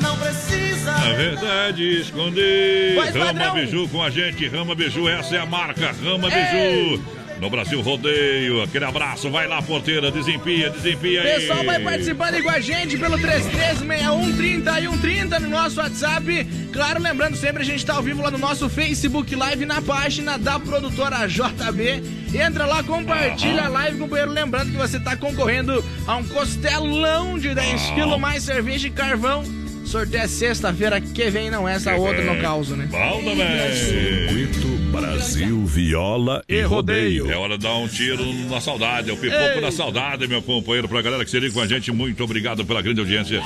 não 0.00 0.16
precisa. 0.16 0.92
A 0.92 1.12
verdade 1.12 2.00
esconder. 2.00 2.94
Pois, 2.94 3.14
Rama 3.14 3.26
padrão. 3.26 3.54
Biju 3.54 3.88
com 3.88 4.02
a 4.02 4.08
gente, 4.10 4.48
Rama 4.48 4.74
Biju, 4.74 5.08
essa 5.08 5.36
é 5.36 5.38
a 5.40 5.46
marca, 5.46 5.94
Rama 6.02 6.28
Ei. 6.32 6.96
Biju. 6.96 7.25
No 7.40 7.50
Brasil 7.50 7.80
Rodeio, 7.82 8.62
aquele 8.62 8.84
abraço, 8.86 9.30
vai 9.30 9.46
lá, 9.46 9.60
porteira, 9.60 10.10
desempia, 10.10 10.70
desempia 10.70 11.22
aí. 11.22 11.40
Pessoal 11.40 11.64
vai 11.64 11.78
participando 11.80 12.34
aí 12.34 12.42
com 12.42 12.50
a 12.50 12.60
gente 12.60 12.96
pelo 12.96 13.18
336130 13.18 14.80
e 14.80 14.88
130 14.88 15.40
no 15.40 15.48
nosso 15.50 15.78
WhatsApp. 15.78 16.46
Claro, 16.72 17.02
lembrando 17.02 17.36
sempre, 17.36 17.62
a 17.62 17.66
gente 17.66 17.84
tá 17.84 17.94
ao 17.94 18.02
vivo 18.02 18.22
lá 18.22 18.30
no 18.30 18.38
nosso 18.38 18.70
Facebook 18.70 19.34
Live 19.34 19.66
na 19.66 19.82
página 19.82 20.38
da 20.38 20.58
produtora 20.58 21.26
JB. 21.26 22.02
Entra 22.34 22.64
lá, 22.64 22.82
compartilha 22.82 23.64
a 23.64 23.68
live, 23.68 23.98
companheiro. 23.98 24.32
Lembrando 24.32 24.70
que 24.70 24.76
você 24.78 24.98
tá 24.98 25.14
concorrendo 25.14 25.84
a 26.06 26.16
um 26.16 26.24
costelão 26.24 27.38
de 27.38 27.54
10 27.54 27.90
quilos 27.90 28.18
mais 28.18 28.42
cerveja 28.44 28.88
e 28.88 28.90
carvão. 28.90 29.44
Sorteio 29.84 30.24
é 30.24 30.26
sexta-feira 30.26 31.00
que 31.00 31.30
vem, 31.30 31.50
não 31.50 31.68
essa 31.68 31.94
outra 31.94 32.24
no 32.24 32.40
caso, 32.40 32.74
né? 32.74 32.88
Bom 32.90 33.22
também. 33.22 34.85
Brasil 35.00 35.66
Viola 35.66 36.42
e 36.48 36.62
Rodeio. 36.62 37.30
É 37.30 37.36
hora 37.36 37.58
de 37.58 37.64
dar 37.64 37.76
um 37.76 37.86
tiro 37.86 38.24
na 38.48 38.62
saudade, 38.62 39.10
é 39.10 39.12
o 39.12 39.16
pipoco 39.16 39.42
Ei. 39.42 39.60
da 39.60 39.70
saudade, 39.70 40.26
meu 40.26 40.40
companheiro. 40.40 40.88
Pra 40.88 41.02
galera 41.02 41.22
que 41.22 41.30
se 41.30 41.38
liga 41.38 41.52
com 41.52 41.60
a 41.60 41.66
gente, 41.66 41.92
muito 41.92 42.24
obrigado 42.24 42.64
pela 42.64 42.80
grande 42.80 43.00
audiência. 43.00 43.42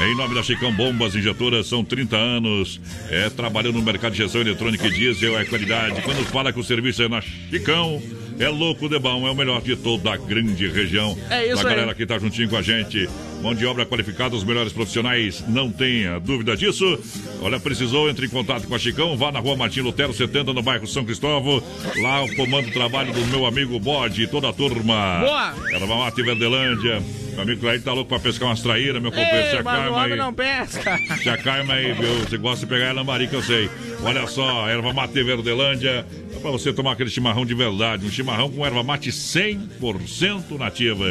Em 0.00 0.16
nome 0.16 0.34
da 0.34 0.42
Chicão 0.42 0.72
Bombas 0.72 1.16
Injetoras, 1.16 1.66
são 1.66 1.84
30 1.84 2.16
anos. 2.16 2.80
É, 3.10 3.28
trabalhando 3.28 3.74
no 3.74 3.82
mercado 3.82 4.12
de 4.12 4.22
injeção 4.22 4.40
eletrônica 4.40 4.86
e 4.86 4.90
diesel, 4.90 5.36
é 5.36 5.44
qualidade. 5.44 6.00
Quando 6.02 6.24
fala 6.26 6.52
que 6.52 6.60
o 6.60 6.64
serviço 6.64 7.02
é 7.02 7.08
na 7.08 7.20
Chicão, 7.20 8.00
é 8.38 8.48
louco 8.48 8.88
de 8.88 8.98
bom, 8.98 9.26
é 9.26 9.30
o 9.30 9.34
melhor 9.34 9.60
de 9.62 9.76
toda 9.76 10.12
a 10.12 10.16
grande 10.16 10.68
região. 10.68 11.16
É 11.30 11.46
isso 11.46 11.66
aí. 11.66 11.74
galera 11.74 11.94
que 11.94 12.06
tá 12.06 12.18
juntinho 12.18 12.48
com 12.48 12.56
a 12.56 12.62
gente. 12.62 13.08
Mão 13.42 13.54
de 13.54 13.66
obra 13.66 13.84
qualificada, 13.84 14.34
os 14.34 14.42
melhores 14.42 14.72
profissionais, 14.72 15.44
não 15.46 15.70
tenha 15.70 16.18
dúvida 16.18 16.56
disso. 16.56 16.98
Olha, 17.42 17.60
precisou, 17.60 18.08
entre 18.08 18.26
em 18.26 18.28
contato 18.30 18.66
com 18.66 18.74
a 18.74 18.78
Chicão, 18.78 19.16
vá 19.16 19.30
na 19.30 19.38
rua 19.38 19.56
Martim 19.56 19.80
Lutero 19.80 20.14
70, 20.14 20.52
no 20.52 20.62
bairro 20.62 20.86
São 20.86 21.04
Cristóvão. 21.04 21.62
Lá 21.96 22.24
o 22.24 22.34
comando 22.36 22.70
trabalho 22.72 23.12
do 23.12 23.26
meu 23.26 23.44
amigo 23.44 23.78
Bode 23.78 24.22
e 24.22 24.26
toda 24.26 24.48
a 24.48 24.52
turma. 24.52 25.20
Boa! 25.20 25.54
Erva 25.72 25.96
Mate 25.96 26.22
Verdelândia. 26.22 27.02
Meu 27.34 27.42
amigo 27.42 27.60
Clair 27.60 27.82
tá 27.82 27.92
louco 27.92 28.08
pra 28.08 28.18
pescar 28.20 28.48
umas 28.48 28.60
traíras, 28.62 29.02
meu 29.02 29.10
companheiro. 29.10 29.48
Se 29.48 29.54
Ei, 29.54 29.58
acalma 29.58 30.02
aí. 30.02 30.16
não 30.16 30.32
pesca. 30.32 30.98
Se 31.22 31.28
acalma 31.28 31.74
aí, 31.74 31.92
viu? 31.92 32.18
Você 32.20 32.36
gosta 32.38 32.64
de 32.64 32.72
pegar 32.72 32.92
lambari, 32.92 33.26
que 33.26 33.34
eu 33.34 33.42
sei. 33.42 33.68
Olha 34.02 34.26
só, 34.26 34.68
erva 34.68 34.92
mate 34.92 35.22
Verdelândia. 35.22 36.06
É 36.34 36.38
pra 36.40 36.50
você 36.50 36.72
tomar 36.72 36.92
aquele 36.92 37.10
chimarrão 37.10 37.44
de 37.44 37.54
verdade. 37.54 38.06
Um 38.06 38.10
chimarrão 38.10 38.50
com 38.50 38.64
erva 38.64 38.82
mate 38.82 39.10
100% 39.10 40.58
nativa. 40.58 41.06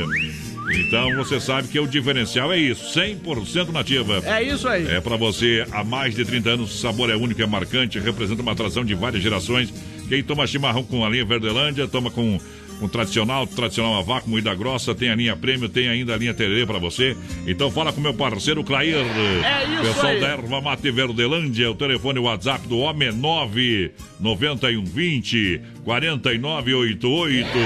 Então 0.72 1.14
você 1.16 1.40
sabe 1.40 1.68
que 1.68 1.80
o 1.80 1.86
diferencial 1.86 2.52
é 2.52 2.58
isso, 2.58 2.98
100% 2.98 3.70
nativa. 3.72 4.22
É 4.26 4.42
isso 4.42 4.68
aí. 4.68 4.88
É 4.88 5.02
para 5.02 5.18
você 5.18 5.66
há 5.72 5.84
mais 5.84 6.16
de 6.16 6.24
30 6.24 6.50
anos, 6.52 6.74
o 6.74 6.78
sabor 6.78 7.10
é 7.10 7.16
único, 7.16 7.42
é 7.42 7.46
marcante, 7.46 8.00
representa 8.00 8.42
uma 8.42 8.54
atração 8.54 8.84
de 8.86 8.96
várias 8.96 9.22
gerações. 9.22 9.74
Quem 10.08 10.24
toma 10.24 10.48
chimarrão 10.48 10.84
com 10.84 11.06
a 11.06 11.10
linha 11.10 11.26
Verdelândia, 11.26 11.88
toma 11.88 12.10
com 12.10 12.40
com 12.84 12.90
tradicional, 12.90 13.48
tradicional 13.48 13.98
a 13.98 14.02
vácuo, 14.02 14.30
moída 14.30 14.54
grossa, 14.54 14.94
tem 14.94 15.10
a 15.10 15.16
linha 15.16 15.38
prêmio, 15.38 15.70
tem 15.70 15.88
ainda 15.88 16.14
a 16.14 16.18
linha 16.18 16.34
tererê 16.34 16.66
pra 16.66 16.80
você. 16.80 17.16
Então 17.48 17.72
fala 17.72 17.94
com 17.94 18.02
meu 18.02 18.14
parceiro 18.14 18.62
Clair. 18.62 18.98
É 18.98 19.64
isso 19.64 19.84
Pessoal 19.84 20.08
aí. 20.08 20.20
da 20.20 20.28
Erva 20.28 20.60
Mate 20.60 20.92
Verdelândia, 20.92 21.72
o 21.72 21.76
telefone 21.76 22.20
WhatsApp 22.20 22.68
do 22.68 22.80
homem 22.80 23.08
é 23.08 23.12
99120 23.14 25.62
4988. 25.86 27.58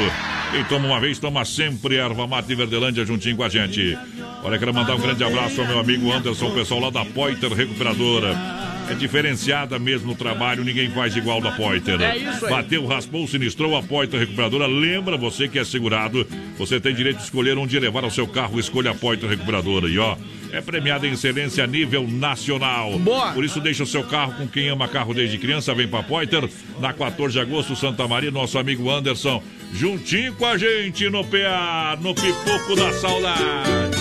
Quem 0.52 0.64
toma 0.66 0.88
uma 0.88 1.00
vez, 1.00 1.18
toma 1.18 1.44
sempre 1.44 1.96
Erva 1.96 2.28
Mate 2.28 2.54
Verdelândia 2.54 3.04
juntinho 3.04 3.38
com 3.38 3.44
a 3.44 3.50
gente. 3.50 3.98
Olha, 4.44 4.60
quero 4.60 4.72
mandar 4.72 4.94
um 4.96 5.00
grande 5.00 5.24
abraço 5.24 5.60
ao 5.60 5.68
meu 5.68 5.80
amigo 5.80 6.12
Anderson, 6.12 6.52
pessoal 6.52 6.80
lá 6.80 6.92
da 6.92 7.04
Poiter 7.04 7.52
Recuperadora. 7.52 8.67
É 8.90 8.94
diferenciada 8.94 9.78
mesmo 9.78 10.08
no 10.08 10.16
trabalho, 10.16 10.64
ninguém 10.64 10.90
faz 10.92 11.16
igual 11.16 11.42
da 11.42 11.52
Poiter. 11.52 12.00
É 12.02 12.18
isso 12.18 12.46
aí. 12.46 12.52
Bateu, 12.52 12.86
raspou, 12.86 13.28
sinistrou, 13.28 13.76
a 13.76 13.84
Poiter 13.84 14.20
Recuperadora. 14.20 14.66
Lembra 14.66 15.18
você 15.18 15.48
que 15.48 15.60
é 15.60 15.64
segurado, 15.66 16.26
você 16.58 16.80
tem 16.80 16.96
direito 16.96 17.18
de 17.18 17.24
escolher 17.24 17.58
onde 17.58 17.78
levar 17.78 18.06
o 18.06 18.12
seu 18.12 18.26
carro. 18.26 18.60
Escolha 18.60 18.92
a 18.92 18.96
Poiter 18.96 19.30
Recuperadora. 19.30 19.90
E 19.90 20.00
ó, 20.00 20.16
é 20.52 20.62
premiada 20.62 21.06
em 21.06 21.12
excelência 21.12 21.66
a 21.66 21.68
nível 21.68 22.08
nacional. 22.08 22.98
Boa. 23.00 23.34
Por 23.34 23.44
isso, 23.44 23.60
deixa 23.60 23.84
o 23.84 23.88
seu 23.88 24.04
carro 24.04 24.34
com 24.34 24.48
quem 24.48 24.70
ama 24.70 24.88
carro 24.88 25.14
desde 25.14 25.38
criança. 25.38 25.76
Vem 25.76 25.88
pra 25.88 26.02
Poiter, 26.02 26.50
na 26.80 26.94
14 26.94 27.34
de 27.34 27.40
agosto, 27.42 27.76
Santa 27.76 28.08
Maria, 28.08 28.32
nosso 28.32 28.58
amigo 28.58 28.90
Anderson, 28.90 29.44
juntinho 29.74 30.34
com 30.36 30.46
a 30.46 30.58
gente 30.58 31.10
no 31.10 31.26
PA, 31.26 31.98
no 32.02 32.16
Pipoco 32.16 32.76
da 32.76 32.94
Saudade. 32.94 33.98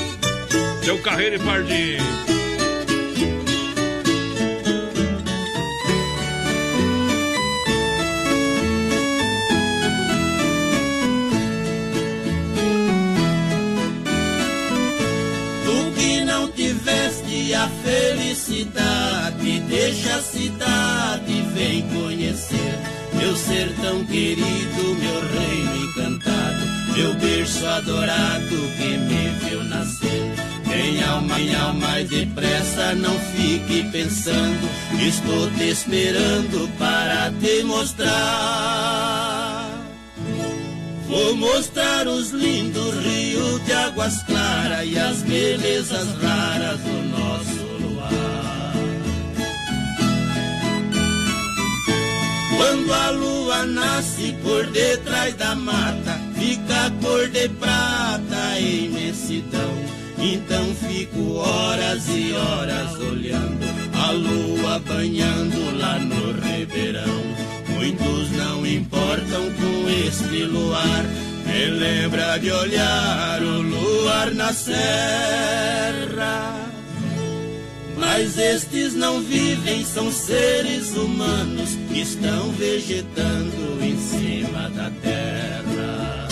Seu 0.85 0.99
Carreiro 1.03 1.35
e 1.35 1.39
Pardinho. 1.41 2.46
Felicidade, 17.87 19.61
deixa 19.69 20.17
a 20.17 20.23
cidade, 20.23 21.43
vem 21.55 21.83
conhecer 21.89 22.97
meu 23.17 23.35
sertão 23.37 24.05
querido, 24.05 24.95
meu 24.99 25.21
reino 25.31 25.77
encantado, 25.85 26.67
meu 26.95 27.15
berço 27.15 27.67
adorado 27.67 28.57
que 28.77 28.99
me 28.99 29.29
viu 29.41 29.65
nascer. 29.65 30.35
Em 30.75 31.03
alma, 31.03 31.41
em 31.41 31.55
alma 31.55 32.01
e 32.01 32.05
depressa, 32.05 32.95
não 32.95 33.19
fique 33.19 33.83
pensando, 33.91 34.69
estou 35.01 35.51
te 35.53 35.71
esperando 35.71 36.69
para 36.79 37.33
te 37.41 37.63
mostrar. 37.63 38.17
Vou 41.09 41.35
mostrar 41.37 42.07
os 42.07 42.31
lindos 42.31 42.95
rios 43.03 43.65
de 43.65 43.73
águas 43.73 44.23
claras 44.25 44.87
e 44.87 44.99
as 44.99 45.23
belezas 45.23 46.09
raras 46.21 46.79
do 46.81 47.03
nosso 47.09 47.56
Quando 52.57 52.93
a 52.93 53.11
lua 53.11 53.67
nasce 53.67 54.35
por 54.43 54.67
detrás 54.67 55.35
da 55.35 55.55
mata, 55.55 56.19
fica 56.39 56.91
cor 57.03 57.29
de 57.29 57.49
prata 57.51 58.59
em 58.59 58.87
imensidão. 58.87 59.73
Então 60.19 60.65
fico 60.75 61.35
horas 61.35 62.09
e 62.09 62.33
horas 62.33 62.95
olhando 62.99 63.67
a 63.95 64.11
lua 64.13 64.79
banhando 64.81 65.79
lá 65.79 65.99
no 65.99 66.33
ribeirão. 66.41 67.23
Muitos 67.69 68.31
não 68.33 68.67
importam 68.67 69.53
com 69.53 69.89
este 70.07 70.45
luar. 70.45 71.05
Me 71.47 71.67
lembra 71.67 72.39
de 72.39 72.51
olhar 72.51 73.43
o 73.43 73.63
luar 73.63 74.31
na 74.33 74.53
serra. 74.53 75.87
Mas 77.97 78.39
estes 78.39 78.95
não 78.95 79.21
vivem, 79.21 79.85
são 79.85 80.13
seres 80.13 80.95
humanos 80.97 81.71
que 81.89 82.01
estão 82.01 82.51
vegetando 82.53 83.83
em 83.83 83.99
cima 83.99 84.69
da 84.71 84.91
terra. 85.03 86.29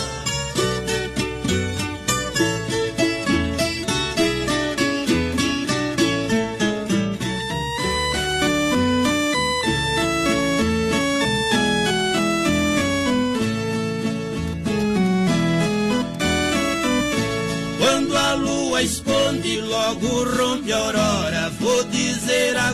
Quando 17.78 18.16
a 18.16 18.34
lua 18.34 18.82
esconde, 18.82 19.60
logo 19.62 20.24
rompe 20.24 20.72
a 20.72 20.76
aurora. 20.76 21.34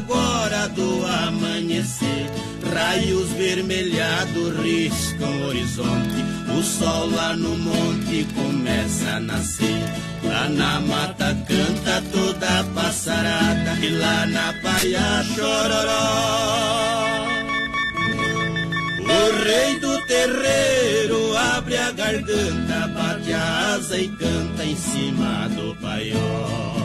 Agora 0.01 0.69
do 0.69 1.05
amanhecer. 1.07 2.27
Raios 2.75 3.29
vermelhados 3.31 4.57
riscam 4.63 5.29
o 5.29 5.47
horizonte. 5.49 6.25
O 6.59 6.63
sol 6.63 7.11
lá 7.11 7.35
no 7.37 7.57
monte 7.59 8.27
começa 8.35 9.17
a 9.17 9.21
nascer. 9.21 9.85
Lá 10.25 10.49
na 10.49 10.81
mata 10.81 11.37
canta 11.47 12.03
toda 12.13 12.61
a 12.61 12.65
passarada. 12.65 13.79
E 13.85 13.91
lá 13.91 14.27
na 14.27 14.55
paia 14.63 15.23
chororó. 15.35 16.81
O 19.05 19.45
rei 19.45 19.79
do 19.81 20.01
terreiro 20.07 21.37
abre 21.37 21.77
a 21.77 21.91
garganta, 21.93 22.87
bate 22.89 23.33
a 23.33 23.75
asa 23.75 23.99
e 23.99 24.09
canta 24.09 24.65
em 24.65 24.77
cima 24.77 25.49
do 25.49 25.75
paiol. 25.77 26.80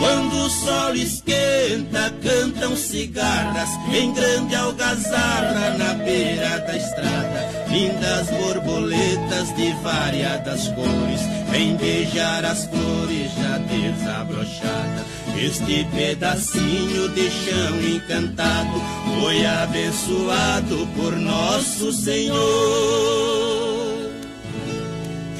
Quando 0.00 0.34
o 0.46 0.48
sol 0.48 0.94
esquenta, 0.94 2.10
cantam 2.22 2.74
cigarras 2.74 3.68
em 3.92 4.10
grande 4.14 4.54
algazarra 4.54 5.76
na 5.76 5.92
beira 5.92 6.58
da 6.60 6.74
estrada. 6.74 7.66
Lindas 7.68 8.30
borboletas 8.30 9.54
de 9.54 9.72
variadas 9.82 10.68
cores, 10.68 11.20
vem 11.50 11.76
beijar 11.76 12.46
as 12.46 12.64
flores 12.64 13.30
já 13.34 13.58
desabrochada. 13.58 15.04
Este 15.38 15.84
pedacinho 15.94 17.10
de 17.10 17.30
chão 17.30 17.80
encantado 17.80 18.82
foi 19.20 19.44
abençoado 19.44 20.88
por 20.96 21.14
nosso 21.14 21.92
Senhor 21.92 23.79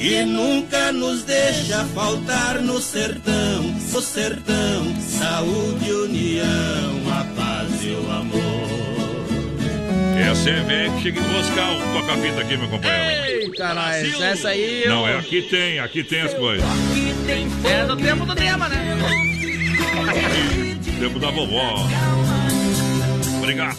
que 0.01 0.23
nunca 0.23 0.91
nos 0.91 1.23
deixa 1.23 1.85
faltar 1.93 2.59
no 2.59 2.81
sertão, 2.81 3.61
no 3.93 4.01
sertão, 4.01 4.95
saúde, 4.99 5.91
união, 5.91 7.01
a 7.11 7.23
paz 7.35 7.69
e 7.83 7.89
o 7.91 8.11
amor. 8.11 8.61
Essa 10.19 10.49
é 10.49 10.59
velha 10.63 10.91
que 10.93 11.01
chega 11.03 11.19
em 11.19 11.23
buscar 11.23 11.71
o 11.71 11.81
toca-fita 11.93 12.41
aqui, 12.41 12.57
meu 12.57 12.67
companheiro. 12.67 13.25
Eita, 13.43 13.73
nós, 13.75 14.21
essa 14.21 14.49
aí. 14.49 14.85
Não, 14.87 15.07
eu- 15.07 15.15
é 15.15 15.19
aqui 15.19 15.43
tem, 15.43 15.79
aqui 15.79 16.03
tem 16.03 16.21
as 16.21 16.33
coisas. 16.33 16.65
É 17.63 17.85
do 17.85 17.95
tempo 17.97 18.25
do 18.25 18.35
tema, 18.35 18.69
né? 18.69 18.97
Tempo 20.99 21.19
da 21.19 21.29
vovó. 21.31 21.87
Obrigado. 23.37 23.77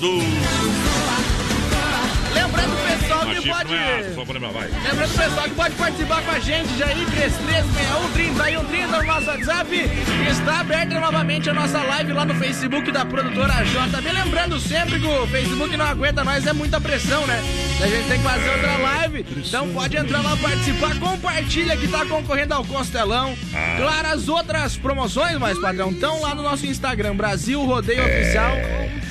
Lembrando 3.34 3.38
o 3.38 3.42
pessoal 3.42 3.64
que 3.64 3.72
Machismo 3.72 3.72
pode. 3.72 3.72
não 3.72 3.78
é 3.78 4.14
só 4.14 4.24
pra 4.24 4.34
lembrar, 4.34 4.52
vai. 4.52 4.68
Lembrando 4.68 5.10
o 5.10 5.18
pessoal 5.18 5.44
que 5.44 5.54
pode 5.54 5.74
participar 5.74 6.22
com 6.22 6.30
a 6.30 6.38
gente, 6.38 6.78
Jair 6.78 7.06
3361 7.10 8.64
30 8.64 8.96
no 8.98 9.02
nosso 9.04 9.26
WhatsApp. 9.26 9.90
Está 10.30 10.60
aberta 10.60 11.00
novamente 11.00 11.50
a 11.50 11.54
nossa 11.54 11.82
live 11.82 12.12
lá 12.12 12.24
no 12.24 12.34
Facebook 12.34 12.90
da 12.90 13.04
produtora 13.04 13.54
JB. 13.64 14.12
Lembrando 14.12 14.60
sempre 14.60 15.00
que 15.00 15.06
o 15.06 15.26
Facebook 15.26 15.76
não 15.76 15.86
aguenta 15.86 16.24
nós, 16.24 16.46
é 16.46 16.52
muita 16.52 16.80
pressão, 16.80 17.26
né? 17.26 17.42
A 17.82 17.86
gente 17.86 18.08
tem 18.08 18.18
que 18.18 18.24
fazer 18.24 18.50
outra 18.50 18.76
live. 18.78 19.26
Então 19.36 19.68
pode 19.72 19.96
entrar 19.96 20.22
lá, 20.22 20.36
participar, 20.36 20.98
compartilha 20.98 21.76
que 21.76 21.88
tá 21.88 22.04
concorrendo 22.06 22.54
ao 22.54 22.64
Costelão. 22.64 23.36
Ah. 23.54 23.76
Claro, 23.78 24.08
as 24.08 24.28
outras 24.28 24.76
promoções, 24.76 25.38
mais 25.38 25.58
padrão, 25.58 25.90
estão 25.90 26.20
lá 26.20 26.34
no 26.34 26.42
nosso 26.42 26.66
Instagram, 26.66 27.16
Brasil 27.16 27.64
Rodeio 27.64 28.04
Oficial. 28.04 28.52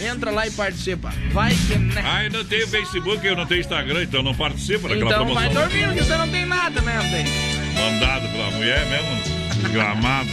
Entra 0.02 0.32
lá 0.32 0.48
e 0.48 0.52
participa. 0.52 1.14
Vai 1.32 1.54
que 1.56 1.78
né? 1.78 2.04
Ah, 2.06 2.24
eu 2.26 2.32
não 2.32 2.44
tenho 2.44 2.68
Facebook, 2.68 3.26
eu 3.26 3.36
não 3.36 3.46
tenho 3.46 3.62
Instagram, 3.62 4.04
então 4.04 4.24
não 4.24 4.34
participo 4.34 4.88
daquela 4.88 5.12
Então 5.12 5.26
promoção. 5.26 5.36
vai 5.36 5.50
dormindo, 5.50 5.94
que 5.94 6.04
você 6.04 6.18
não 6.18 6.28
tem 6.28 6.46
nada, 6.46 6.82
né, 6.82 6.98
Antônio? 6.98 7.32
Mandado 7.76 8.28
pela 8.30 8.52
mulher 8.52 8.86
mesmo, 8.88 9.62
desgramado. 9.62 10.30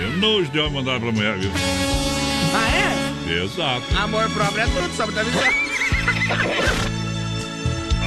Eu 0.00 0.16
nojo 0.16 0.50
de 0.50 0.58
homem 0.58 0.72
mandado 0.72 1.00
pela 1.00 1.12
mulher, 1.12 1.38
viu? 1.38 1.50
Ah, 2.54 2.68
é? 3.30 3.42
Exato. 3.44 3.82
Amor 3.96 4.28
próprio 4.30 4.62
é 4.62 4.66
tudo, 4.66 4.96
só 4.96 5.06
pra 5.06 5.14
te 5.14 5.20
avisar. 5.20 5.52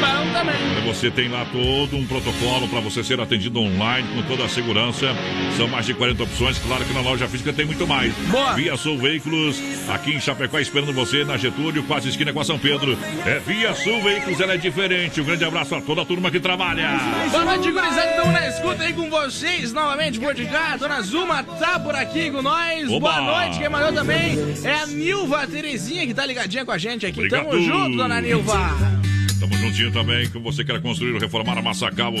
Bom 0.00 0.32
também. 0.32 0.77
Você 0.88 1.10
tem 1.10 1.28
lá 1.28 1.44
todo 1.44 1.98
um 1.98 2.06
protocolo 2.06 2.66
para 2.66 2.80
você 2.80 3.04
ser 3.04 3.20
atendido 3.20 3.60
online 3.60 4.08
com 4.14 4.22
toda 4.22 4.46
a 4.46 4.48
segurança. 4.48 5.14
São 5.54 5.68
mais 5.68 5.84
de 5.84 5.92
40 5.92 6.22
opções. 6.22 6.58
Claro 6.58 6.82
que 6.82 6.94
na 6.94 7.02
loja 7.02 7.28
física 7.28 7.52
tem 7.52 7.66
muito 7.66 7.86
mais. 7.86 8.14
Boa. 8.30 8.54
Via 8.54 8.74
Sul 8.74 8.96
Veículos, 8.96 9.62
aqui 9.90 10.14
em 10.14 10.20
Chapecó, 10.20 10.58
esperando 10.58 10.94
você 10.94 11.26
na 11.26 11.36
Getúlio, 11.36 11.82
quase 11.82 12.08
esquina 12.08 12.32
com 12.32 12.40
a 12.40 12.44
São 12.44 12.58
Pedro. 12.58 12.98
É 13.26 13.38
Via 13.38 13.74
Sul 13.74 14.02
Veículos, 14.02 14.40
ela 14.40 14.54
é 14.54 14.56
diferente. 14.56 15.20
Um 15.20 15.24
grande 15.24 15.44
abraço 15.44 15.74
a 15.74 15.80
toda 15.82 16.00
a 16.00 16.04
turma 16.06 16.30
que 16.30 16.40
trabalha. 16.40 16.88
Boa 17.30 17.44
noite, 17.44 17.70
gurizada. 17.70 18.10
Estamos 18.10 18.32
na 18.32 18.48
escuta 18.48 18.82
aí 18.84 18.92
com 18.94 19.10
vocês 19.10 19.72
novamente 19.74 20.18
por 20.18 20.32
de 20.32 20.46
cá. 20.46 20.78
Dona 20.78 21.02
Zuma 21.02 21.42
tá 21.42 21.78
por 21.78 21.94
aqui 21.94 22.30
com 22.30 22.40
nós. 22.40 22.90
Oba! 22.90 23.12
Boa 23.12 23.40
noite. 23.40 23.58
Quem 23.58 23.68
mandou 23.68 23.92
também 23.92 24.38
é 24.64 24.72
a 24.72 24.86
Nilva 24.86 25.46
Terezinha, 25.46 26.06
que 26.06 26.14
tá 26.14 26.24
ligadinha 26.24 26.64
com 26.64 26.72
a 26.72 26.78
gente 26.78 27.04
aqui. 27.04 27.20
Obrigado. 27.20 27.44
Tamo 27.44 27.62
junto, 27.62 27.96
dona 27.98 28.22
Nilva. 28.22 29.07
Tamo 29.40 29.54
juntinho 29.56 29.92
também, 29.92 30.28
que 30.28 30.38
você 30.38 30.64
quer 30.64 30.80
construir 30.80 31.12
ou 31.12 31.20
reformar 31.20 31.56
a 31.56 31.62
Massacal, 31.62 32.12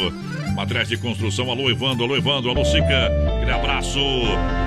materiais 0.54 0.88
de 0.88 0.96
construção. 0.96 1.50
Alô, 1.50 1.68
Evandro, 1.68 2.04
alô, 2.04 2.16
Evandro, 2.16 2.50
alô, 2.50 2.64
Sica. 2.64 3.37
Aquele 3.48 3.52
abraço. 3.52 3.98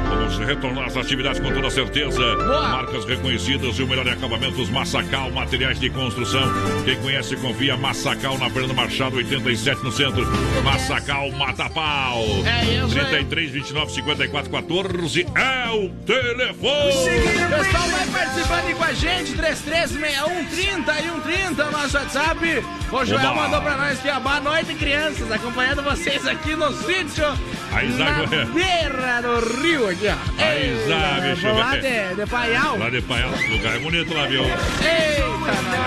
Vamos 0.09 0.37
retornar 0.39 0.85
às 0.87 0.97
atividades 0.97 1.39
com 1.39 1.53
toda 1.53 1.69
certeza. 1.69 2.35
Marcas 2.71 3.05
reconhecidas 3.05 3.77
e 3.77 3.83
o 3.83 3.87
melhor 3.87 4.07
acabamento, 4.09 4.59
os 4.59 4.69
Massacal, 4.71 5.29
materiais 5.29 5.79
de 5.79 5.89
construção. 5.91 6.41
Quem 6.83 6.99
conhece, 6.99 7.35
confia. 7.35 7.77
Massacal 7.77 8.39
na 8.39 8.49
Fernanda 8.49 8.73
Machado, 8.73 9.17
87 9.17 9.83
no 9.83 9.91
centro. 9.91 10.25
Massacal 10.63 11.31
Mata 11.33 11.69
Pau. 11.69 12.23
É 12.43 12.85
isso 12.85 12.99
aí. 12.99 13.05
33, 13.05 13.51
29, 13.51 13.91
54, 13.91 14.51
14 14.51 15.27
é 15.35 15.69
o 15.69 15.89
telefone. 16.03 16.91
O 16.91 17.63
pessoal 17.63 17.87
vai 17.89 18.07
participando 18.07 18.65
aí 18.65 18.73
com 18.73 18.83
a 18.83 18.93
gente, 18.93 19.33
3361 19.33 20.45
30 20.45 20.99
e 20.99 21.03
130, 21.03 21.67
o 21.67 21.71
nosso 21.71 21.97
WhatsApp. 21.97 22.65
O 22.91 23.05
Joel 23.05 23.31
Oba. 23.31 23.43
mandou 23.43 23.61
pra 23.61 23.77
nós 23.77 23.99
que 23.99 24.09
é 24.09 24.19
boa 24.19 24.39
noite, 24.39 24.73
crianças, 24.73 25.31
acompanhando 25.31 25.83
vocês 25.83 26.25
aqui 26.25 26.55
no 26.55 26.73
sítio. 26.73 27.25
Aí, 27.71 27.91
Zago. 27.91 28.23
Beira 28.71 29.21
do 29.21 29.61
rio 29.61 29.89
aqui, 29.89 30.07
ó. 30.07 30.43
Aí, 30.43 30.75
Zá, 30.87 31.19
bicho, 31.21 31.47
lá 31.47 31.75
de, 31.77 32.15
de 32.15 32.25
Paial. 32.29 32.77
Lá 32.77 32.89
de 32.89 33.01
Paial, 33.01 33.31
lugar 33.49 33.75
é 33.75 33.79
bonito 33.79 34.13
lá, 34.13 34.27
viu? 34.27 34.43
Eita, 34.43 35.31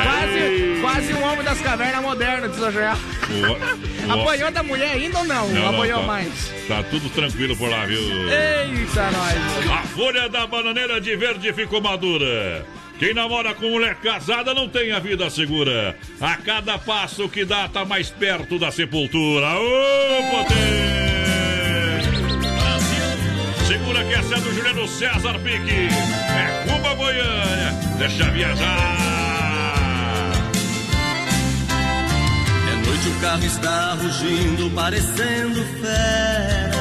quase, 0.03 0.81
quase 0.81 1.15
um 1.15 1.23
homem 1.25 1.45
das 1.45 1.61
cavernas 1.61 2.03
modernas 2.03 2.51
de 2.53 2.59
São 2.59 2.71
Joel. 2.73 2.95
O- 2.97 4.13
Apanhou 4.13 4.51
da 4.51 4.63
mulher 4.63 4.91
ainda 4.93 5.19
ou 5.19 5.25
não? 5.25 5.49
Não, 5.49 5.69
Apanhou 5.71 6.01
tá- 6.01 6.07
mais. 6.07 6.53
Tá 6.69 6.83
tudo 6.91 7.09
tranquilo 7.11 7.57
por 7.57 7.69
lá, 7.71 7.87
viu? 7.87 7.99
Eita, 8.01 9.11
nós. 9.11 9.71
A 9.73 9.83
folha 9.89 10.29
da 10.29 10.47
bananeira 10.47 11.01
de 11.01 11.17
verde 11.17 11.53
ficou 11.53 11.81
madura. 11.81 12.67
Quem 12.99 13.13
namora 13.13 13.55
com 13.55 13.71
mulher 13.71 13.97
casada 13.97 14.55
não 14.55 14.69
tem 14.69 14.93
a 14.93 14.99
vida 15.01 15.29
segura. 15.29 15.97
A 16.21 16.37
cada 16.37 16.79
passo 16.79 17.29
que 17.29 17.45
dá, 17.45 17.67
tá 17.69 17.85
mais 17.85 18.09
perto 18.11 18.57
da 18.59 18.71
sepultura. 18.71 19.47
Ô, 19.59 20.31
potente! 20.31 20.94
Segura 23.67 24.05
que 24.05 24.15
essa 24.15 24.35
é 24.35 24.41
do 24.41 24.53
Juliano 24.55 24.87
César 24.87 25.39
Pique. 25.39 25.89
É 25.89 26.65
Cuba 26.69 26.95
Goiânia. 26.95 27.73
Deixa 27.99 28.31
viajar. 28.31 30.33
É 32.71 32.75
noite, 32.87 33.09
o 33.09 33.15
carro 33.21 33.45
está 33.45 33.95
rugindo, 33.95 34.71
parecendo 34.71 35.65
fera. 35.81 36.75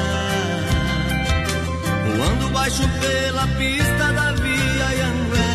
Voando 2.16 2.48
baixo 2.50 2.82
pela 3.00 3.46
pista 3.48 4.12
da 4.12 4.32
Via 4.32 5.06
Anguera. 5.06 5.54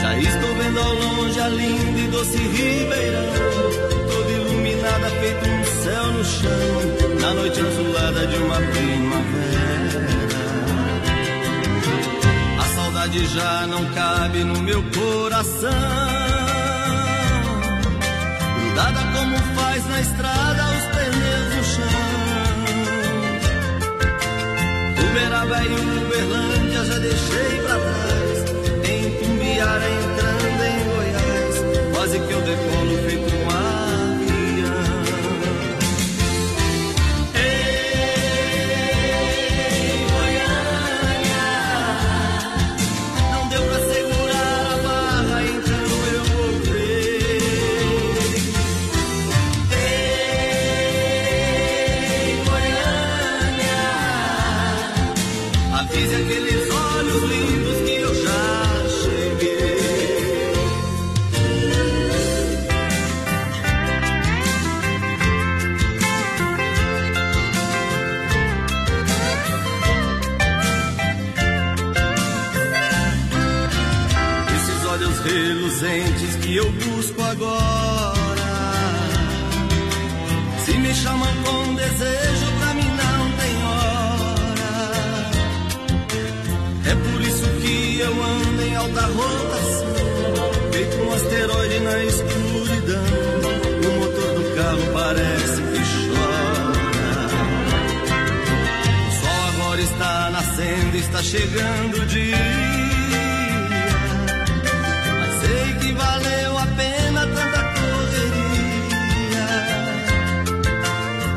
Já 0.00 0.18
estou 0.18 0.54
vendo 0.54 0.80
ao 0.80 0.94
longe 0.94 1.40
a 1.40 1.48
linda 1.48 2.00
e 2.00 2.08
doce 2.08 2.38
Ribeirão. 2.38 3.93
Iluminada, 4.84 5.10
feito 5.18 5.48
um 5.48 5.64
céu 5.82 6.06
no 6.12 6.24
chão. 6.24 6.50
Na 7.20 7.32
noite 7.32 7.58
azulada 7.60 8.26
de 8.26 8.36
uma 8.36 8.56
primavera. 8.56 10.06
A 12.60 12.64
saudade 12.74 13.26
já 13.28 13.66
não 13.66 13.84
cabe 13.94 14.44
no 14.44 14.60
meu 14.60 14.82
coração. 14.90 15.70
Grudada 18.58 19.00
como 19.14 19.38
faz 19.54 19.86
na 19.88 20.00
estrada 20.02 20.64
os 20.76 20.84
pneus 20.92 21.54
no 21.56 21.64
chão. 21.64 22.04
Uberaba 25.10 25.64
e 25.64 25.74
Uberlândia 25.74 26.84
já 26.84 26.98
deixei 26.98 27.62
pra 27.64 27.78
trás. 27.78 28.44
Em 28.86 29.10
Tumbiara 29.18 29.88
entrando 29.90 30.62
em 30.62 30.78
Goiás, 30.90 31.54
quase 31.94 32.18
que 32.18 32.32
eu 32.32 32.42
decolo 32.42 32.98
feito 33.08 33.33
está 101.14 101.22
chegando 101.22 102.02
o 102.02 102.06
dia. 102.06 102.36
Mas 105.20 105.40
sei 105.42 105.74
que 105.74 105.92
valeu 105.92 106.58
a 106.58 106.66
pena 106.66 107.20
tanta 107.20 107.58
correria. 107.78 109.46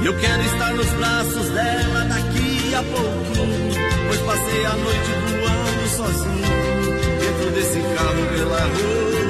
Eu 0.03 0.17
quero 0.17 0.41
estar 0.41 0.73
nos 0.73 0.89
braços 0.93 1.49
dela 1.49 2.05
daqui 2.05 2.73
a 2.73 2.81
pouquinho. 2.81 3.75
Pois 4.07 4.19
passei 4.21 4.65
a 4.65 4.73
noite 4.73 5.11
voando 5.29 5.87
sozinho 5.95 6.47
dentro 7.19 7.51
desse 7.51 7.79
carro 7.95 8.25
pela 8.33 8.61
rodovia. 8.61 9.26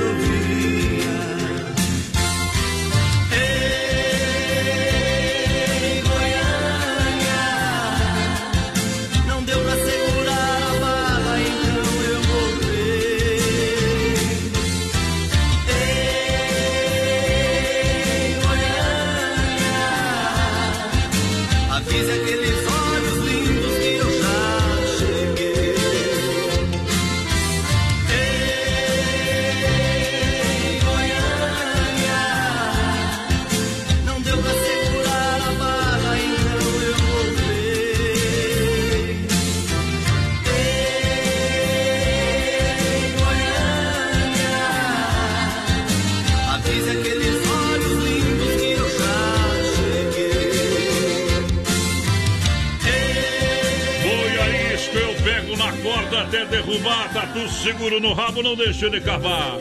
Seguro 57.68 58.00
no 58.00 58.14
rabo, 58.14 58.42
não 58.42 58.56
deixa 58.56 58.86
ele 58.86 59.02
cavar. 59.02 59.58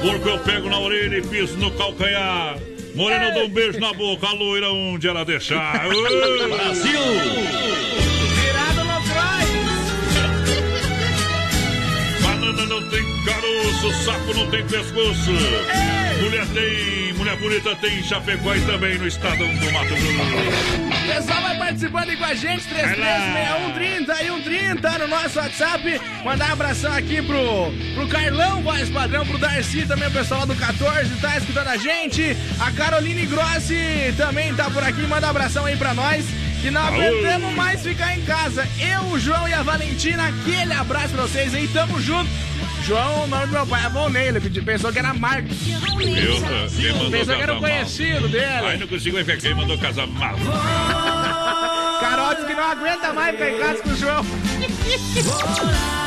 Porque 0.00 0.28
eu 0.28 0.38
pego 0.40 0.68
na 0.68 0.80
orelha 0.80 1.18
e 1.18 1.22
piso 1.22 1.56
no 1.56 1.70
calcanhar. 1.70 2.58
Morena, 2.96 3.26
eu 3.26 3.34
dou 3.34 3.44
um 3.44 3.48
beijo 3.48 3.78
na 3.78 3.92
boca, 3.92 4.26
a 4.26 4.32
loira 4.32 4.70
onde 4.70 5.06
ela 5.06 5.24
deixar. 5.24 5.82
Brasil! 5.86 7.00
Virado 8.34 8.84
no 8.84 9.00
cross. 9.02 9.50
Banana 12.22 12.66
não 12.66 12.88
tem 12.88 13.04
caroço, 13.24 14.04
sapo 14.04 14.34
não 14.34 14.50
tem 14.50 14.64
pescoço. 14.66 15.30
Mulher 16.22 16.46
tem, 16.48 17.12
mulher 17.14 17.36
bonita 17.36 17.76
tem 17.76 17.98
em 17.98 18.02
Chapecó 18.02 18.54
e 18.54 18.60
também 18.62 18.98
no 18.98 19.06
estado 19.06 19.38
do 19.38 19.72
Mato 19.72 19.88
Grosso. 19.88 20.82
O 20.88 21.14
pessoal 21.14 21.42
vai 21.42 21.58
participando 21.58 22.10
aí 22.10 22.16
com 22.16 22.24
a 22.24 22.34
gente, 22.34 22.64
336130 22.66 24.12
e 24.12 24.26
130 24.26 24.98
no 24.98 25.08
nosso 25.08 25.38
WhatsApp. 25.38 26.00
Mandar 26.24 26.48
um 26.48 26.52
abração 26.54 26.92
aqui 26.92 27.20
pro, 27.20 27.70
pro 27.94 28.08
Carlão, 28.08 28.62
voz 28.62 28.88
padrão, 28.88 29.26
pro 29.26 29.36
Darcy, 29.38 29.84
também 29.86 30.08
o 30.08 30.10
pessoal 30.10 30.40
lá 30.40 30.46
do 30.46 30.54
14 30.56 31.10
tá 31.20 31.36
escutando 31.36 31.68
a 31.68 31.76
gente. 31.76 32.34
A 32.58 32.70
Caroline 32.72 33.26
Grossi 33.26 34.14
também 34.16 34.54
tá 34.54 34.70
por 34.70 34.82
aqui, 34.82 35.02
manda 35.02 35.26
um 35.26 35.30
abração 35.30 35.66
aí 35.66 35.76
pra 35.76 35.92
nós. 35.92 36.24
Que 36.62 36.70
não 36.70 36.80
aguentamos 36.80 37.52
mais 37.54 37.82
ficar 37.82 38.16
em 38.16 38.22
casa. 38.22 38.66
Eu, 38.80 39.02
o 39.10 39.18
João 39.18 39.46
e 39.46 39.52
a 39.52 39.62
Valentina, 39.62 40.28
aquele 40.28 40.72
abraço 40.72 41.08
pra 41.10 41.22
vocês 41.24 41.54
aí, 41.54 41.68
tamo 41.68 42.00
junto. 42.00 42.30
João, 42.86 43.24
o 43.24 43.26
nome 43.26 43.46
do 43.46 43.52
meu 43.52 43.66
pai 43.66 43.84
é 43.84 43.88
Volney, 43.90 44.28
ele 44.28 44.40
pediu- 44.40 44.62
pensou 44.64 44.90
que 44.90 44.98
era 44.98 45.12
Marcos. 45.12 45.56
Eu, 45.68 47.10
Pensou 47.10 47.36
que 47.36 47.42
era 47.42 47.54
o 47.54 47.60
conhecido 47.60 48.20
mal. 48.22 48.28
dele. 48.30 48.66
Aí 48.66 48.78
não 48.78 48.86
consigo 48.86 49.22
ver 49.22 49.38
quem 49.38 49.54
mandou 49.54 49.76
casar 49.78 50.06
mal. 50.06 50.34
Carol 52.00 52.34
disse 52.34 52.46
que 52.46 52.54
não 52.54 52.70
aguenta 52.70 53.12
mais 53.12 53.32
ficar 53.32 53.50
em 53.50 53.58
casa 53.58 53.82
com 53.82 53.90
o 53.90 53.96
João. 53.96 54.24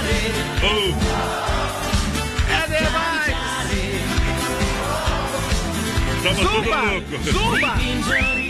É 2.49 2.67
demais! 2.67 3.35
Estamos 6.17 6.39
tudo 6.39 6.63
Zumba! 6.63 6.81
louco. 6.81 7.17
Zumba! 7.31 8.46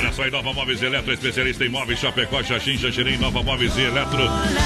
Olha 0.00 0.12
só, 0.14 0.22
aí, 0.22 0.30
Nova 0.30 0.54
Móveis 0.54 0.80
e 0.80 0.86
Eletro, 0.86 1.12
especialista 1.12 1.62
em 1.62 1.68
móveis 1.68 1.98
Chapecó, 1.98 2.42
Xaxim, 2.42 2.78
Xanxerém, 2.78 3.18
Nova 3.18 3.42
Móveis 3.42 3.76
e 3.76 3.82
Eletro. 3.82 4.22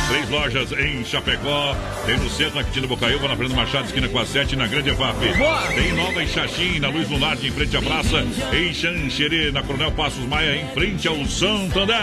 Três 0.08 0.30
lojas 0.30 0.70
em 0.70 1.04
Chapecó. 1.04 1.76
Tem 2.06 2.16
no 2.16 2.30
centro, 2.30 2.54
na 2.54 2.62
Quintino 2.62 2.86
Bocaiúva, 2.86 3.26
na 3.26 3.36
Fernando 3.36 3.56
Machado, 3.56 3.86
esquina 3.86 4.08
com 4.08 4.20
a 4.20 4.24
7, 4.24 4.54
na 4.54 4.68
Grande 4.68 4.90
EFAP. 4.90 5.36
Boa! 5.36 5.62
Tem 5.72 5.92
nova 5.92 6.22
em 6.22 6.28
Xaxim, 6.28 6.78
na 6.78 6.88
Luz 6.88 7.10
Lunardi, 7.10 7.48
em 7.48 7.50
frente 7.50 7.76
à 7.76 7.82
praça. 7.82 8.24
Em 8.52 8.72
Xanxerê, 8.72 9.50
na 9.50 9.60
Coronel 9.64 9.90
Passos 9.90 10.24
Maia, 10.24 10.54
em 10.54 10.68
frente 10.68 11.08
ao 11.08 11.24
Santander. 11.26 11.96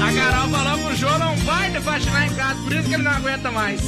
A 0.00 0.12
Carol 0.12 0.48
falou 0.50 0.86
pro 0.86 0.96
João 0.96 1.18
não 1.18 1.34
vai 1.38 1.70
faxinar 1.80 2.26
em 2.26 2.34
casa, 2.34 2.62
por 2.62 2.72
isso 2.72 2.88
que 2.88 2.94
ele 2.94 3.02
não 3.02 3.10
aguenta 3.12 3.50
mais. 3.50 3.80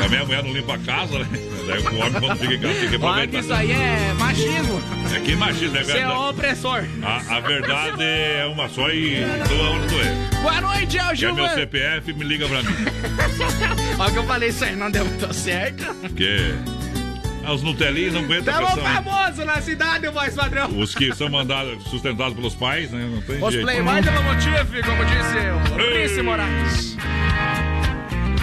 Também 0.00 0.20
a 0.20 0.24
mulher 0.24 0.42
não 0.42 0.52
limpa 0.52 0.74
a 0.74 0.78
casa, 0.78 1.18
né? 1.18 1.26
Daí 1.66 1.78
o 1.82 1.98
homem, 2.00 2.20
quando 2.20 2.38
fica 2.38 2.54
em 2.54 2.60
casa, 2.60 2.74
tem 2.74 2.88
que 2.88 2.96
Olha 3.04 3.28
que 3.28 3.36
aproveitar. 3.36 3.38
isso 3.40 3.52
aí 3.52 3.72
é 3.72 4.14
machismo. 4.18 4.82
É 5.14 5.20
que 5.20 5.36
machismo, 5.36 5.76
é 5.76 5.84
Você 5.84 5.90
é 5.90 5.94
verdade. 5.94 6.18
A, 7.02 7.36
a 7.36 7.40
verdade 7.40 8.02
é 8.02 8.46
uma 8.46 8.68
só 8.68 8.88
e 8.90 9.20
doa 9.48 9.70
onde 9.70 9.86
doer. 9.88 10.06
Boa 10.42 10.60
noite, 10.60 10.98
é 10.98 11.02
o 11.04 11.08
Quer 11.08 11.32
meu 11.32 11.46
Gilvan. 11.46 11.54
CPF, 11.54 12.12
me 12.12 12.24
liga 12.24 12.48
pra 12.48 12.62
mim. 12.62 12.74
Olha 13.98 14.12
que 14.12 14.18
eu 14.18 14.24
falei 14.26 14.48
isso 14.50 14.64
aí, 14.64 14.76
não 14.76 14.90
deu 14.90 15.04
muito 15.04 15.32
certo. 15.34 15.84
Porque 15.94 16.54
ah, 17.44 17.52
os 17.52 17.62
Nutelinhos 17.62 18.14
não 18.14 18.22
aguentam 18.22 18.54
Tamo 18.54 18.66
pressão. 18.66 19.02
famoso 19.02 19.44
na 19.44 19.60
cidade, 19.60 20.06
o 20.08 20.12
voz 20.12 20.34
padrão. 20.34 20.78
Os 20.78 20.94
que 20.94 21.14
são 21.14 21.28
mandados, 21.28 21.82
sustentados 21.84 22.34
pelos 22.34 22.54
pais, 22.54 22.90
né? 22.90 23.08
Não 23.12 23.20
tem 23.22 23.42
Os 23.42 23.52
jeito. 23.52 23.64
Playboy 23.66 24.00
do 24.02 24.10
Lomotive, 24.12 24.82
como 24.82 25.04
disse 25.04 25.74
o 25.76 25.80
Ei. 25.80 26.02
Rice 26.02 26.22
Moraes. 26.22 26.96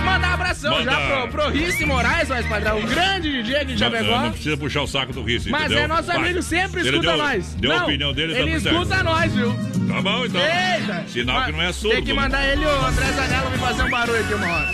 Mandar 0.08 0.30
um 0.30 0.34
abração 0.34 0.72
Manda. 0.72 0.92
já 0.92 1.00
pro, 1.00 1.28
pro 1.30 1.50
Rice 1.50 1.86
Moraes, 1.86 2.28
voz 2.28 2.46
padrão. 2.48 2.78
Um 2.80 2.86
grande 2.86 3.44
DJ 3.44 3.66
de 3.66 3.78
Chapecó. 3.78 4.22
não 4.22 4.32
precisa 4.32 4.58
puxar 4.58 4.82
o 4.82 4.88
saco 4.88 5.14
do 5.14 5.24
Rice, 5.24 5.50
Mas 5.50 5.66
entendeu? 5.66 5.84
é 5.84 5.88
nosso 5.88 6.04
Vai. 6.08 6.16
amigo, 6.18 6.42
sempre 6.42 6.80
Ele 6.82 6.90
escuta 6.90 7.08
deu, 7.08 7.18
nós. 7.18 7.54
Deu 7.56 7.72
a 7.72 7.76
Não, 7.76 7.84
opinião 7.86 8.14
dele, 8.14 8.34
tá 8.34 8.40
Ele 8.40 8.60
certo. 8.60 8.76
escuta 8.76 9.04
nós, 9.04 9.34
viu? 9.34 9.54
Tá 9.88 10.02
bom, 10.02 10.26
então. 10.26 10.42
Eita! 10.42 11.06
Sinal 11.08 11.46
que 11.46 11.52
não 11.52 11.62
é 11.62 11.72
surdo. 11.74 11.96
Tem 11.96 12.06
que 12.06 12.14
mandar 12.14 12.46
ele, 12.48 12.66
o 12.66 12.70
André 12.86 13.06
Zanella, 13.12 13.50
me 13.50 13.58
fazer 13.58 13.84
um 13.84 13.90
barulho 13.90 14.20
aqui 14.20 14.34
uma 14.34 14.48
hora. 14.48 14.70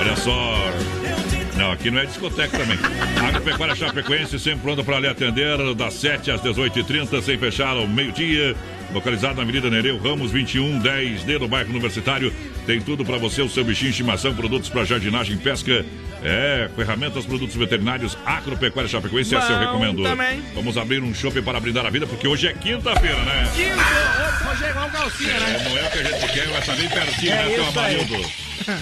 Olha 0.00 0.16
só. 0.16 0.72
Não, 1.56 1.70
aqui 1.70 1.90
não 1.90 2.00
é 2.00 2.06
discoteca 2.06 2.58
também. 2.58 2.78
Agropecuária 3.28 3.74
Chapecoense, 3.76 4.38
sempre 4.38 4.60
pronta 4.60 4.82
para 4.82 4.98
lhe 5.00 5.06
atender, 5.06 5.74
das 5.74 5.94
7 5.94 6.30
às 6.30 6.40
18h30, 6.40 7.22
sem 7.22 7.38
fechar 7.38 7.76
ao 7.76 7.86
meio-dia. 7.86 8.56
Localizado 8.92 9.36
na 9.36 9.42
Avenida 9.42 9.70
Nereu 9.70 9.98
Ramos 9.98 10.32
2110D, 10.32 11.38
no 11.38 11.48
bairro 11.48 11.70
Universitário. 11.70 12.32
Tem 12.66 12.80
tudo 12.80 13.04
para 13.04 13.16
você, 13.18 13.42
o 13.42 13.48
seu 13.48 13.64
bichinho 13.64 13.90
estimação, 13.90 14.34
produtos 14.34 14.68
para 14.68 14.84
jardinagem, 14.84 15.36
pesca, 15.38 15.84
é, 16.22 16.68
ferramentas, 16.76 17.24
produtos 17.24 17.56
veterinários. 17.56 18.16
Agropecuária 18.24 18.88
Chapecoense, 18.88 19.34
esse 19.34 19.50
eu 19.50 19.58
Bom 19.58 19.64
recomendo. 19.64 20.02
também. 20.02 20.42
Vamos 20.54 20.76
abrir 20.76 21.02
um 21.02 21.14
shopping 21.14 21.42
para 21.42 21.58
brindar 21.58 21.86
a 21.86 21.90
vida, 21.90 22.06
porque 22.06 22.28
hoje 22.28 22.46
é 22.46 22.52
quinta-feira, 22.52 23.16
né? 23.24 23.48
Ô, 23.48 24.44
vou 24.44 24.56
chegar 24.56 24.84
um 24.86 24.90
calcinha, 24.90 25.40
né? 25.40 25.56
É, 25.60 25.68
não 25.68 25.78
é 25.78 25.86
o 25.86 25.90
que 25.90 25.98
a 25.98 26.02
gente 26.04 26.32
quer, 26.32 26.48
mas 26.48 26.66
tá 26.66 26.74
bem 26.74 26.88
pertinho, 26.88 27.32
É 27.32 27.44
né, 27.46 27.54
seu. 27.54 27.66
Amarildo? 27.68 28.30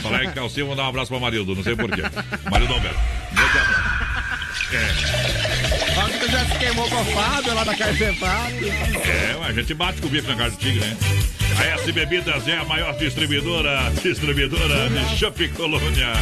Falar 0.02 0.24
em 0.24 0.30
calcinha, 0.32 0.66
vou 0.66 0.76
dar 0.76 0.82
um 0.84 0.88
abraço 0.88 1.08
pro 1.08 1.16
Amarildo, 1.16 1.54
não 1.54 1.62
sei 1.62 1.74
porquê. 1.76 2.02
Marildo 2.50 2.74
Alberto. 2.74 2.98
É, 4.72 5.69
Tu 6.18 6.30
já 6.30 6.44
se 6.44 6.58
queimou 6.58 6.88
com 6.88 7.00
o 7.00 7.04
Fábio 7.06 7.54
lá 7.54 7.64
da 7.64 7.74
Fábio. 7.74 8.68
é, 8.68 9.46
a 9.46 9.52
gente 9.52 9.74
bate 9.74 10.00
com 10.00 10.06
o 10.06 10.10
bife 10.10 10.26
na 10.28 10.36
casa 10.36 10.50
do 10.50 10.56
tigre, 10.58 10.80
né? 10.80 10.96
A 11.58 11.64
S 11.74 11.92
Bebidas 11.92 12.48
é 12.48 12.56
a 12.56 12.64
maior 12.64 12.96
distribuidora, 12.96 13.92
distribuidora 14.02 14.88
de 14.88 15.18
Chopp 15.18 15.46
Colônia. 15.50 16.12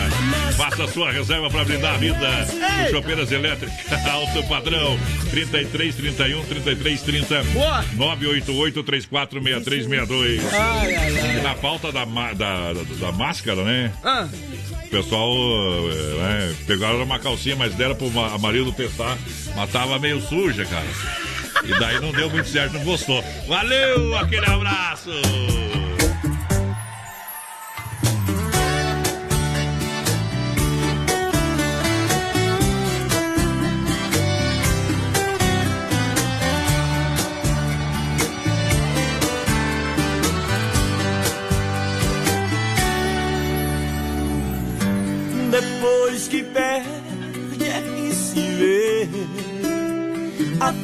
Faça 0.57 0.89
sua 0.89 1.13
reserva 1.13 1.49
para 1.49 1.65
brindar 1.65 1.95
a 1.95 1.99
vida. 1.99 2.47
Ei! 2.85 2.91
Chopeiras 2.91 3.31
elétricas, 3.31 3.77
alto 4.07 4.43
padrão. 4.49 4.99
33 5.31 5.95
31 5.95 6.45
33 6.45 7.03
30 7.03 7.43
Boa! 7.53 7.85
988 7.95 8.83
346362. 8.83 10.43
Ai, 10.53 10.95
ai, 10.97 11.19
ai. 11.19 11.39
E 11.39 11.41
na 11.43 11.55
pauta 11.55 11.93
da, 11.93 12.05
da, 12.05 12.33
da, 12.35 12.73
da 12.73 13.13
máscara, 13.13 13.63
né? 13.63 13.93
Ah, 14.03 14.27
O 14.71 14.89
pessoal 14.89 15.33
eh, 15.91 16.17
né, 16.49 16.55
pegaram 16.67 17.03
uma 17.03 17.19
calcinha, 17.19 17.57
mas 17.57 17.75
deram 17.75 17.95
pro 17.95 18.11
ma- 18.11 18.37
marido 18.39 18.73
testar, 18.73 19.17
mas 19.55 19.71
tava 19.71 19.99
meio 19.99 20.21
suja, 20.21 20.65
cara. 20.65 20.87
E 21.65 21.79
daí 21.79 22.01
não 22.01 22.13
deu 22.13 22.31
muito 22.31 22.49
certo, 22.49 22.75
não 22.75 22.85
gostou. 22.85 23.23
Valeu, 23.47 24.17
aquele 24.17 24.47
abraço! 24.47 25.11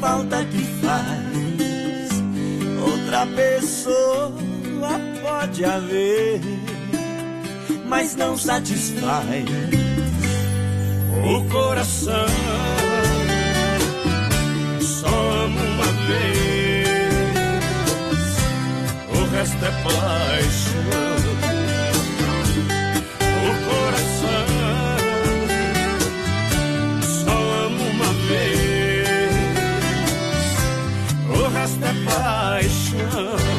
Falta 0.00 0.44
que 0.44 0.64
faz. 0.82 2.10
Outra 2.80 3.26
pessoa 3.26 4.32
pode 5.22 5.64
haver, 5.64 6.40
mas 7.86 8.16
não 8.16 8.36
satisfaz 8.36 9.44
o 11.24 11.44
coração. 11.50 12.26
Só 14.80 15.46
uma 15.46 15.86
vez, 16.06 17.28
o 19.10 19.24
resto 19.34 19.64
é 19.64 19.70
paixão. 19.82 21.14
O 23.44 23.50
coração 23.68 24.53
resto 32.18 32.96
é 32.96 33.53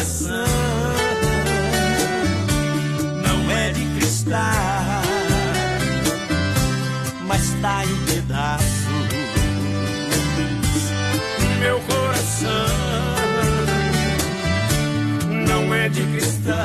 coração 0.00 0.46
não 3.22 3.50
é 3.50 3.70
de 3.70 3.84
cristal, 3.96 5.02
mas 7.26 7.54
tá 7.60 7.84
em 7.84 7.96
pedaços. 8.06 8.64
Meu 11.58 11.78
coração 11.80 12.48
não 15.46 15.74
é 15.74 15.88
de 15.90 16.02
cristal, 16.02 16.64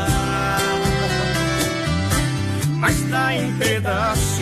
mas 2.79 3.01
tá 3.09 3.35
em 3.35 3.51
pedaços. 3.57 4.34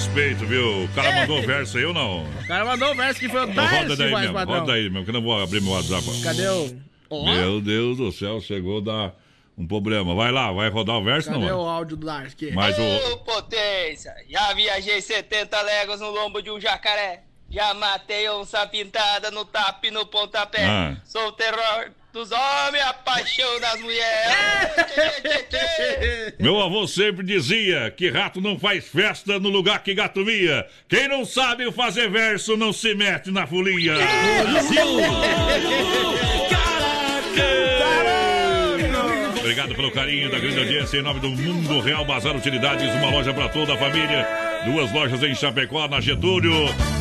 Respeito, 0.00 0.46
viu? 0.46 0.84
O 0.84 0.88
cara 0.94 1.12
mandou 1.12 1.38
o 1.40 1.42
verso 1.42 1.76
aí 1.76 1.84
ou 1.84 1.92
não? 1.92 2.24
O 2.24 2.46
cara 2.46 2.64
mandou 2.64 2.90
o 2.90 2.94
verso 2.94 3.20
que 3.20 3.28
foi 3.28 3.40
o 3.40 3.50
Então 3.50 3.64
roda 3.64 3.76
Darcy, 3.82 3.96
daí 3.98 4.14
mesmo, 4.14 4.34
padrão. 4.34 4.60
roda 4.60 4.72
aí 4.72 4.82
mesmo, 4.88 5.04
que 5.04 5.10
eu 5.10 5.14
não 5.14 5.22
vou 5.22 5.42
abrir 5.42 5.60
meu 5.60 5.72
WhatsApp. 5.72 6.22
Cadê 6.22 6.48
o... 6.48 6.80
Ó, 7.10 7.24
Meu 7.26 7.60
Deus 7.60 7.98
do 7.98 8.10
céu, 8.10 8.40
chegou 8.40 8.78
a 8.78 8.80
dar 8.80 9.14
um 9.58 9.66
problema. 9.66 10.14
Vai 10.14 10.32
lá, 10.32 10.52
vai 10.52 10.70
rodar 10.70 10.96
o 10.96 11.04
verso 11.04 11.30
cadê 11.30 11.46
não? 11.46 11.64
o 11.64 11.68
áudio 11.68 11.98
do 11.98 12.06
Darcy? 12.06 12.50
Mas 12.54 12.78
o... 12.78 13.12
Ô, 13.12 13.18
potência! 13.18 14.14
Já 14.26 14.54
viajei 14.54 15.02
70 15.02 15.60
léguas 15.60 16.00
no 16.00 16.10
lombo 16.10 16.40
de 16.40 16.50
um 16.50 16.58
jacaré. 16.58 17.24
Já 17.50 17.74
matei 17.74 18.26
onça 18.30 18.66
pintada 18.66 19.30
no 19.30 19.44
tap 19.44 19.84
e 19.84 19.90
no 19.90 20.06
pontapé. 20.06 20.64
Ah. 20.64 20.96
Sou 21.04 21.26
o 21.26 21.32
terror 21.32 21.90
dos 22.12 22.30
homens, 22.32 22.84
a 22.84 22.92
paixão 22.92 23.60
das 23.60 23.80
mulheres. 23.80 24.32
Meu 26.38 26.60
avô 26.60 26.86
sempre 26.86 27.24
dizia 27.24 27.90
que 27.90 28.10
rato 28.10 28.40
não 28.40 28.58
faz 28.58 28.86
festa 28.86 29.38
no 29.38 29.48
lugar 29.48 29.82
que 29.82 29.94
gato 29.94 30.20
mia. 30.20 30.66
Quem 30.88 31.08
não 31.08 31.24
sabe 31.24 31.70
fazer 31.72 32.10
verso 32.10 32.56
não 32.56 32.72
se 32.72 32.94
mete 32.94 33.30
na 33.30 33.46
folia. 33.46 33.94
Obrigado 39.50 39.74
pelo 39.74 39.90
carinho 39.90 40.30
da 40.30 40.38
grande 40.38 40.60
audiência 40.60 40.98
em 40.98 41.02
nome 41.02 41.18
do 41.18 41.28
Mundo 41.28 41.80
Real 41.80 42.04
Bazar 42.04 42.36
Utilidades, 42.36 42.88
uma 42.94 43.10
loja 43.10 43.34
para 43.34 43.48
toda 43.48 43.74
a 43.74 43.76
família. 43.76 44.24
Duas 44.64 44.92
lojas 44.92 45.20
em 45.24 45.34
Chapecó, 45.34 45.88
na 45.88 46.00
Getúlio. 46.00 46.52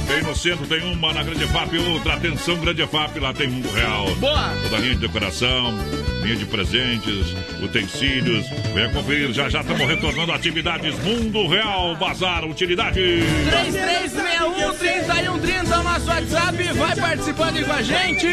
Tem 0.07 0.23
no 0.23 0.35
centro, 0.35 0.65
tem 0.65 0.81
uma 0.81 1.13
na 1.13 1.21
Grande 1.21 1.45
FAP, 1.45 1.77
outra. 1.93 2.15
Atenção, 2.15 2.57
Grande 2.57 2.87
FAP, 2.87 3.19
lá 3.19 3.31
tem 3.35 3.49
Mundo 3.49 3.69
Real. 3.69 4.15
Boa! 4.15 4.51
Toda 4.63 4.79
linha 4.79 4.95
de 4.95 5.01
decoração, 5.01 5.77
linha 6.29 6.35
de 6.35 6.45
presentes, 6.45 7.35
utensílios. 7.61 8.45
Venha 8.73 8.89
conferir, 8.89 9.31
já 9.33 9.49
já 9.49 9.61
estamos 9.61 9.87
retornando 9.87 10.31
atividades 10.31 10.95
Mundo 10.99 11.47
Real 11.47 11.95
Bazar 11.95 12.45
Utilidades. 12.45 12.99
3361-3130 12.99 15.79
o 15.79 15.83
nosso 15.83 16.07
WhatsApp, 16.07 16.63
vai 16.73 16.95
participando 16.95 17.57
aí 17.57 17.63
com 17.63 17.73
a 17.73 17.81
gente. 17.81 18.27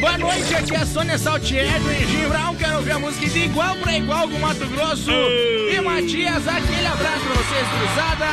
Boa 0.00 0.18
noite, 0.18 0.54
aqui 0.54 0.74
é 0.74 0.78
a 0.78 0.86
Sônia 0.86 1.18
Saltier 1.18 1.80
do 1.80 1.92
Engenho 1.92 2.28
Brown. 2.28 2.54
Quero 2.54 2.76
ouvir 2.76 2.92
a 2.92 2.98
música 2.98 3.28
de 3.28 3.38
igual 3.40 3.74
pra 3.76 3.96
igual 3.96 4.28
com 4.28 4.38
Mato 4.38 4.66
Grosso. 4.66 5.10
E 5.10 5.80
Matias, 5.80 6.46
aquele 6.46 6.86
abraço 6.86 7.20
pra 7.20 7.34
vocês, 7.34 7.66
cruzada. 7.68 8.26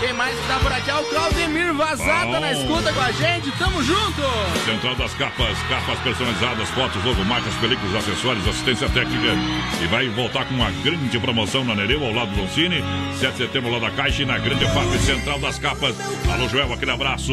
Quem 0.00 0.12
mais 0.12 0.38
que 0.38 0.46
tá 0.46 0.58
por 0.58 0.72
aqui 0.72 0.90
é 0.90 0.94
o 0.94 1.04
Claudemir 1.04 1.72
Vazada 1.74 2.40
na 2.40 2.52
escuta 2.52 2.92
com 2.92 3.00
a 3.00 3.12
gente. 3.12 3.50
Tamo 3.52 3.82
junto! 3.82 4.22
Central 4.64 4.94
das 4.96 5.14
Capas, 5.14 5.56
capas 5.68 5.98
personalizadas, 6.00 6.68
fotos, 6.70 7.04
logomarcas, 7.04 7.54
películas, 7.54 7.94
acessórios, 7.94 8.46
assistência 8.52 8.88
técnica. 8.90 9.34
E 9.82 9.86
vai 9.86 10.08
voltar 10.08 10.44
com 10.44 10.54
uma 10.54 10.70
grande 10.84 11.18
promoção 11.18 11.64
na 11.64 11.74
Nereu, 11.74 12.04
ao 12.04 12.12
lado 12.12 12.30
do 12.30 12.42
Doncini. 12.42 12.84
7 13.18 13.32
de 13.32 13.38
setembro, 13.38 13.70
lá 13.70 13.78
da 13.78 13.90
Caixa 13.90 14.22
e 14.22 14.26
na 14.26 14.38
Grande 14.38 14.64
FAP 14.66 14.98
Central 15.00 15.38
das 15.40 15.58
Capas. 15.58 15.96
Alô, 16.30 16.48
Joel, 16.48 16.72
aquele 16.72 16.90
abraço. 16.90 17.32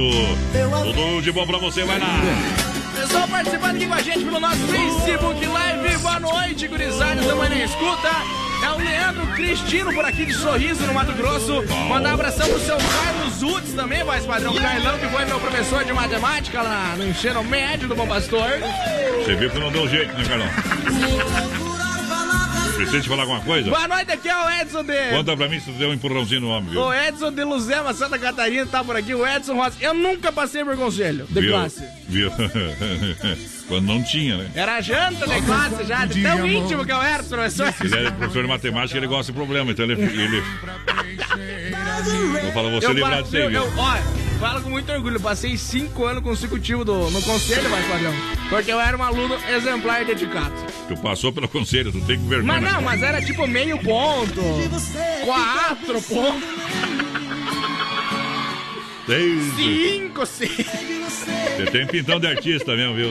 Tudo 0.83 1.21
de 1.21 1.31
bom 1.31 1.45
pra 1.45 1.57
você, 1.57 1.83
vai 1.83 1.99
lá. 1.99 2.07
Pessoal 2.95 3.27
participando 3.27 3.75
aqui 3.75 3.85
com 3.85 3.93
a 3.93 4.01
gente 4.01 4.25
pelo 4.25 4.39
nosso 4.39 4.67
Facebook 4.67 5.45
Live. 5.45 5.97
Boa 5.97 6.19
noite, 6.19 6.67
gurizada. 6.67 7.21
Estamos 7.21 7.49
na 7.49 7.63
escuta. 7.63 8.48
É 8.63 8.69
o 8.71 8.77
Leandro 8.77 9.27
Cristino 9.35 9.93
por 9.93 10.03
aqui 10.05 10.25
de 10.25 10.33
Sorriso, 10.33 10.85
no 10.85 10.93
Mato 10.93 11.13
Grosso. 11.13 11.63
Mandar 11.87 12.11
um 12.11 12.13
abração 12.13 12.47
pro 12.49 12.59
seu 12.59 12.77
Carlos 12.77 13.41
Utz 13.41 13.73
também, 13.73 14.03
voz 14.03 14.25
padrão. 14.25 14.53
Carlão, 14.53 14.97
que 14.99 15.07
foi 15.07 15.25
meu 15.25 15.39
professor 15.39 15.83
de 15.83 15.93
matemática 15.93 16.61
lá 16.61 16.95
no 16.97 17.07
ensino 17.07 17.43
médio 17.43 17.87
do 17.87 17.95
Bom 17.95 18.07
Pastor. 18.07 18.49
Você 19.23 19.35
viu 19.35 19.49
que 19.49 19.59
não 19.59 19.71
deu 19.71 19.87
jeito, 19.87 20.13
né, 20.13 20.25
Carlão? 20.27 20.47
Precisa 22.75 23.01
te 23.01 23.09
falar 23.09 23.23
alguma 23.23 23.41
coisa? 23.41 23.69
Boa 23.69 23.87
noite, 23.89 24.11
aqui 24.11 24.29
é 24.29 24.35
o 24.37 24.49
Edson 24.61 24.83
de... 24.83 25.09
Conta 25.09 25.35
pra 25.35 25.49
mim 25.49 25.59
se 25.59 25.65
tu 25.65 25.77
deu 25.77 25.89
um 25.89 25.93
empurrãozinho 25.93 26.41
no 26.41 26.49
homem, 26.49 26.69
viu? 26.69 26.81
O 26.81 26.93
Edson 26.93 27.29
de 27.29 27.43
Luzema, 27.43 27.93
Santa 27.93 28.17
Catarina, 28.17 28.65
tá 28.65 28.81
por 28.83 28.95
aqui. 28.95 29.13
O 29.13 29.27
Edson 29.27 29.55
Rosa. 29.55 29.75
Eu 29.81 29.93
nunca 29.93 30.31
passei 30.31 30.63
por 30.63 30.77
conselho 30.77 31.25
de 31.29 31.41
viu? 31.41 31.51
classe. 31.51 31.83
Viu? 32.07 32.31
Quando 33.69 33.85
não 33.85 34.03
tinha, 34.03 34.35
né? 34.35 34.49
Era 34.55 34.81
janta 34.81 35.25
de 35.27 35.41
classe 35.43 35.83
já, 35.85 36.03
de 36.05 36.21
tão 36.23 36.45
íntimo 36.45 36.83
que 36.85 36.91
eu 36.91 37.01
era, 37.01 37.23
professor. 37.23 37.73
Ele 37.81 38.07
é 38.07 38.11
professor 38.11 38.41
de 38.41 38.49
matemática, 38.49 38.97
ele 38.97 39.07
gosta 39.07 39.31
de 39.31 39.37
problema, 39.37 39.71
então 39.71 39.85
ele. 39.85 39.93
ele... 40.01 40.43
Vou 42.41 42.51
falar, 42.51 42.69
você 42.71 42.87
Eu 42.87 42.97
falo- 42.97 43.23
disso 43.23 43.35
aí, 43.37 43.43
eu- 43.43 43.49
viu? 43.49 43.61
eu- 43.63 43.73
Olha, 43.77 44.01
falo 44.39 44.61
com 44.61 44.69
muito 44.69 44.91
orgulho. 44.91 45.19
Passei 45.19 45.55
cinco 45.57 46.05
anos 46.05 46.23
consecutivos 46.23 46.85
do- 46.85 47.09
no 47.11 47.21
conselho, 47.21 47.69
vai 47.69 47.83
padrão. 47.83 48.13
Porque 48.49 48.71
eu 48.71 48.79
era 48.79 48.97
um 48.97 49.03
aluno 49.03 49.37
exemplar 49.49 50.01
e 50.01 50.05
dedicado. 50.05 50.53
Tu 50.87 50.97
passou 50.97 51.31
pelo 51.31 51.47
conselho, 51.47 51.91
tu 51.91 52.01
tem 52.01 52.17
que 52.19 52.27
vergonha. 52.27 52.59
Mas 52.59 52.73
não, 52.73 52.81
mas 52.81 53.03
era 53.03 53.21
tipo 53.21 53.45
meio 53.47 53.77
ponto, 53.79 54.41
quatro 55.25 56.01
pontos, 56.01 56.49
Desde... 59.09 59.55
cinco, 59.55 60.23
seis. 60.23 60.67
Você 61.57 61.65
tem 61.71 61.87
pintão 61.87 62.19
de 62.19 62.27
artista 62.27 62.75
mesmo, 62.75 62.93
viu? 62.93 63.09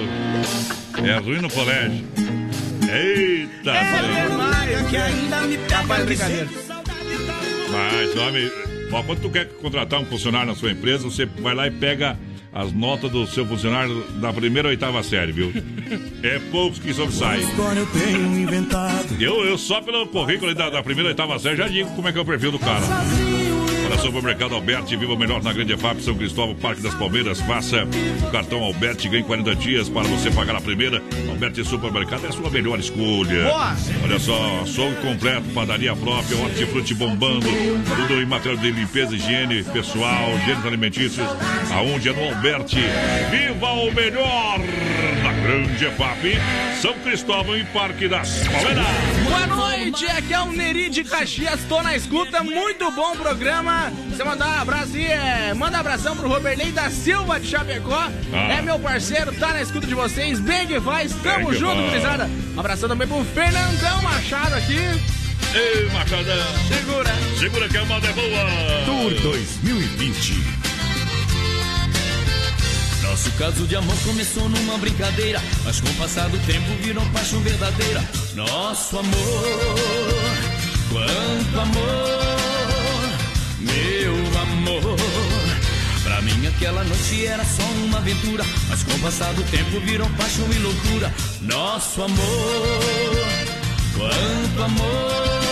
É 1.05 1.19
ruim 1.19 1.41
no 1.41 1.51
colégio. 1.51 2.05
Eita! 2.89 3.73
Rapaz, 5.73 6.05
brincadeira. 6.05 6.49
Mas, 7.73 8.17
homem, 8.17 8.51
ó, 8.93 9.03
quando 9.03 9.21
tu 9.23 9.29
quer 9.29 9.49
contratar 9.55 10.01
um 10.01 10.07
funcionário 10.07 10.47
na 10.47 10.55
sua 10.55 10.71
empresa, 10.71 11.03
você 11.03 11.27
vai 11.27 11.55
lá 11.55 11.67
e 11.67 11.71
pega 11.73 12.17
as 12.53 12.73
notas 12.73 13.11
do 13.11 13.27
seu 13.27 13.45
funcionário 13.45 14.03
da 14.21 14.33
primeira 14.33 14.69
ou 14.69 14.71
oitava 14.71 15.03
série, 15.03 15.33
viu? 15.33 15.53
É 16.23 16.39
poucos 16.51 16.79
que 16.79 16.95
sobressaem. 16.95 17.45
Eu. 19.21 19.45
Eu, 19.45 19.59
só 19.59 19.81
pelo 19.83 20.07
currículo 20.07 20.55
da, 20.55 20.71
da 20.71 20.83
primeira 20.83 21.09
ou 21.09 21.11
oitava 21.11 21.39
série 21.41 21.57
já 21.57 21.67
digo 21.67 21.91
como 21.97 22.09
é 22.09 22.13
que 22.13 22.19
é 22.19 22.21
o 22.21 22.25
perfil 22.25 22.53
do 22.53 22.59
cara. 22.59 22.87
Olha, 23.99 24.07
Supermercado 24.07 24.55
Alberti, 24.55 24.97
viva 24.97 25.13
o 25.13 25.19
melhor 25.19 25.43
na 25.43 25.53
Grande 25.53 25.73
EFAP, 25.73 26.01
São 26.01 26.15
Cristóvão, 26.15 26.55
Parque 26.55 26.81
das 26.81 26.95
Palmeiras. 26.95 27.41
Faça 27.41 27.85
o 28.27 28.31
cartão 28.31 28.63
Alberti 28.63 29.09
ganhe 29.09 29.25
40 29.25 29.55
dias 29.57 29.89
para 29.89 30.07
você 30.07 30.31
pagar 30.31 30.55
a 30.57 30.61
primeira. 30.61 31.03
Alberti 31.29 31.65
Supermercado 31.65 32.25
é 32.25 32.29
a 32.29 32.33
sua 32.33 32.49
melhor 32.49 32.79
escolha. 32.79 33.45
Boa! 33.45 33.77
Olha 34.05 34.19
só, 34.19 34.65
som 34.67 34.93
completo, 35.03 35.49
padaria 35.53 35.95
própria, 35.97 36.39
hortifruti 36.39 36.95
bombando, 36.95 37.47
tudo 37.97 38.23
em 38.23 38.27
material 38.27 38.57
de 38.57 38.71
limpeza, 38.71 39.17
higiene 39.17 39.65
pessoal, 39.65 40.31
gêneros 40.47 40.67
alimentícios. 40.67 41.27
Aonde 41.73 42.09
é 42.09 42.13
no 42.13 42.25
Alberti. 42.35 42.79
Viva 43.31 43.73
o 43.73 43.93
melhor 43.93 44.59
na 45.23 45.38
Grande 45.49 45.87
EFAP, 45.87 46.39
São 46.83 46.93
Cristóvão 46.99 47.57
e 47.57 47.65
Parque 47.65 48.07
das 48.07 48.47
Palmeiras. 48.47 48.85
Boa 49.25 49.47
noite, 49.47 50.05
aqui 50.05 50.35
é 50.35 50.41
o 50.41 50.53
Neri 50.53 50.91
de 50.91 51.03
Caxias, 51.03 51.61
tô 51.67 51.83
na 51.83 51.97
escuta, 51.97 52.43
muito 52.43 52.91
bom 52.91 53.17
programa. 53.17 53.91
Você 54.11 54.23
mandar 54.23 54.47
um 54.47 54.61
abraço 54.61 54.95
aí, 54.95 55.07
é, 55.07 55.55
manda 55.55 55.79
abração 55.79 56.15
pro 56.15 56.29
Roberley 56.29 56.71
da 56.71 56.91
Silva 56.91 57.41
de 57.41 57.47
Chapecó. 57.47 58.11
Ah. 58.31 58.59
É 58.59 58.61
meu 58.61 58.79
parceiro, 58.79 59.33
tá 59.33 59.55
na 59.55 59.63
escuta 59.63 59.87
de 59.87 59.95
vocês, 59.95 60.39
bem 60.39 60.67
que 60.67 60.79
faz, 60.83 61.15
tamo 61.23 61.49
Bem 61.49 61.59
junto, 61.59 61.81
gurizada. 61.81 62.29
Abração 62.55 62.87
também 62.87 63.09
pro 63.09 63.25
Fernandão 63.25 64.03
Machado 64.03 64.55
aqui. 64.55 64.77
Ei, 65.55 65.89
Machadão. 65.95 66.47
Segura. 66.69 67.11
Segura 67.39 67.69
que 67.71 67.77
a 67.79 67.85
moda 67.87 68.07
é 68.07 68.13
boa. 68.13 68.85
Tour 68.85 69.15
2020. 69.15 70.58
Nosso 73.19 73.33
caso 73.33 73.67
de 73.67 73.75
amor 73.75 73.97
começou 74.05 74.49
numa 74.49 74.79
brincadeira, 74.79 75.43
mas 75.65 75.81
com 75.81 75.89
o 75.89 75.95
passar 75.95 76.29
do 76.29 76.39
tempo 76.47 76.73
virou 76.81 77.05
paixão 77.07 77.41
verdadeira. 77.41 78.01
Nosso 78.37 78.97
amor, 78.97 79.45
quanto 80.89 81.61
amor, 81.61 83.17
meu 83.59 84.41
amor. 84.41 84.97
Pra 86.05 86.23
mim 86.23 86.47
aquela 86.47 86.85
noite 86.85 87.27
era 87.27 87.45
só 87.45 87.65
uma 87.65 87.99
aventura, 87.99 88.45
mas 88.69 88.85
com 88.85 88.93
o 88.93 89.01
passar 89.01 89.35
do 89.35 89.43
tempo 89.51 89.81
virou 89.81 90.09
paixão 90.11 90.47
e 90.53 90.59
loucura. 90.61 91.13
Nosso 91.43 92.01
amor, 92.01 92.19
quanto 93.97 94.63
amor, 94.63 95.48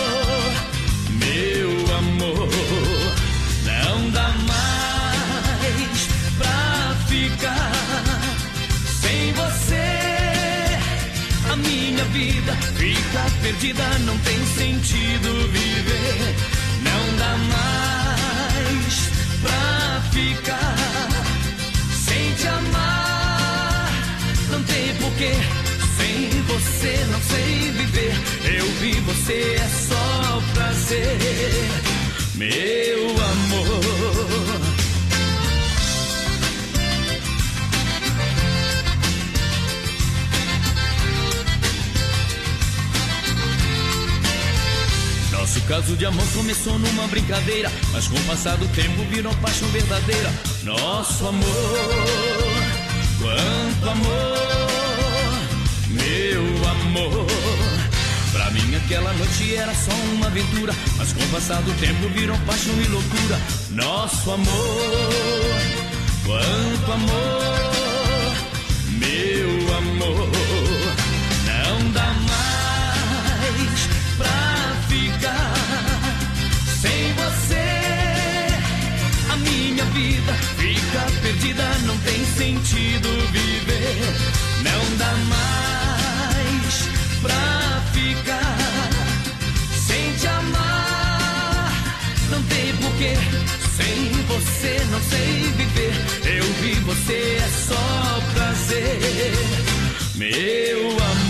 vida 12.17 12.53
fica 12.75 13.23
perdida, 13.43 13.83
não 13.99 14.17
tem 14.19 14.45
sentido 14.45 15.51
viver. 15.51 16.35
Não 16.81 17.15
dá 17.17 17.37
mais 17.53 19.09
pra 19.41 20.01
ficar 20.11 20.75
sem 22.05 22.33
te 22.33 22.47
amar. 22.47 23.91
Não 24.51 24.63
tem 24.63 24.95
porquê, 24.95 25.31
sem 25.97 26.41
você 26.43 27.05
não 27.11 27.21
sei 27.21 27.71
viver. 27.71 28.13
Eu 28.57 28.65
vi 28.81 28.93
você 29.01 29.57
é 29.59 29.69
só 29.87 30.41
prazer, 30.55 31.17
meu 32.35 33.09
amor. 33.11 34.66
Nosso 45.47 45.61
caso 45.61 45.95
de 45.95 46.05
amor 46.05 46.25
começou 46.33 46.77
numa 46.77 47.07
brincadeira, 47.07 47.71
mas 47.93 48.05
com 48.09 48.17
o 48.17 48.23
passar 48.23 48.57
do 48.57 48.67
tempo 48.67 49.01
virou 49.05 49.33
paixão 49.35 49.65
verdadeira. 49.69 50.29
Nosso 50.61 51.25
amor, 51.25 51.47
quanto 53.17 53.89
amor, 53.89 55.47
meu 55.87 56.69
amor. 56.69 57.27
Pra 58.33 58.51
mim 58.51 58.75
aquela 58.75 59.13
noite 59.13 59.55
era 59.55 59.73
só 59.73 59.93
uma 60.15 60.27
aventura, 60.27 60.75
mas 60.97 61.13
com 61.13 61.23
o 61.23 61.27
passar 61.29 61.61
do 61.61 61.71
tempo 61.79 62.09
virou 62.09 62.37
paixão 62.39 62.81
e 62.81 62.87
loucura. 62.89 63.39
Nosso 63.69 64.29
amor, 64.29 65.11
quanto 66.25 66.91
amor, 66.91 67.66
perdida, 81.27 81.67
não 81.85 81.97
tem 81.99 82.25
sentido 82.25 83.09
viver. 83.31 84.15
Não 84.63 84.97
dá 84.97 85.13
mais 85.27 86.89
pra 87.21 87.83
ficar 87.91 88.89
sem 89.87 90.13
te 90.13 90.27
amar. 90.27 91.71
Não 92.29 92.41
tem 92.43 92.73
porquê, 92.77 93.13
sem 93.75 94.11
você 94.23 94.81
não 94.89 95.01
sei 95.01 95.51
viver. 95.57 95.93
Eu 96.37 96.45
vi 96.61 96.73
você 96.85 97.39
é 97.41 97.49
só 97.67 98.21
prazer, 98.33 99.33
meu 100.15 100.91
amor. 100.91 101.26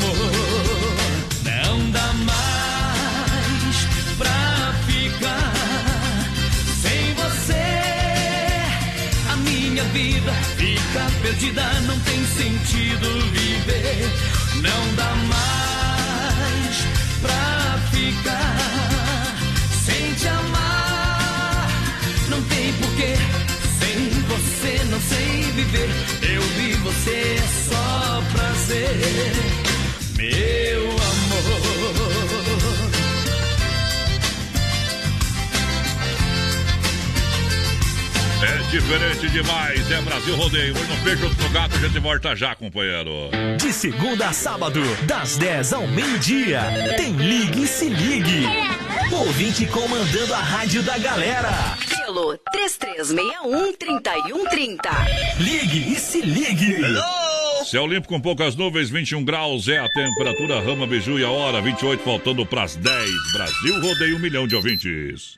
Fica 10.87 11.05
perdida, 11.21 11.63
não 11.81 11.99
tem 11.99 12.25
sentido 12.25 13.09
viver. 13.31 14.09
Não 14.55 14.95
dá 14.95 15.15
mais 15.27 16.87
pra 17.21 17.79
ficar 17.91 19.35
sem 19.85 20.13
te 20.13 20.27
amar. 20.27 21.67
Não 22.29 22.41
tem 22.43 22.73
porquê, 22.73 23.15
sem 23.79 24.09
você 24.21 24.83
não 24.85 24.99
sei 25.01 25.51
viver. 25.53 25.89
Eu 26.21 26.41
vi 26.41 26.73
você 26.73 27.37
diferente 38.69 39.29
demais, 39.29 39.91
é 39.91 40.01
Brasil 40.01 40.35
Rodeio. 40.35 40.73
Hoje 40.73 40.87
no 40.87 41.03
Peixe 41.03 41.23
Outro 41.23 41.49
Gato, 41.49 41.75
a 41.75 41.79
gente 41.79 41.99
volta 41.99 42.35
já, 42.35 42.55
companheiro. 42.55 43.29
De 43.57 43.71
segunda 43.71 44.27
a 44.27 44.33
sábado, 44.33 44.81
das 45.05 45.37
10 45.37 45.73
ao 45.73 45.87
meio-dia, 45.87 46.61
tem 46.97 47.13
Ligue 47.13 47.63
e 47.63 47.67
Se 47.67 47.89
Ligue. 47.89 48.45
Ouvinte 49.11 49.65
comandando 49.67 50.33
a 50.33 50.39
rádio 50.39 50.83
da 50.83 50.97
galera. 50.97 51.77
Paulo, 52.17 52.39
3361-3130. 52.53 54.79
Ligue 55.39 55.93
e 55.93 55.95
se 55.95 56.21
ligue. 56.21 56.77
Céu 57.65 57.85
limpo 57.85 58.07
com 58.07 58.19
poucas 58.19 58.55
nuvens, 58.55 58.89
21 58.89 59.23
graus 59.23 59.67
é 59.67 59.77
a 59.77 59.87
temperatura. 59.89 60.59
Rama 60.61 60.87
Biju 60.87 61.19
e 61.19 61.23
a 61.23 61.29
hora, 61.29 61.61
28, 61.61 62.03
faltando 62.03 62.43
pras 62.45 62.75
10. 62.75 63.09
Brasil 63.33 63.81
rodeia 63.81 64.15
um 64.15 64.19
milhão 64.19 64.47
de 64.47 64.55
ouvintes. 64.55 65.37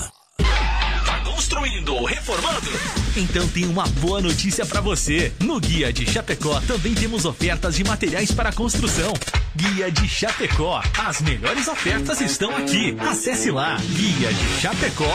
Construindo 1.51 1.93
ou 1.95 2.05
reformando? 2.05 2.71
Então 3.13 3.45
tem 3.49 3.65
uma 3.65 3.85
boa 3.99 4.21
notícia 4.21 4.65
para 4.65 4.79
você. 4.79 5.33
No 5.41 5.59
Guia 5.59 5.91
de 5.91 6.09
Chapecó 6.09 6.61
também 6.61 6.93
temos 6.93 7.25
ofertas 7.25 7.75
de 7.75 7.83
materiais 7.83 8.31
para 8.31 8.53
construção. 8.53 9.11
Guia 9.53 9.91
de 9.91 10.07
Chapecó. 10.07 10.81
As 10.97 11.19
melhores 11.19 11.67
ofertas 11.67 12.21
estão 12.21 12.55
aqui. 12.55 12.95
Acesse 13.01 13.51
lá 13.51 13.75
guia 13.75 14.33
de 14.33 14.61
chapecó.com.br 14.61 15.09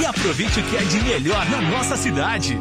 e 0.00 0.04
aproveite 0.04 0.58
o 0.58 0.62
que 0.64 0.76
é 0.76 0.82
de 0.82 1.00
melhor 1.04 1.48
na 1.48 1.62
nossa 1.62 1.96
cidade. 1.96 2.58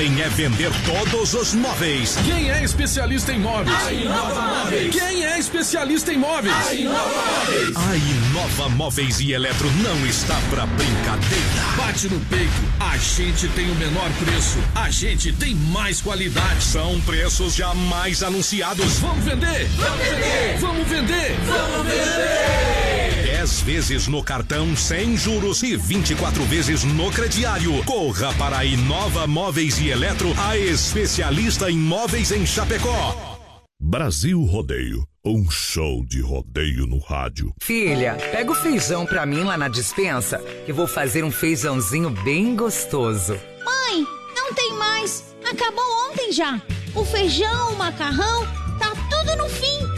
A 0.00 0.02
ordem 0.02 0.22
é 0.22 0.28
vender 0.30 0.70
todos 0.86 1.34
os 1.34 1.52
móveis. 1.52 2.16
Quem 2.24 2.50
é 2.50 2.64
especialista 2.64 3.34
em 3.34 3.38
móveis? 3.38 3.76
A 3.86 3.92
Inova 3.92 4.40
Móveis. 4.40 4.94
Quem 4.94 5.26
é 5.26 5.38
especialista 5.38 6.10
em 6.10 6.16
móveis? 6.16 6.54
A 6.54 6.74
Inova 6.74 7.22
Móveis. 7.22 7.76
A 7.76 7.96
Inova 7.96 8.68
Móveis 8.70 9.20
e 9.20 9.32
Eletro 9.32 9.70
não 9.82 10.06
está 10.06 10.40
pra 10.48 10.64
brincadeira. 10.64 11.76
Bate 11.76 12.08
no 12.08 12.18
peito. 12.18 12.50
A 12.80 12.96
gente 12.96 13.46
tem 13.48 13.70
o 13.70 13.74
menor 13.74 14.10
preço. 14.24 14.58
A 14.74 14.88
gente 14.88 15.34
tem 15.34 15.54
mais 15.54 16.00
qualidade. 16.00 16.64
São 16.64 16.98
preços 17.02 17.54
jamais 17.54 18.22
anunciados. 18.22 19.00
Vamos 19.00 19.22
vender? 19.22 19.68
Vamos 19.76 19.98
vender! 19.98 20.58
Vamos 20.60 20.88
vender! 20.88 21.36
Vamos 21.46 21.86
vender! 21.86 22.99
10 23.40 23.60
vezes 23.62 24.06
no 24.06 24.22
cartão 24.22 24.76
sem 24.76 25.16
juros 25.16 25.62
e 25.62 25.74
24 25.74 26.44
vezes 26.44 26.84
no 26.84 27.10
crediário. 27.10 27.82
Corra 27.84 28.34
para 28.34 28.58
a 28.58 28.64
Inova 28.66 29.26
Móveis 29.26 29.78
e 29.78 29.88
Eletro, 29.88 30.28
a 30.36 30.58
especialista 30.58 31.70
em 31.70 31.78
móveis 31.78 32.32
em 32.32 32.44
Chapecó. 32.44 33.38
Brasil 33.80 34.42
Rodeio, 34.42 35.06
um 35.24 35.50
show 35.50 36.04
de 36.04 36.20
rodeio 36.20 36.86
no 36.86 36.98
rádio. 36.98 37.50
Filha, 37.62 38.18
pega 38.30 38.52
o 38.52 38.54
feijão 38.54 39.06
pra 39.06 39.24
mim 39.24 39.42
lá 39.42 39.56
na 39.56 39.68
dispensa, 39.68 40.36
que 40.66 40.72
vou 40.72 40.86
fazer 40.86 41.24
um 41.24 41.30
feijãozinho 41.30 42.10
bem 42.10 42.54
gostoso. 42.54 43.40
Mãe, 43.64 44.06
não 44.36 44.52
tem 44.52 44.74
mais. 44.74 45.34
Acabou 45.50 46.10
ontem 46.10 46.30
já. 46.30 46.60
O 46.94 47.06
feijão, 47.06 47.72
o 47.72 47.78
macarrão, 47.78 48.46
tá 48.78 48.92
tudo 49.08 49.34
no 49.36 49.48
fim. 49.48 49.69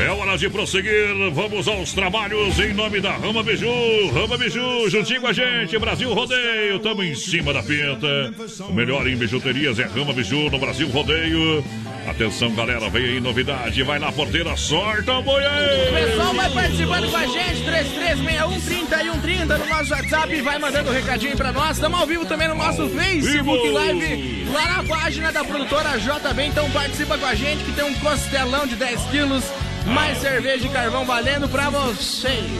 É 0.00 0.10
hora 0.10 0.38
de 0.38 0.48
prosseguir. 0.48 1.08
Vamos 1.32 1.66
aos 1.66 1.92
trabalhos 1.92 2.56
em 2.60 2.72
nome 2.72 3.00
da 3.00 3.16
Rama 3.16 3.42
Biju. 3.42 4.12
Rama 4.14 4.38
Biju, 4.38 4.88
juntinho 4.88 5.20
com 5.20 5.26
a 5.26 5.32
gente. 5.32 5.76
Brasil 5.76 6.14
Rodeio, 6.14 6.78
tamo 6.78 7.02
em 7.02 7.16
cima 7.16 7.52
da 7.52 7.64
pinta. 7.64 8.32
O 8.68 8.72
melhor 8.72 9.08
em 9.08 9.16
bijuterias 9.16 9.80
é 9.80 9.86
Rama 9.86 10.12
Biju 10.12 10.50
no 10.50 10.58
Brasil 10.58 10.88
Rodeio. 10.88 11.64
Atenção, 12.06 12.54
galera, 12.54 12.88
vem 12.88 13.04
aí 13.06 13.20
novidade. 13.20 13.82
Vai 13.82 13.98
na 13.98 14.12
porteira, 14.12 14.56
sorta 14.56 15.18
a 15.18 15.20
boia 15.20 15.50
aí. 15.50 15.88
O 15.88 15.92
pessoal 15.92 16.32
vai 16.32 16.50
participando 16.50 17.10
com 17.10 17.16
a 17.16 17.26
gente, 17.26 17.64
3361-3130 17.64 19.58
no 19.58 19.66
nosso 19.66 19.92
WhatsApp. 19.92 20.40
Vai 20.42 20.58
mandando 20.60 20.90
um 20.90 20.94
recadinho 20.94 21.36
pra 21.36 21.52
nós. 21.52 21.76
Estamos 21.76 21.98
ao 21.98 22.06
vivo 22.06 22.24
também 22.24 22.46
no 22.46 22.54
nosso 22.54 22.88
Facebook 22.88 23.62
vivo. 23.62 23.74
Live, 23.74 24.46
lá 24.52 24.76
na 24.76 24.84
página 24.84 25.32
da 25.32 25.42
produtora 25.42 25.98
JB. 25.98 26.44
Então 26.44 26.70
participa 26.70 27.18
com 27.18 27.26
a 27.26 27.34
gente 27.34 27.64
que 27.64 27.72
tem 27.72 27.84
um 27.84 27.94
costelão 27.94 28.64
de 28.64 28.76
10 28.76 29.00
quilos. 29.10 29.44
Mais 29.86 30.18
cerveja 30.18 30.66
e 30.66 30.68
carvão 30.68 31.04
valendo 31.04 31.48
pra 31.48 31.70
vocês. 31.70 32.50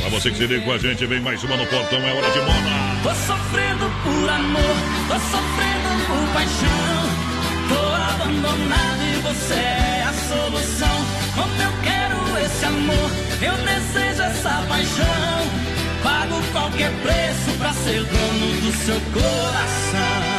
Pra 0.00 0.10
você 0.10 0.30
que 0.30 0.36
se 0.36 0.46
liga 0.46 0.64
com 0.64 0.72
a 0.72 0.78
gente, 0.78 1.04
vem 1.06 1.20
mais 1.20 1.42
uma 1.42 1.56
no 1.56 1.66
portão, 1.66 1.98
é 1.98 2.12
hora 2.12 2.30
de 2.30 2.38
moda. 2.40 2.98
Tô 3.02 3.10
sofrendo 3.14 3.90
por 4.04 4.30
amor, 4.30 4.76
tô 5.08 5.14
sofrendo 5.14 6.06
por 6.06 6.32
paixão. 6.34 7.28
Tô 7.68 8.14
abandonado 8.14 9.02
e 9.02 9.20
você 9.22 9.54
é 9.54 10.04
a 10.08 10.12
solução. 10.12 11.06
Como 11.34 11.62
eu 11.62 11.72
quero 11.82 12.44
esse 12.44 12.64
amor, 12.64 13.10
eu 13.42 13.54
desejo 13.64 14.22
essa 14.22 14.64
paixão. 14.68 15.68
Pago 16.02 16.42
qualquer 16.52 16.92
preço 17.02 17.58
pra 17.58 17.72
ser 17.72 18.04
dono 18.04 18.60
do 18.60 18.72
seu 18.72 19.00
coração. 19.12 20.37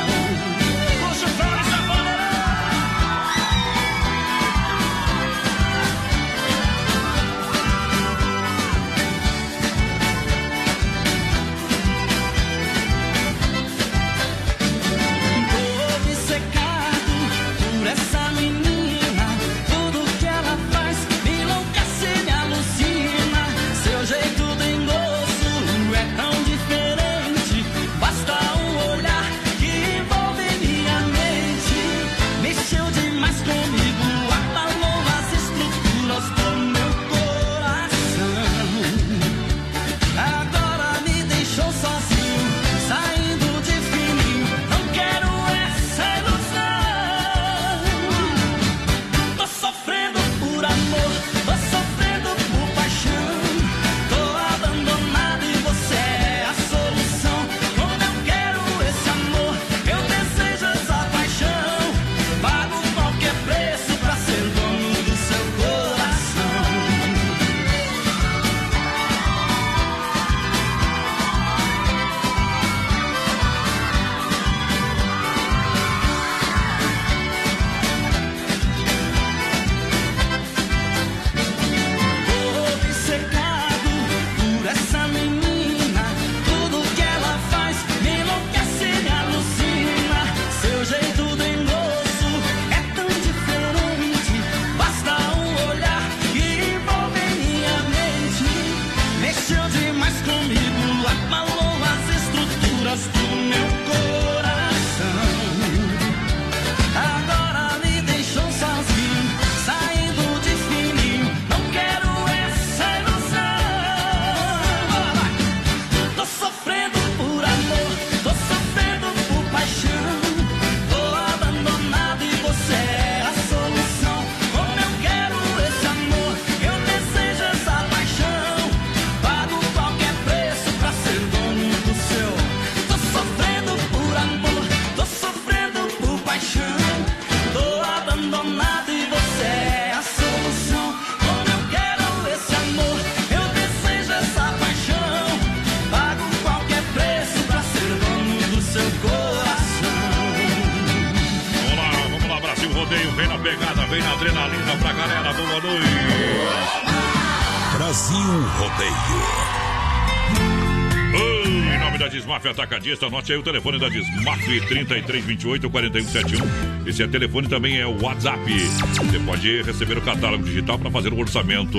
Atacadista, 162.49 163.07
anote 163.07 163.31
aí 163.31 163.37
o 163.37 163.43
telefone 163.43 163.79
da 163.79 163.89
Desmaf 163.89 164.41
3328-4171. 164.41 166.87
Esse 166.87 167.03
é 167.03 167.07
telefone 167.07 167.47
também 167.47 167.79
é 167.79 167.85
o 167.85 168.01
WhatsApp. 168.01 168.39
Você 168.49 169.19
pode 169.19 169.61
receber 169.61 169.97
o 169.97 170.01
catálogo 170.01 170.43
digital 170.43 170.79
para 170.79 170.89
fazer 170.89 171.13
o 171.13 171.19
orçamento. 171.19 171.77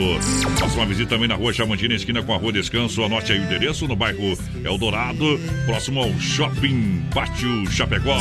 Faça 0.58 0.76
uma 0.76 0.86
visita 0.86 1.10
também 1.10 1.28
na 1.28 1.34
rua 1.34 1.52
Chamantina, 1.52 1.94
esquina 1.94 2.22
com 2.22 2.32
a 2.32 2.36
rua 2.36 2.52
Descanso. 2.52 3.02
Anote 3.02 3.32
aí 3.32 3.40
o 3.40 3.42
endereço 3.42 3.88
no 3.88 3.96
bairro 3.96 4.38
Eldorado, 4.64 5.40
próximo 5.66 6.02
ao 6.02 6.20
Shopping 6.20 7.02
Pátio 7.12 7.70
Chapecó. 7.70 8.16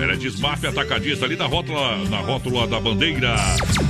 Era 0.00 0.16
Desmaf 0.16 0.64
Atacadista, 0.64 1.24
ali 1.24 1.36
na 1.36 1.46
rótula, 1.46 1.96
na 2.08 2.18
rótula 2.18 2.66
da 2.66 2.78
bandeira. 2.78 3.34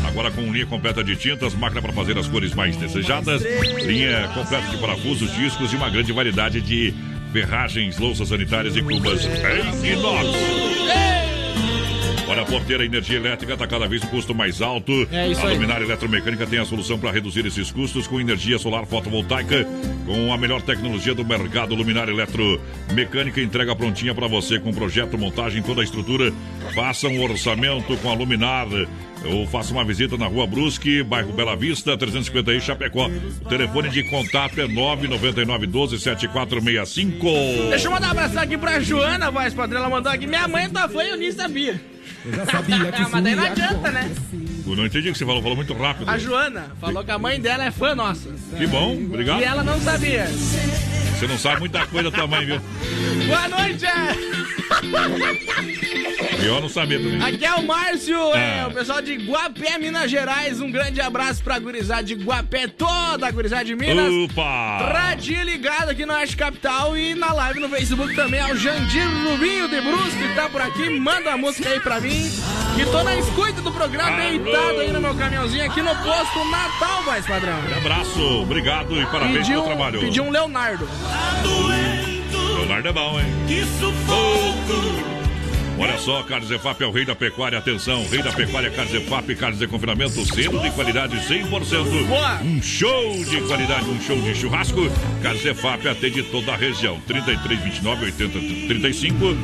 Agora 0.06 0.30
com 0.30 0.52
linha 0.52 0.66
completa 0.66 1.04
de 1.04 1.16
tintas, 1.16 1.54
máquina 1.54 1.82
para 1.82 1.92
fazer 1.92 2.16
as 2.16 2.28
cores 2.28 2.54
mais 2.54 2.76
desejadas, 2.76 3.42
linha 3.84 4.28
completa 4.34 4.68
de 4.68 4.78
parafusos, 4.78 5.34
discos 5.34 5.72
e 5.72 5.76
uma 5.76 5.90
grande 5.90 6.12
variedade 6.12 6.60
de 6.60 6.94
ferragens, 7.32 7.98
louças 7.98 8.28
sanitárias 8.28 8.76
e 8.76 8.82
cubas 8.82 9.24
em 9.24 9.92
inox. 9.92 10.28
Olha, 12.28 12.42
a 12.42 12.44
porteira 12.44 12.84
energia 12.84 13.16
elétrica 13.16 13.54
está 13.54 13.66
cada 13.66 13.86
vez 13.88 14.02
um 14.04 14.06
custo 14.06 14.34
mais 14.34 14.62
alto. 14.62 14.92
É 15.10 15.28
isso 15.28 15.46
a. 15.46 15.52
Luminária 15.52 15.84
Eletromecânica 15.84 16.46
tem 16.46 16.58
a 16.58 16.64
solução 16.64 16.98
para 16.98 17.10
reduzir 17.10 17.44
esses 17.44 17.70
custos 17.70 18.06
com 18.06 18.20
energia 18.20 18.58
solar 18.58 18.86
fotovoltaica, 18.86 19.66
com 20.12 20.30
a 20.30 20.36
melhor 20.36 20.60
tecnologia 20.60 21.14
do 21.14 21.24
mercado. 21.24 21.74
Luminária 21.74 22.12
Eletromecânica 22.12 23.40
entrega 23.40 23.74
prontinha 23.74 24.14
para 24.14 24.28
você 24.28 24.60
com 24.60 24.70
projeto, 24.70 25.16
montagem, 25.16 25.62
toda 25.62 25.80
a 25.80 25.84
estrutura. 25.84 26.30
Faça 26.74 27.08
um 27.08 27.22
orçamento 27.22 27.96
com 27.96 28.10
a 28.10 28.14
Luminar. 28.14 28.66
Ou 29.24 29.46
faça 29.46 29.72
uma 29.72 29.84
visita 29.84 30.16
na 30.18 30.26
Rua 30.26 30.46
Brusque, 30.46 31.02
bairro 31.02 31.32
Bela 31.32 31.56
Vista, 31.56 31.96
350 31.96 32.60
Chapecó. 32.60 33.08
O 33.40 33.48
telefone 33.48 33.88
de 33.88 34.02
contato 34.02 34.60
é 34.60 34.66
999 34.66 35.66
12 35.66 35.98
7465. 36.00 37.26
Deixa 37.70 37.86
eu 37.86 37.92
mandar 37.92 38.08
um 38.08 38.10
abraço 38.10 38.38
aqui 38.38 38.58
pra 38.58 38.80
Joana, 38.80 39.30
voz 39.30 39.54
padrão. 39.54 39.80
Ela 39.80 39.88
mandou 39.88 40.12
aqui. 40.12 40.26
Minha 40.26 40.46
mãe 40.46 40.68
tá 40.68 40.88
fã 40.88 41.04
e 41.04 41.10
eu 41.10 41.16
nem 41.16 41.32
sabia. 41.32 41.80
Eu 42.24 42.32
já 42.34 42.46
sabia 42.46 42.92
que 42.92 43.00
Ah, 43.02 43.08
mas 43.12 43.24
daí 43.24 43.34
não 43.34 43.44
adianta, 43.44 43.90
né? 43.92 44.10
Não 44.76 44.86
entendi 44.86 45.10
o 45.10 45.12
que 45.12 45.18
você 45.18 45.26
falou, 45.26 45.42
falou 45.42 45.56
muito 45.56 45.74
rápido. 45.74 46.08
A 46.08 46.18
Joana 46.18 46.70
falou 46.80 47.04
que 47.04 47.10
a 47.10 47.18
mãe 47.18 47.40
dela 47.40 47.64
é 47.64 47.70
fã 47.70 47.94
nossa. 47.94 48.30
Que 48.56 48.66
bom, 48.66 48.94
obrigado. 48.94 49.40
E 49.40 49.44
ela 49.44 49.62
não 49.62 49.78
sabia. 49.80 50.26
Você 50.26 51.26
não 51.26 51.38
sabe 51.38 51.60
muita 51.60 51.86
coisa 51.86 52.10
da 52.10 52.16
tua 52.16 52.26
mãe, 52.26 52.44
viu? 52.46 52.60
Boa 53.28 53.48
noite, 53.48 53.84
é. 56.42 56.46
Melhor 56.46 56.60
não 56.60 56.68
saber 56.68 56.98
também. 57.02 57.22
Aqui 57.22 57.44
é 57.44 57.54
o 57.54 57.62
Márcio, 57.66 58.16
é, 58.34 58.60
Ah. 58.62 58.68
o 58.68 58.72
pessoal 58.72 59.00
de 59.00 59.14
Guapé, 59.16 59.78
Minas 59.78 60.10
Gerais. 60.10 60.60
Um 60.60 60.70
grande 60.70 61.00
abraço 61.00 61.42
pra 61.42 61.58
gurizada 61.58 62.02
de 62.02 62.14
Guapé, 62.14 62.66
toda 62.66 63.26
a 63.26 63.30
gurizada 63.30 63.64
de 63.64 63.74
Minas. 63.74 64.10
Opa! 64.30 64.92
Radinho 64.92 65.42
ligado 65.44 65.90
aqui 65.90 66.04
no 66.04 66.12
Oeste 66.14 66.36
Capital 66.36 66.96
e 66.96 67.14
na 67.14 67.32
live 67.32 67.60
no 67.60 67.68
Facebook 67.68 68.14
também 68.14 68.40
é 68.40 68.52
o 68.52 68.56
Jandir 68.56 69.06
Rubinho 69.28 69.68
de 69.68 69.80
Brusque 69.80 70.28
que 70.28 70.34
tá 70.34 70.48
por 70.48 70.60
aqui. 70.60 70.88
Manda 70.90 71.32
a 71.32 71.36
música 71.36 71.68
aí 71.68 71.80
pra 71.80 72.00
mim. 72.00 72.30
Que 72.76 72.84
tô 72.86 73.02
na 73.02 73.14
escuta 73.16 73.60
do 73.60 73.70
programa, 73.70 74.16
deitado 74.16 74.80
aí 74.80 74.90
no 74.92 75.00
meu 75.00 75.14
caminhãozinho 75.14 75.64
aqui 75.64 75.82
no 75.82 75.94
posto 75.96 76.44
Natal, 76.50 77.02
mais 77.04 77.26
padrão. 77.26 77.52
Um 77.70 77.76
abraço, 77.78 78.20
obrigado 78.42 79.00
e 79.00 79.04
parabéns 79.06 79.38
Pediu, 79.38 79.62
pelo 79.62 79.66
trabalho. 79.76 80.00
pediu 80.00 80.24
um 80.24 80.30
Leonardo. 80.30 80.88
Leonardo 82.56 82.88
é 82.88 82.92
bom, 82.92 83.20
hein? 83.20 83.26
Que 83.46 83.64
sufoco. 83.78 85.21
Olha 85.82 85.98
só, 85.98 86.22
Carlos 86.22 86.48
Efap 86.48 86.80
é 86.80 86.86
o 86.86 86.92
rei 86.92 87.04
da 87.04 87.16
pecuária. 87.16 87.58
Atenção, 87.58 88.06
rei 88.08 88.22
da 88.22 88.30
pecuária 88.30 88.70
Carlos 88.70 88.94
Efap, 88.94 89.34
Carlos 89.34 89.58
de 89.58 89.66
confinamento, 89.66 90.24
selo 90.32 90.60
de 90.60 90.70
qualidade 90.70 91.16
100%. 91.16 92.06
Boa. 92.06 92.40
Um 92.40 92.62
show 92.62 93.24
de 93.24 93.40
qualidade, 93.42 93.90
um 93.90 94.00
show 94.00 94.16
de 94.20 94.32
churrasco. 94.32 94.88
Carlos 95.20 95.44
Efap 95.44 95.88
atende 95.88 96.22
toda 96.22 96.52
a 96.52 96.56
região. 96.56 97.00
33, 97.00 97.60
29, 97.60 98.04
80, 98.04 98.38
35. 98.68 99.36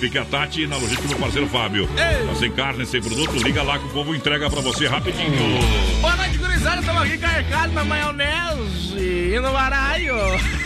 Fique 0.00 0.16
a 0.16 0.24
Tati 0.24 0.66
na 0.66 0.76
logística 0.76 1.08
do 1.08 1.16
parceiro 1.16 1.46
Fábio. 1.48 1.86
Tá 1.88 2.34
sem 2.36 2.50
carne, 2.50 2.86
sem 2.86 3.02
produto, 3.02 3.36
liga 3.36 3.62
lá 3.62 3.78
que 3.78 3.84
o 3.84 3.90
povo 3.90 4.14
entrega 4.14 4.48
pra 4.48 4.62
você 4.62 4.86
rapidinho. 4.86 5.30
Boa 6.00 6.16
noite, 6.16 6.38
gurizada. 6.38 6.80
Estamos 6.80 7.02
aqui 7.02 7.18
carregados 7.18 7.74
na 7.74 7.84
maionese 7.84 8.98
e 8.98 9.38
no 9.38 9.52
baraio. 9.52 10.16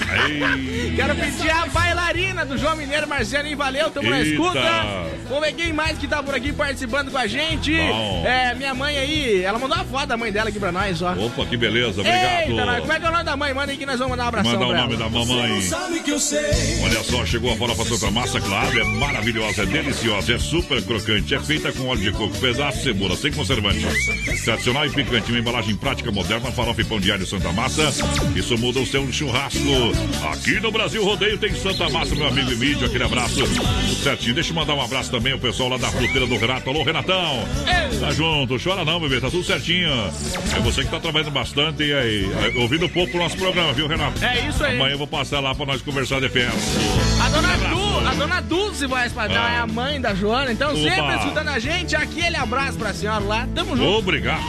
Quero 0.96 1.14
pedir 1.16 1.50
a 1.50 1.66
bailarina 1.66 2.46
do 2.46 2.56
João 2.56 2.76
Mineiro, 2.76 3.08
Marcelinho. 3.08 3.56
Valeu, 3.56 3.90
tamo 3.90 4.08
na 4.08 4.20
Eita. 4.20 4.30
escuta. 4.30 5.06
Vamos 5.28 5.44
ver 5.46 5.52
quem 5.54 5.72
mais 5.72 5.98
que 5.98 6.06
tá 6.06 6.22
por 6.22 6.34
aqui 6.34 6.52
participando 6.52 7.10
com 7.10 7.18
a 7.18 7.26
gente. 7.26 7.72
Bom. 7.76 8.24
É, 8.26 8.54
minha 8.54 8.74
mãe 8.74 8.96
aí, 8.96 9.42
ela 9.42 9.58
mandou 9.58 9.76
uma 9.76 9.84
foto 9.84 10.06
da 10.06 10.16
mãe 10.16 10.30
dela 10.32 10.48
aqui 10.48 10.58
pra 10.58 10.70
nós, 10.72 11.00
ó. 11.02 11.12
Opa, 11.12 11.44
que 11.46 11.56
beleza, 11.56 12.00
Eita, 12.02 12.10
nós- 12.10 12.44
obrigado. 12.50 12.80
como 12.80 12.92
é 12.92 13.00
que 13.00 13.06
é 13.06 13.08
o 13.08 13.12
nome 13.12 13.24
da 13.24 13.36
mãe? 13.36 13.54
Manda 13.54 13.72
aí 13.72 13.78
que 13.78 13.86
nós 13.86 13.98
vamos 13.98 14.10
mandar 14.12 14.24
um 14.24 14.28
abração 14.28 14.52
Manda 14.52 14.64
o 14.66 14.72
nome 14.76 14.94
ela. 14.94 15.04
da 15.04 15.08
mamãe. 15.10 15.60
Sabe 15.62 16.00
que 16.00 16.10
eu 16.10 16.18
sei. 16.20 16.80
Olha 16.84 17.02
só, 17.04 17.24
chegou 17.26 17.52
a 17.52 17.56
farofa 17.56 17.84
Santa 17.84 18.10
Massa, 18.10 18.40
claro, 18.40 18.78
é 18.80 18.84
maravilhosa, 18.84 19.62
é 19.62 19.66
deliciosa, 19.66 20.34
é 20.34 20.38
super 20.38 20.82
crocante, 20.82 21.34
é 21.34 21.40
feita 21.40 21.72
com 21.72 21.86
óleo 21.88 22.00
de 22.02 22.12
coco, 22.12 22.36
pedaço 22.38 22.78
de 22.78 22.84
cebola, 22.84 23.16
sem 23.16 23.32
conservante. 23.32 23.86
Tradicional 24.44 24.86
e 24.86 24.90
picante, 24.90 25.30
uma 25.30 25.38
embalagem 25.40 25.74
prática 25.76 26.10
moderna, 26.12 26.50
farofa 26.52 26.80
e 26.80 26.84
pão 26.84 27.00
de 27.00 27.10
alho 27.10 27.26
Santa 27.26 27.52
Massa. 27.52 27.88
Isso 28.34 28.56
muda 28.58 28.80
o 28.80 28.86
seu 28.86 29.10
churrasco. 29.12 29.58
Aqui 30.32 30.60
no 30.60 30.70
Brasil 30.70 31.04
Rodeio 31.04 31.38
tem 31.38 31.54
Santa 31.54 31.88
Massa, 31.88 32.14
meu 32.14 32.26
amigo 32.28 32.50
Emílio, 32.52 32.86
aquele 32.86 33.04
abraço. 33.04 33.34
Tudo 33.36 33.94
certinho. 34.02 34.34
Deixa 34.34 34.50
eu 34.50 34.54
mandar 34.54 34.74
um 34.74 34.80
abraço 34.82 34.95
também 35.10 35.32
ao 35.32 35.38
pessoal 35.38 35.68
lá 35.68 35.76
da 35.76 35.88
fruteira 35.88 36.26
do 36.26 36.36
Renato. 36.36 36.70
Alô, 36.70 36.82
Renatão. 36.82 37.44
Tá 38.00 38.10
junto, 38.12 38.56
chora 38.62 38.84
não, 38.84 38.98
bebê, 39.00 39.20
tá 39.20 39.30
tudo 39.30 39.44
certinho. 39.44 39.88
É 40.54 40.60
você 40.60 40.82
que 40.84 40.90
tá 40.90 40.98
trabalhando 40.98 41.30
bastante 41.30 41.82
e 41.82 41.92
aí, 41.94 42.30
ouvindo 42.58 42.88
pouco 42.88 43.16
o 43.16 43.20
nosso 43.20 43.36
programa, 43.36 43.72
viu, 43.72 43.86
Renato? 43.86 44.22
É 44.24 44.48
isso 44.48 44.64
aí. 44.64 44.76
Amanhã 44.76 44.92
eu 44.94 44.98
vou 44.98 45.06
passar 45.06 45.40
lá 45.40 45.54
pra 45.54 45.66
nós 45.66 45.82
conversar 45.82 46.20
de 46.20 46.28
perto. 46.28 46.56
A 47.22 47.28
dona, 47.28 47.56
Du, 47.56 48.08
a 48.08 48.14
dona 48.14 48.40
Dulce 48.40 48.86
vai 48.86 49.08
Ah. 49.16 49.52
é 49.54 49.58
a 49.58 49.66
mãe 49.66 50.00
da 50.00 50.14
Joana, 50.14 50.52
então 50.52 50.70
Opa. 50.70 50.78
sempre 50.80 51.16
escutando 51.16 51.48
a 51.48 51.58
gente. 51.58 51.94
Aquele 51.96 52.36
abraço 52.36 52.78
pra 52.78 52.92
senhora 52.92 53.24
lá. 53.24 53.48
Tamo 53.54 53.76
junto. 53.76 53.88
Obrigado! 53.98 54.42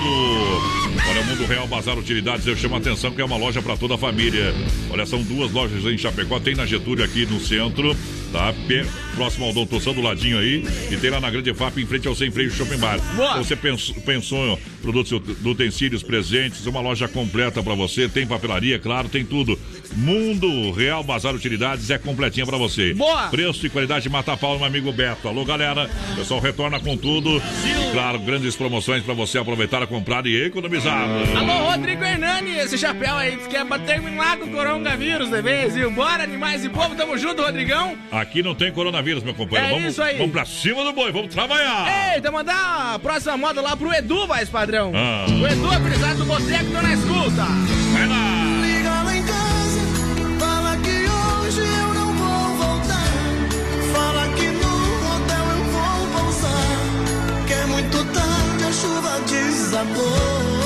Olha, 1.10 1.22
o 1.22 1.26
Mundo 1.26 1.45
Real 1.45 1.68
Bazar 1.68 1.98
Utilidades, 1.98 2.45
eu 2.48 2.56
chamo 2.56 2.76
a 2.76 2.78
atenção 2.80 3.11
que 3.11 3.22
é 3.22 3.26
uma 3.26 3.38
loja 3.38 3.61
para 3.61 3.78
toda 3.78 3.95
a 3.95 3.98
família. 3.98 4.53
Olha, 4.90 5.06
são 5.06 5.22
duas 5.22 5.52
lojas 5.52 5.84
em 5.86 5.98
Chapecó, 5.98 6.40
tem 6.40 6.56
na 6.56 6.65
Getúlio 6.65 7.03
aqui 7.06 7.26
no 7.26 7.40
centro, 7.40 7.95
tá? 8.32 8.54
Próximo 9.16 9.45
ao 9.45 9.54
Doutor 9.54 9.82
São 9.82 9.94
do 9.94 10.02
ladinho 10.02 10.38
aí, 10.38 10.64
e 10.91 10.98
tem 10.98 11.10
lá 11.10 11.20
na 11.20 11.30
Grande 11.30 11.54
FAP, 11.54 11.78
em 11.78 11.86
frente 11.86 12.08
ao 12.08 12.16
Sem 12.16 12.30
Freio 12.30 12.52
Shopping 12.52 12.78
Bar. 12.78 12.99
Boa. 13.16 13.38
Você 13.38 13.56
pensou, 13.56 13.95
pensou 14.02 14.60
produtos 14.82 15.20
de 15.40 15.48
utensílios, 15.48 16.04
presentes, 16.04 16.66
uma 16.66 16.82
loja 16.82 17.08
completa 17.08 17.64
para 17.64 17.74
você, 17.74 18.08
tem 18.08 18.28
papelaria, 18.28 18.78
claro, 18.80 19.10
tem 19.10 19.26
tudo. 19.26 19.58
Mundo 19.98 20.72
Real 20.74 21.03
Bazar 21.03 21.34
Utilidades 21.34 21.90
é 21.90 21.98
completinha 21.98 22.45
para 22.45 22.56
você. 22.56 22.94
Boa. 22.94 23.30
Preço 23.30 23.65
e 23.65 23.69
qualidade 23.69 24.07
mata 24.07 24.38
pau, 24.38 24.56
meu 24.56 24.68
amigo 24.68 24.91
Beto. 24.91 25.28
Alô, 25.28 25.44
galera, 25.44 25.90
o 26.11 26.15
pessoal 26.18 26.40
retorna 26.40 26.80
com 26.80 26.95
tudo. 26.95 27.41
E 27.65 27.91
claro, 27.91 28.19
grandes 28.19 28.56
promoções 28.56 29.02
para 29.02 29.15
você 29.15 29.40
aproveitar 29.40 29.82
a 29.82 29.88
comprar 29.88 30.28
e 30.28 30.45
economizar. 30.45 31.10
Alô, 31.36 31.72
Rodrigo 31.72 32.03
Hernani, 32.03 32.60
esse 32.60 32.78
chapéu 32.78 33.15
aí 33.15 33.38
que 33.38 33.56
é 33.56 33.65
pra 33.65 33.80
terminar 33.80 34.38
com 34.38 34.45
o 34.45 34.52
coronavírus 34.52 35.32
de 35.32 35.41
vez, 35.41 35.74
viu? 35.74 35.90
Bora, 35.90 36.24
animais 36.24 36.64
e 36.64 36.69
povo, 36.69 36.94
tamo 36.94 37.18
junto, 37.18 37.41
Rodrigão. 37.41 37.98
Aqui 38.11 38.44
não 38.44 38.53
tem 38.53 38.72
coronavírus, 38.72 39.24
meu 39.24 39.34
companheiro. 39.34 39.74
É 39.74 39.76
vamos, 39.78 39.94
isso 39.94 40.03
aí. 40.03 40.18
vamos 40.18 40.32
pra 40.32 40.45
cima 40.45 40.84
do 40.84 40.94
boi, 40.94 41.11
vamos 41.11 41.34
trabalhar. 41.34 42.14
Eita, 42.14 42.30
mandar 42.30 42.94
a 42.94 42.99
próxima 42.99 43.36
moda 43.36 43.61
lá 43.61 43.76
pro 43.76 43.91
Edu, 43.91 44.28
vai, 44.28 44.45
padrão. 44.45 44.91
Ah. 44.94 45.26
O 45.28 45.48
Edu, 45.48 45.72
apesar 45.72 46.14
do 46.14 46.26
boteco, 46.26 46.72
tô 46.72 46.82
na 46.84 46.94
escuta. 46.94 47.77
Muito 57.78 58.04
tarde, 58.06 58.64
a 58.64 58.72
chuva 58.72 59.20
desabou. 59.28 60.56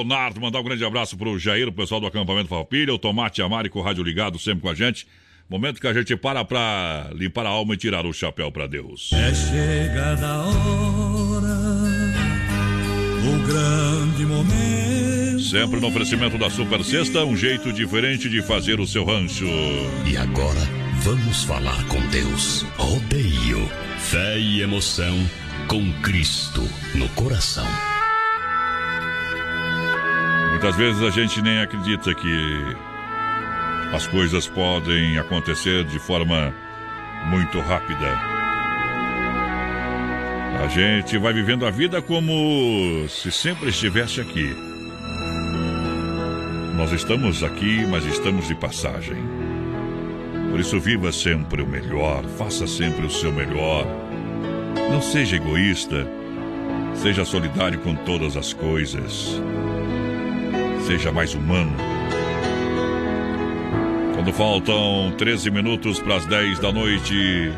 Leonardo, 0.00 0.40
mandar 0.40 0.60
um 0.60 0.64
grande 0.64 0.84
abraço 0.84 1.16
pro 1.16 1.38
Jair, 1.38 1.68
o 1.68 1.72
pessoal 1.72 2.00
do 2.00 2.06
acampamento 2.06 2.48
Falpilha, 2.48 2.94
o 2.94 2.98
Tomate 2.98 3.42
Amari 3.42 3.68
com 3.68 3.80
o 3.80 3.82
rádio 3.82 4.02
ligado 4.02 4.38
sempre 4.38 4.62
com 4.62 4.68
a 4.68 4.74
gente. 4.74 5.06
Momento 5.48 5.80
que 5.80 5.86
a 5.86 5.92
gente 5.92 6.16
para 6.16 6.44
pra 6.44 7.10
limpar 7.12 7.44
a 7.44 7.50
alma 7.50 7.74
e 7.74 7.76
tirar 7.76 8.06
o 8.06 8.12
chapéu 8.12 8.50
pra 8.50 8.66
Deus. 8.66 9.10
É 9.12 9.34
chegada 9.34 10.26
a 10.26 10.42
hora, 10.46 11.58
o 13.26 13.46
grande 13.46 14.24
momento. 14.24 15.40
Sempre 15.40 15.80
no 15.80 15.88
oferecimento 15.88 16.38
da 16.38 16.48
Super 16.48 16.84
Sexta, 16.84 17.24
um 17.24 17.36
jeito 17.36 17.72
diferente 17.72 18.28
de 18.28 18.40
fazer 18.42 18.78
o 18.78 18.86
seu 18.86 19.04
rancho. 19.04 19.46
E 20.06 20.16
agora, 20.16 20.60
vamos 21.02 21.44
falar 21.44 21.84
com 21.88 22.00
Deus. 22.08 22.62
Rodeio, 22.76 23.68
fé 23.98 24.38
e 24.38 24.62
emoção 24.62 25.18
com 25.66 25.92
Cristo 26.00 26.62
no 26.94 27.08
coração. 27.10 27.66
Muitas 30.62 30.76
vezes 30.76 31.02
a 31.02 31.08
gente 31.08 31.40
nem 31.40 31.58
acredita 31.58 32.14
que 32.14 32.76
as 33.94 34.06
coisas 34.06 34.46
podem 34.46 35.16
acontecer 35.16 35.84
de 35.84 35.98
forma 35.98 36.54
muito 37.30 37.58
rápida. 37.60 38.06
A 40.62 40.68
gente 40.68 41.16
vai 41.16 41.32
vivendo 41.32 41.64
a 41.64 41.70
vida 41.70 42.02
como 42.02 43.08
se 43.08 43.32
sempre 43.32 43.70
estivesse 43.70 44.20
aqui. 44.20 44.54
Nós 46.76 46.92
estamos 46.92 47.42
aqui, 47.42 47.86
mas 47.86 48.04
estamos 48.04 48.46
de 48.46 48.54
passagem. 48.54 49.16
Por 50.50 50.60
isso, 50.60 50.78
viva 50.78 51.10
sempre 51.10 51.62
o 51.62 51.66
melhor, 51.66 52.22
faça 52.36 52.66
sempre 52.66 53.06
o 53.06 53.10
seu 53.10 53.32
melhor. 53.32 53.86
Não 54.90 55.00
seja 55.00 55.36
egoísta, 55.36 56.06
seja 56.96 57.24
solidário 57.24 57.80
com 57.80 57.94
todas 57.94 58.36
as 58.36 58.52
coisas. 58.52 59.40
Seja 60.90 61.12
mais 61.12 61.34
humano. 61.34 61.72
Quando 64.12 64.32
faltam 64.32 65.14
13 65.16 65.48
minutos 65.48 66.00
para 66.00 66.16
as 66.16 66.26
10 66.26 66.58
da 66.58 66.72
noite, 66.72 67.52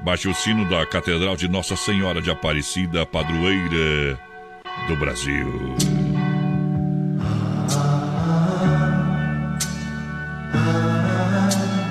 baixe 0.00 0.28
o 0.28 0.34
sino 0.34 0.68
da 0.68 0.84
Catedral 0.84 1.36
de 1.36 1.46
Nossa 1.46 1.76
Senhora 1.76 2.20
de 2.20 2.28
Aparecida, 2.28 3.06
padroeira 3.06 4.18
do 4.88 4.96
Brasil. 4.96 5.76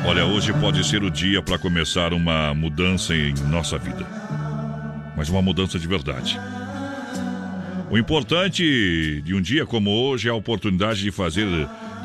Olha, 0.05 0.25
hoje 0.25 0.51
pode 0.51 0.85
ser 0.85 1.03
o 1.03 1.09
dia 1.09 1.41
para 1.41 1.57
começar 1.57 2.11
uma 2.11 2.53
mudança 2.53 3.15
em 3.15 3.33
nossa 3.49 3.77
vida. 3.77 4.05
Mas 5.15 5.29
uma 5.29 5.41
mudança 5.41 5.79
de 5.79 5.87
verdade. 5.87 6.37
O 7.91 7.97
importante 7.97 9.21
de 9.21 9.35
um 9.35 9.41
dia 9.41 9.65
como 9.65 9.91
hoje 9.91 10.29
é 10.29 10.31
a 10.31 10.33
oportunidade 10.33 11.01
de 11.01 11.11
fazer 11.11 11.45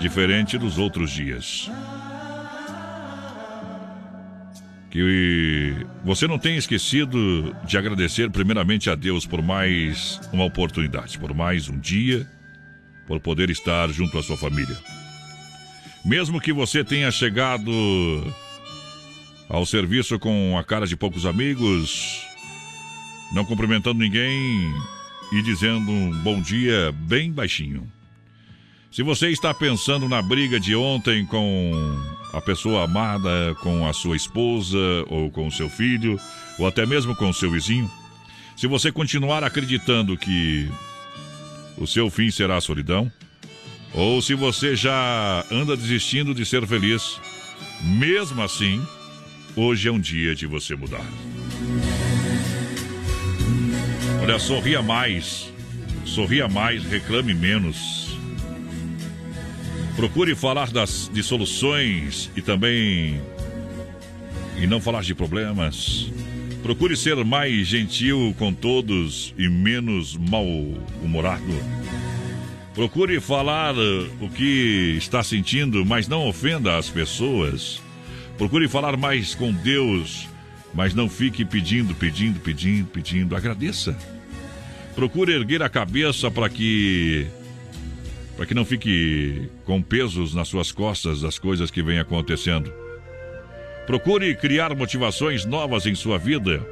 diferente 0.00 0.58
dos 0.58 0.78
outros 0.78 1.12
dias. 1.12 1.70
Que 4.90 5.76
você 6.04 6.26
não 6.26 6.40
tenha 6.40 6.58
esquecido 6.58 7.54
de 7.64 7.78
agradecer 7.78 8.28
primeiramente 8.32 8.90
a 8.90 8.96
Deus 8.96 9.24
por 9.24 9.40
mais 9.40 10.20
uma 10.32 10.44
oportunidade, 10.44 11.20
por 11.20 11.32
mais 11.32 11.68
um 11.68 11.78
dia, 11.78 12.26
por 13.06 13.20
poder 13.20 13.48
estar 13.48 13.88
junto 13.90 14.18
à 14.18 14.24
sua 14.24 14.36
família. 14.36 14.76
Mesmo 16.04 16.40
que 16.40 16.52
você 16.52 16.82
tenha 16.82 17.12
chegado 17.12 17.70
ao 19.48 19.64
serviço 19.64 20.18
com 20.18 20.58
a 20.58 20.64
cara 20.64 20.84
de 20.84 20.96
poucos 20.96 21.24
amigos, 21.24 22.26
não 23.32 23.44
cumprimentando 23.44 24.00
ninguém 24.00 24.74
e 25.32 25.43
dizendo 25.43 25.90
um 25.90 26.11
bom 26.23 26.40
dia 26.40 26.93
bem 26.93 27.32
baixinho. 27.32 27.90
Se 28.90 29.03
você 29.03 29.28
está 29.28 29.53
pensando 29.53 30.09
na 30.09 30.23
briga 30.23 30.59
de 30.59 30.74
ontem 30.74 31.27
com 31.27 31.73
a 32.32 32.40
pessoa 32.40 32.85
amada, 32.85 33.55
com 33.61 33.86
a 33.86 33.93
sua 33.93 34.16
esposa, 34.16 34.78
ou 35.09 35.31
com 35.31 35.47
o 35.47 35.53
seu 35.53 35.69
filho, 35.69 36.19
ou 36.59 36.66
até 36.66 36.86
mesmo 36.86 37.15
com 37.15 37.28
o 37.28 37.35
seu 37.35 37.51
vizinho, 37.51 37.90
se 38.57 38.66
você 38.66 38.90
continuar 38.90 39.44
acreditando 39.44 40.16
que 40.16 40.70
o 41.77 41.86
seu 41.86 42.09
fim 42.09 42.31
será 42.31 42.57
a 42.57 42.61
solidão, 42.61 43.12
ou 43.93 44.20
se 44.23 44.35
você 44.35 44.74
já 44.74 45.44
anda 45.51 45.77
desistindo 45.77 46.35
de 46.35 46.44
ser 46.44 46.66
feliz, 46.66 47.20
mesmo 47.82 48.43
assim, 48.43 48.82
hoje 49.55 49.89
é 49.89 49.93
um 49.93 50.01
dia 50.01 50.35
de 50.35 50.47
você 50.47 50.74
mudar. 50.74 51.05
Olha, 54.28 54.40
sorria 54.40 54.82
mais, 54.82 55.53
sorria 56.05 56.48
mais, 56.48 56.85
reclame 56.85 57.32
menos. 57.32 58.19
Procure 59.94 60.35
falar 60.35 60.69
das, 60.73 61.09
de 61.15 61.23
soluções 61.23 62.28
e 62.35 62.43
também. 62.43 63.20
e 64.61 64.66
não 64.66 64.81
falar 64.81 65.03
de 65.03 65.15
problemas. 65.15 66.11
Procure 66.61 66.97
ser 66.97 67.15
mais 67.24 67.69
gentil 67.69 68.35
com 68.36 68.53
todos 68.53 69.32
e 69.39 69.48
menos 69.48 70.16
mal-humorado. 70.16 71.44
Procure 72.74 73.20
falar 73.20 73.77
o 74.20 74.28
que 74.28 74.97
está 74.98 75.23
sentindo, 75.23 75.86
mas 75.86 76.09
não 76.09 76.27
ofenda 76.27 76.77
as 76.77 76.90
pessoas. 76.90 77.81
Procure 78.36 78.66
falar 78.66 78.97
mais 78.97 79.36
com 79.36 79.53
Deus, 79.53 80.28
mas 80.74 80.94
não 80.94 81.09
fique 81.09 81.44
pedindo, 81.44 81.94
pedindo, 81.94 82.40
pedindo, 82.40 82.89
pedindo. 82.89 83.36
Agradeça. 83.36 84.15
Procure 84.97 85.35
erguer 85.35 85.62
a 85.62 85.68
cabeça 85.68 86.31
para 86.31 86.48
que 86.48 87.27
para 88.35 88.47
que 88.47 88.55
não 88.55 88.64
fique 88.64 89.48
com 89.64 89.81
pesos 89.82 90.35
nas 90.35 90.48
suas 90.48 90.73
costas 90.73 91.20
das 91.20 91.39
coisas 91.39 91.70
que 91.70 91.82
vêm 91.82 91.98
acontecendo. 91.98 92.73
Procure 93.86 94.35
criar 94.36 94.74
motivações 94.74 95.44
novas 95.44 95.86
em 95.86 95.94
sua 95.94 96.18
vida, 96.18 96.66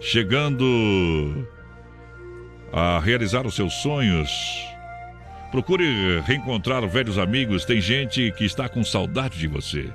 chegando 0.00 1.46
a 2.72 2.98
realizar 2.98 3.46
os 3.46 3.54
seus 3.54 3.74
sonhos. 3.74 4.30
Procure 5.50 6.20
reencontrar 6.22 6.86
velhos 6.88 7.18
amigos, 7.18 7.64
tem 7.64 7.80
gente 7.80 8.32
que 8.32 8.44
está 8.44 8.68
com 8.68 8.82
saudade 8.82 9.38
de 9.38 9.46
você. 9.46 9.90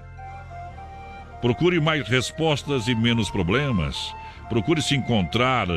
Procure 1.42 1.80
mais 1.80 2.08
respostas 2.08 2.88
e 2.88 2.94
menos 2.94 3.30
problemas. 3.30 4.14
Procure 4.50 4.82
se 4.82 4.96
encontrar, 4.96 5.68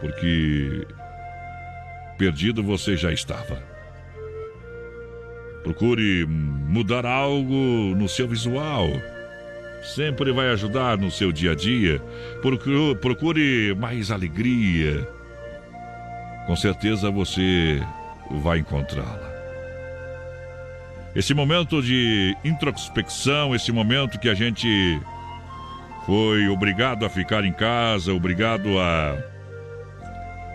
porque 0.00 0.86
perdido 2.18 2.62
você 2.62 2.96
já 2.96 3.12
estava. 3.12 3.62
Procure 5.62 6.26
mudar 6.26 7.04
algo 7.04 7.94
no 7.96 8.08
seu 8.08 8.26
visual. 8.26 8.88
Sempre 9.94 10.32
vai 10.32 10.50
ajudar 10.50 10.98
no 10.98 11.10
seu 11.10 11.32
dia 11.32 11.52
a 11.52 11.54
dia. 11.54 12.00
Procure, 13.00 13.74
mais 13.74 14.10
alegria. 14.10 15.06
Com 16.46 16.56
certeza 16.56 17.10
você 17.10 17.82
vai 18.42 18.58
encontrá-la. 18.58 19.30
Esse 21.14 21.34
momento 21.34 21.82
de 21.82 22.36
introspecção, 22.44 23.54
esse 23.54 23.72
momento 23.72 24.18
que 24.18 24.28
a 24.28 24.34
gente 24.34 25.00
foi 26.06 26.48
obrigado 26.48 27.04
a 27.04 27.10
ficar 27.10 27.44
em 27.44 27.52
casa, 27.52 28.12
obrigado 28.12 28.78
a 28.78 29.29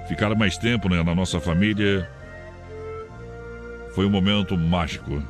ficar 0.08 0.34
mais 0.36 0.58
tempo 0.58 0.90
né, 0.90 1.02
na 1.04 1.16
nossa 1.16 1.40
família, 1.40 2.10
foi 3.94 4.06
um 4.06 4.10
momento 4.10 4.58
mágico. 4.58 5.22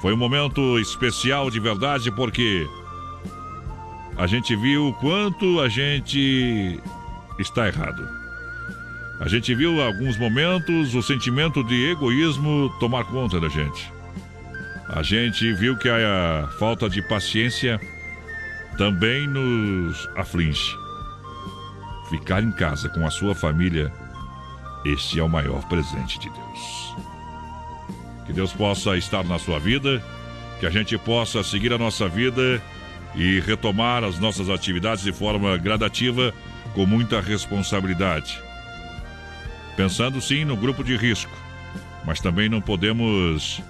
Foi 0.00 0.12
um 0.14 0.16
momento 0.16 0.78
especial 0.78 1.50
de 1.50 1.58
verdade 1.58 2.10
porque 2.12 2.66
a 4.16 4.26
gente 4.26 4.54
viu 4.54 4.88
o 4.88 4.92
quanto 4.94 5.60
a 5.60 5.68
gente 5.68 6.80
está 7.38 7.66
errado. 7.66 8.06
A 9.20 9.28
gente 9.28 9.54
viu 9.54 9.80
alguns 9.80 10.18
momentos 10.18 10.94
o 10.94 11.02
sentimento 11.02 11.64
de 11.64 11.90
egoísmo 11.90 12.72
tomar 12.78 13.04
conta 13.04 13.40
da 13.40 13.48
gente. 13.48 13.92
A 14.88 15.02
gente 15.02 15.52
viu 15.54 15.76
que 15.76 15.88
a 15.88 16.48
falta 16.58 16.88
de 16.88 17.00
paciência 17.08 17.80
também 18.76 19.26
nos 19.26 20.08
aflige. 20.16 20.83
Ficar 22.10 22.42
em 22.42 22.52
casa 22.52 22.88
com 22.88 23.06
a 23.06 23.10
sua 23.10 23.34
família, 23.34 23.92
este 24.84 25.18
é 25.18 25.22
o 25.22 25.28
maior 25.28 25.66
presente 25.68 26.18
de 26.18 26.28
Deus. 26.28 26.96
Que 28.26 28.32
Deus 28.32 28.52
possa 28.52 28.96
estar 28.96 29.24
na 29.24 29.38
sua 29.38 29.58
vida, 29.58 30.02
que 30.60 30.66
a 30.66 30.70
gente 30.70 30.96
possa 30.98 31.42
seguir 31.42 31.72
a 31.72 31.78
nossa 31.78 32.08
vida 32.08 32.62
e 33.14 33.40
retomar 33.40 34.04
as 34.04 34.18
nossas 34.18 34.50
atividades 34.50 35.04
de 35.04 35.12
forma 35.12 35.56
gradativa, 35.56 36.32
com 36.74 36.84
muita 36.84 37.20
responsabilidade. 37.20 38.42
Pensando 39.76 40.20
sim 40.20 40.44
no 40.44 40.56
grupo 40.56 40.82
de 40.84 40.96
risco, 40.96 41.32
mas 42.04 42.20
também 42.20 42.48
não 42.48 42.60
podemos 42.60 43.62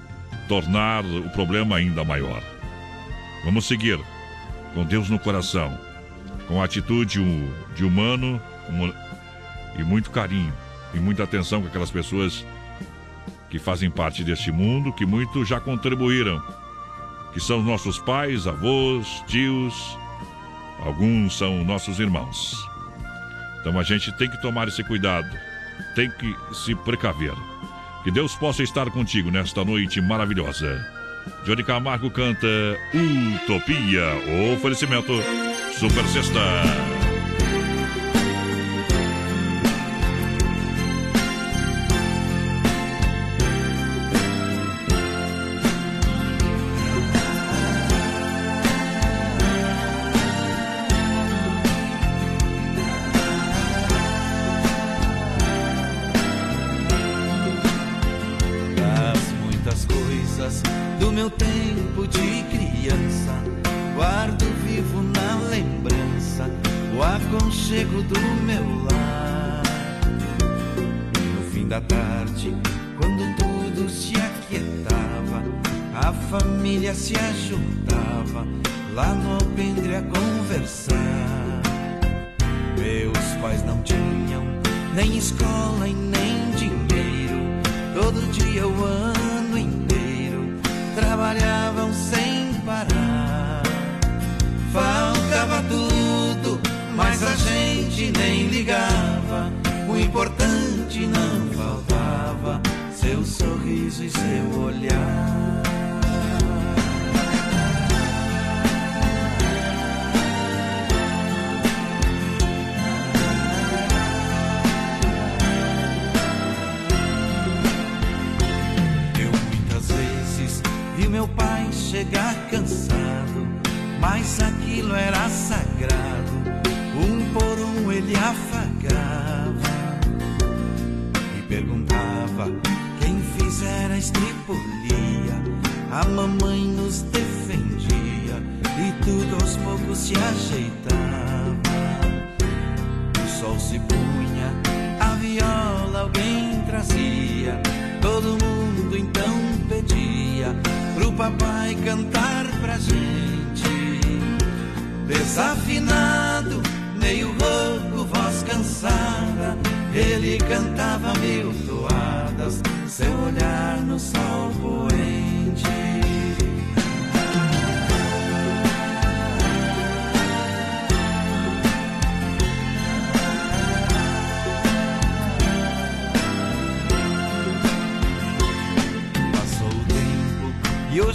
tornar 0.48 1.04
o 1.04 1.30
problema 1.30 1.76
ainda 1.76 2.04
maior. 2.04 2.42
Vamos 3.44 3.66
seguir 3.66 3.98
com 4.74 4.84
Deus 4.84 5.08
no 5.08 5.18
coração, 5.18 5.78
com 6.46 6.62
atitude 6.62 7.20
de 7.74 7.84
humano 7.84 8.40
e 9.78 9.82
muito 9.82 10.10
carinho, 10.10 10.52
e 10.92 10.98
muita 10.98 11.24
atenção 11.24 11.60
com 11.60 11.68
aquelas 11.68 11.90
pessoas 11.90 12.44
que 13.50 13.58
fazem 13.58 13.90
parte 13.90 14.24
deste 14.24 14.50
mundo, 14.50 14.92
que 14.92 15.06
muito 15.06 15.44
já 15.44 15.60
contribuíram, 15.60 16.42
que 17.32 17.40
são 17.40 17.62
nossos 17.62 17.98
pais, 17.98 18.46
avós, 18.46 19.22
tios, 19.26 19.98
alguns 20.84 21.36
são 21.36 21.64
nossos 21.64 21.98
irmãos. 21.98 22.56
Então 23.60 23.78
a 23.78 23.82
gente 23.82 24.12
tem 24.12 24.28
que 24.28 24.40
tomar 24.42 24.68
esse 24.68 24.84
cuidado, 24.84 25.28
tem 25.94 26.10
que 26.10 26.36
se 26.52 26.74
precaver. 26.74 27.34
Que 28.02 28.10
Deus 28.10 28.34
possa 28.34 28.62
estar 28.62 28.90
contigo 28.90 29.30
nesta 29.30 29.64
noite 29.64 30.00
maravilhosa. 30.00 30.78
Johnny 31.46 31.64
Camargo 31.64 32.10
canta 32.10 32.46
Utopia, 32.92 34.04
oferecimento 34.52 35.12
Super 35.84 36.08
Sexta. 36.08 36.93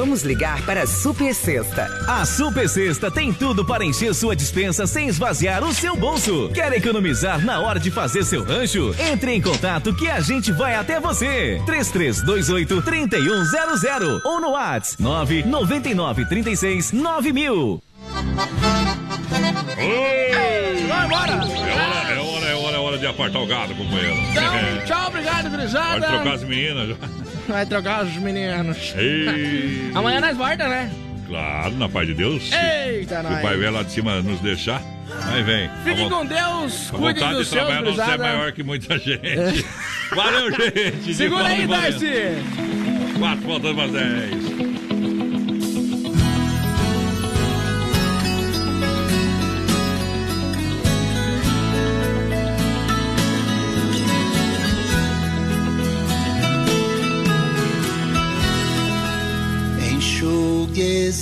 Vamos 0.00 0.22
ligar 0.22 0.64
para 0.64 0.84
a 0.84 0.86
Super 0.86 1.34
Sexta. 1.34 1.84
A 2.08 2.24
Super 2.24 2.66
Sexta 2.70 3.10
tem 3.10 3.34
tudo 3.34 3.66
para 3.66 3.84
encher 3.84 4.14
sua 4.14 4.34
dispensa 4.34 4.86
sem 4.86 5.08
esvaziar 5.08 5.62
o 5.62 5.74
seu 5.74 5.94
bolso. 5.94 6.48
Quer 6.54 6.72
economizar 6.72 7.44
na 7.44 7.60
hora 7.60 7.78
de 7.78 7.90
fazer 7.90 8.24
seu 8.24 8.42
rancho? 8.42 8.94
Entre 8.98 9.34
em 9.34 9.42
contato 9.42 9.94
que 9.94 10.08
a 10.08 10.18
gente 10.18 10.52
vai 10.52 10.74
até 10.74 10.98
você. 10.98 11.60
3328 11.66 12.80
3100 12.80 14.22
ou 14.24 14.40
no 14.40 14.52
WhatsApp 14.52 15.02
999 15.02 16.24
36 16.24 16.92
9000. 16.92 17.82
Vai 20.88 21.04
embora! 21.04 21.32
É 21.32 21.36
hora, 21.36 22.08
é 22.08 22.20
hora, 22.20 22.46
é 22.46 22.54
hora, 22.54 22.76
é 22.76 22.80
hora 22.80 22.96
de 22.96 23.06
apartar 23.06 23.38
o 23.38 23.46
gado, 23.46 23.74
companheiro. 23.74 24.16
Então, 24.30 24.86
tchau, 24.86 25.08
obrigado, 25.08 25.50
gurizada. 25.50 26.00
Pode 26.00 26.12
trocar 26.14 26.34
as 26.36 26.42
meninas 26.44 26.88
já. 26.88 27.29
Vai 27.50 27.66
trocar 27.66 28.04
os 28.04 28.14
meninos. 28.16 28.94
Ei. 28.96 29.90
Amanhã 29.94 30.20
nós 30.20 30.36
volta, 30.36 30.68
né? 30.68 30.90
Claro, 31.26 31.74
na 31.76 31.88
paz 31.88 32.06
de 32.08 32.14
Deus. 32.14 32.50
Eita, 32.52 33.16
Se 33.18 33.22
nós. 33.22 33.38
o 33.38 33.42
pai 33.42 33.56
velho 33.56 33.72
lá 33.72 33.82
de 33.82 33.92
cima 33.92 34.20
nos 34.22 34.40
deixar, 34.40 34.82
aí 35.32 35.42
vem. 35.42 35.68
Vo- 35.96 36.10
com 36.10 36.26
Deus, 36.26 36.88
vontade 36.90 37.34
dos 37.34 37.48
de 37.48 37.52
seus, 37.54 37.66
trabalhar 37.66 37.82
não 37.82 38.12
é 38.12 38.18
maior 38.18 38.52
que 38.52 38.62
muita 38.62 38.98
gente. 38.98 39.64
Valeu, 40.14 40.50
gente. 40.50 41.14
Segura 41.14 41.46
aí. 41.46 41.66
Darcy. 41.66 42.06
Quatro 43.18 43.42
faltando 43.46 43.74
para 43.74 43.86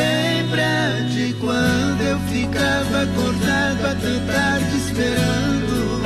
Lembra 0.00 1.04
de 1.08 1.34
quando 1.34 2.00
eu 2.00 2.18
ficava 2.20 3.02
acordado 3.02 3.84
até 3.92 4.32
tarde 4.32 4.76
esperando 4.76 6.00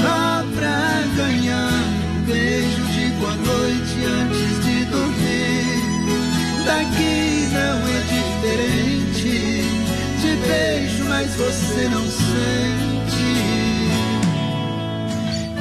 Só 0.00 0.44
pra 0.56 0.78
ganhar 1.16 1.70
um 2.16 2.22
beijo 2.22 2.82
de 2.94 3.06
boa 3.18 3.36
noite 3.36 3.96
antes 4.20 4.64
de 4.64 4.84
dormir. 4.86 5.82
Daqui 6.64 7.48
não 7.52 7.76
é 7.86 8.00
diferente 8.16 9.34
Te 10.20 10.30
beijo, 10.48 11.04
mas 11.04 11.28
você 11.34 11.88
não 11.88 12.04
sente. 12.04 13.04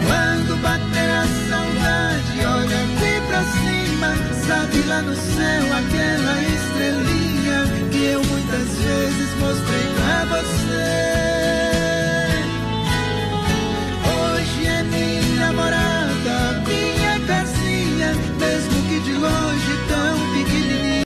Quando 0.05 0.61
bater 0.61 1.09
a 1.09 1.25
saudade, 1.49 2.35
olha 2.45 2.77
aqui 2.83 3.13
pra 3.27 3.43
cima 3.43 3.83
Sabe 4.47 4.77
lá 4.87 5.01
no 5.01 5.15
céu 5.15 5.63
aquela 5.77 6.41
estrela 6.41 7.12
eu 8.05 8.21
muitas 8.25 8.67
vezes 8.67 9.33
mostrei 9.39 9.93
pra 9.95 10.25
você. 10.25 11.32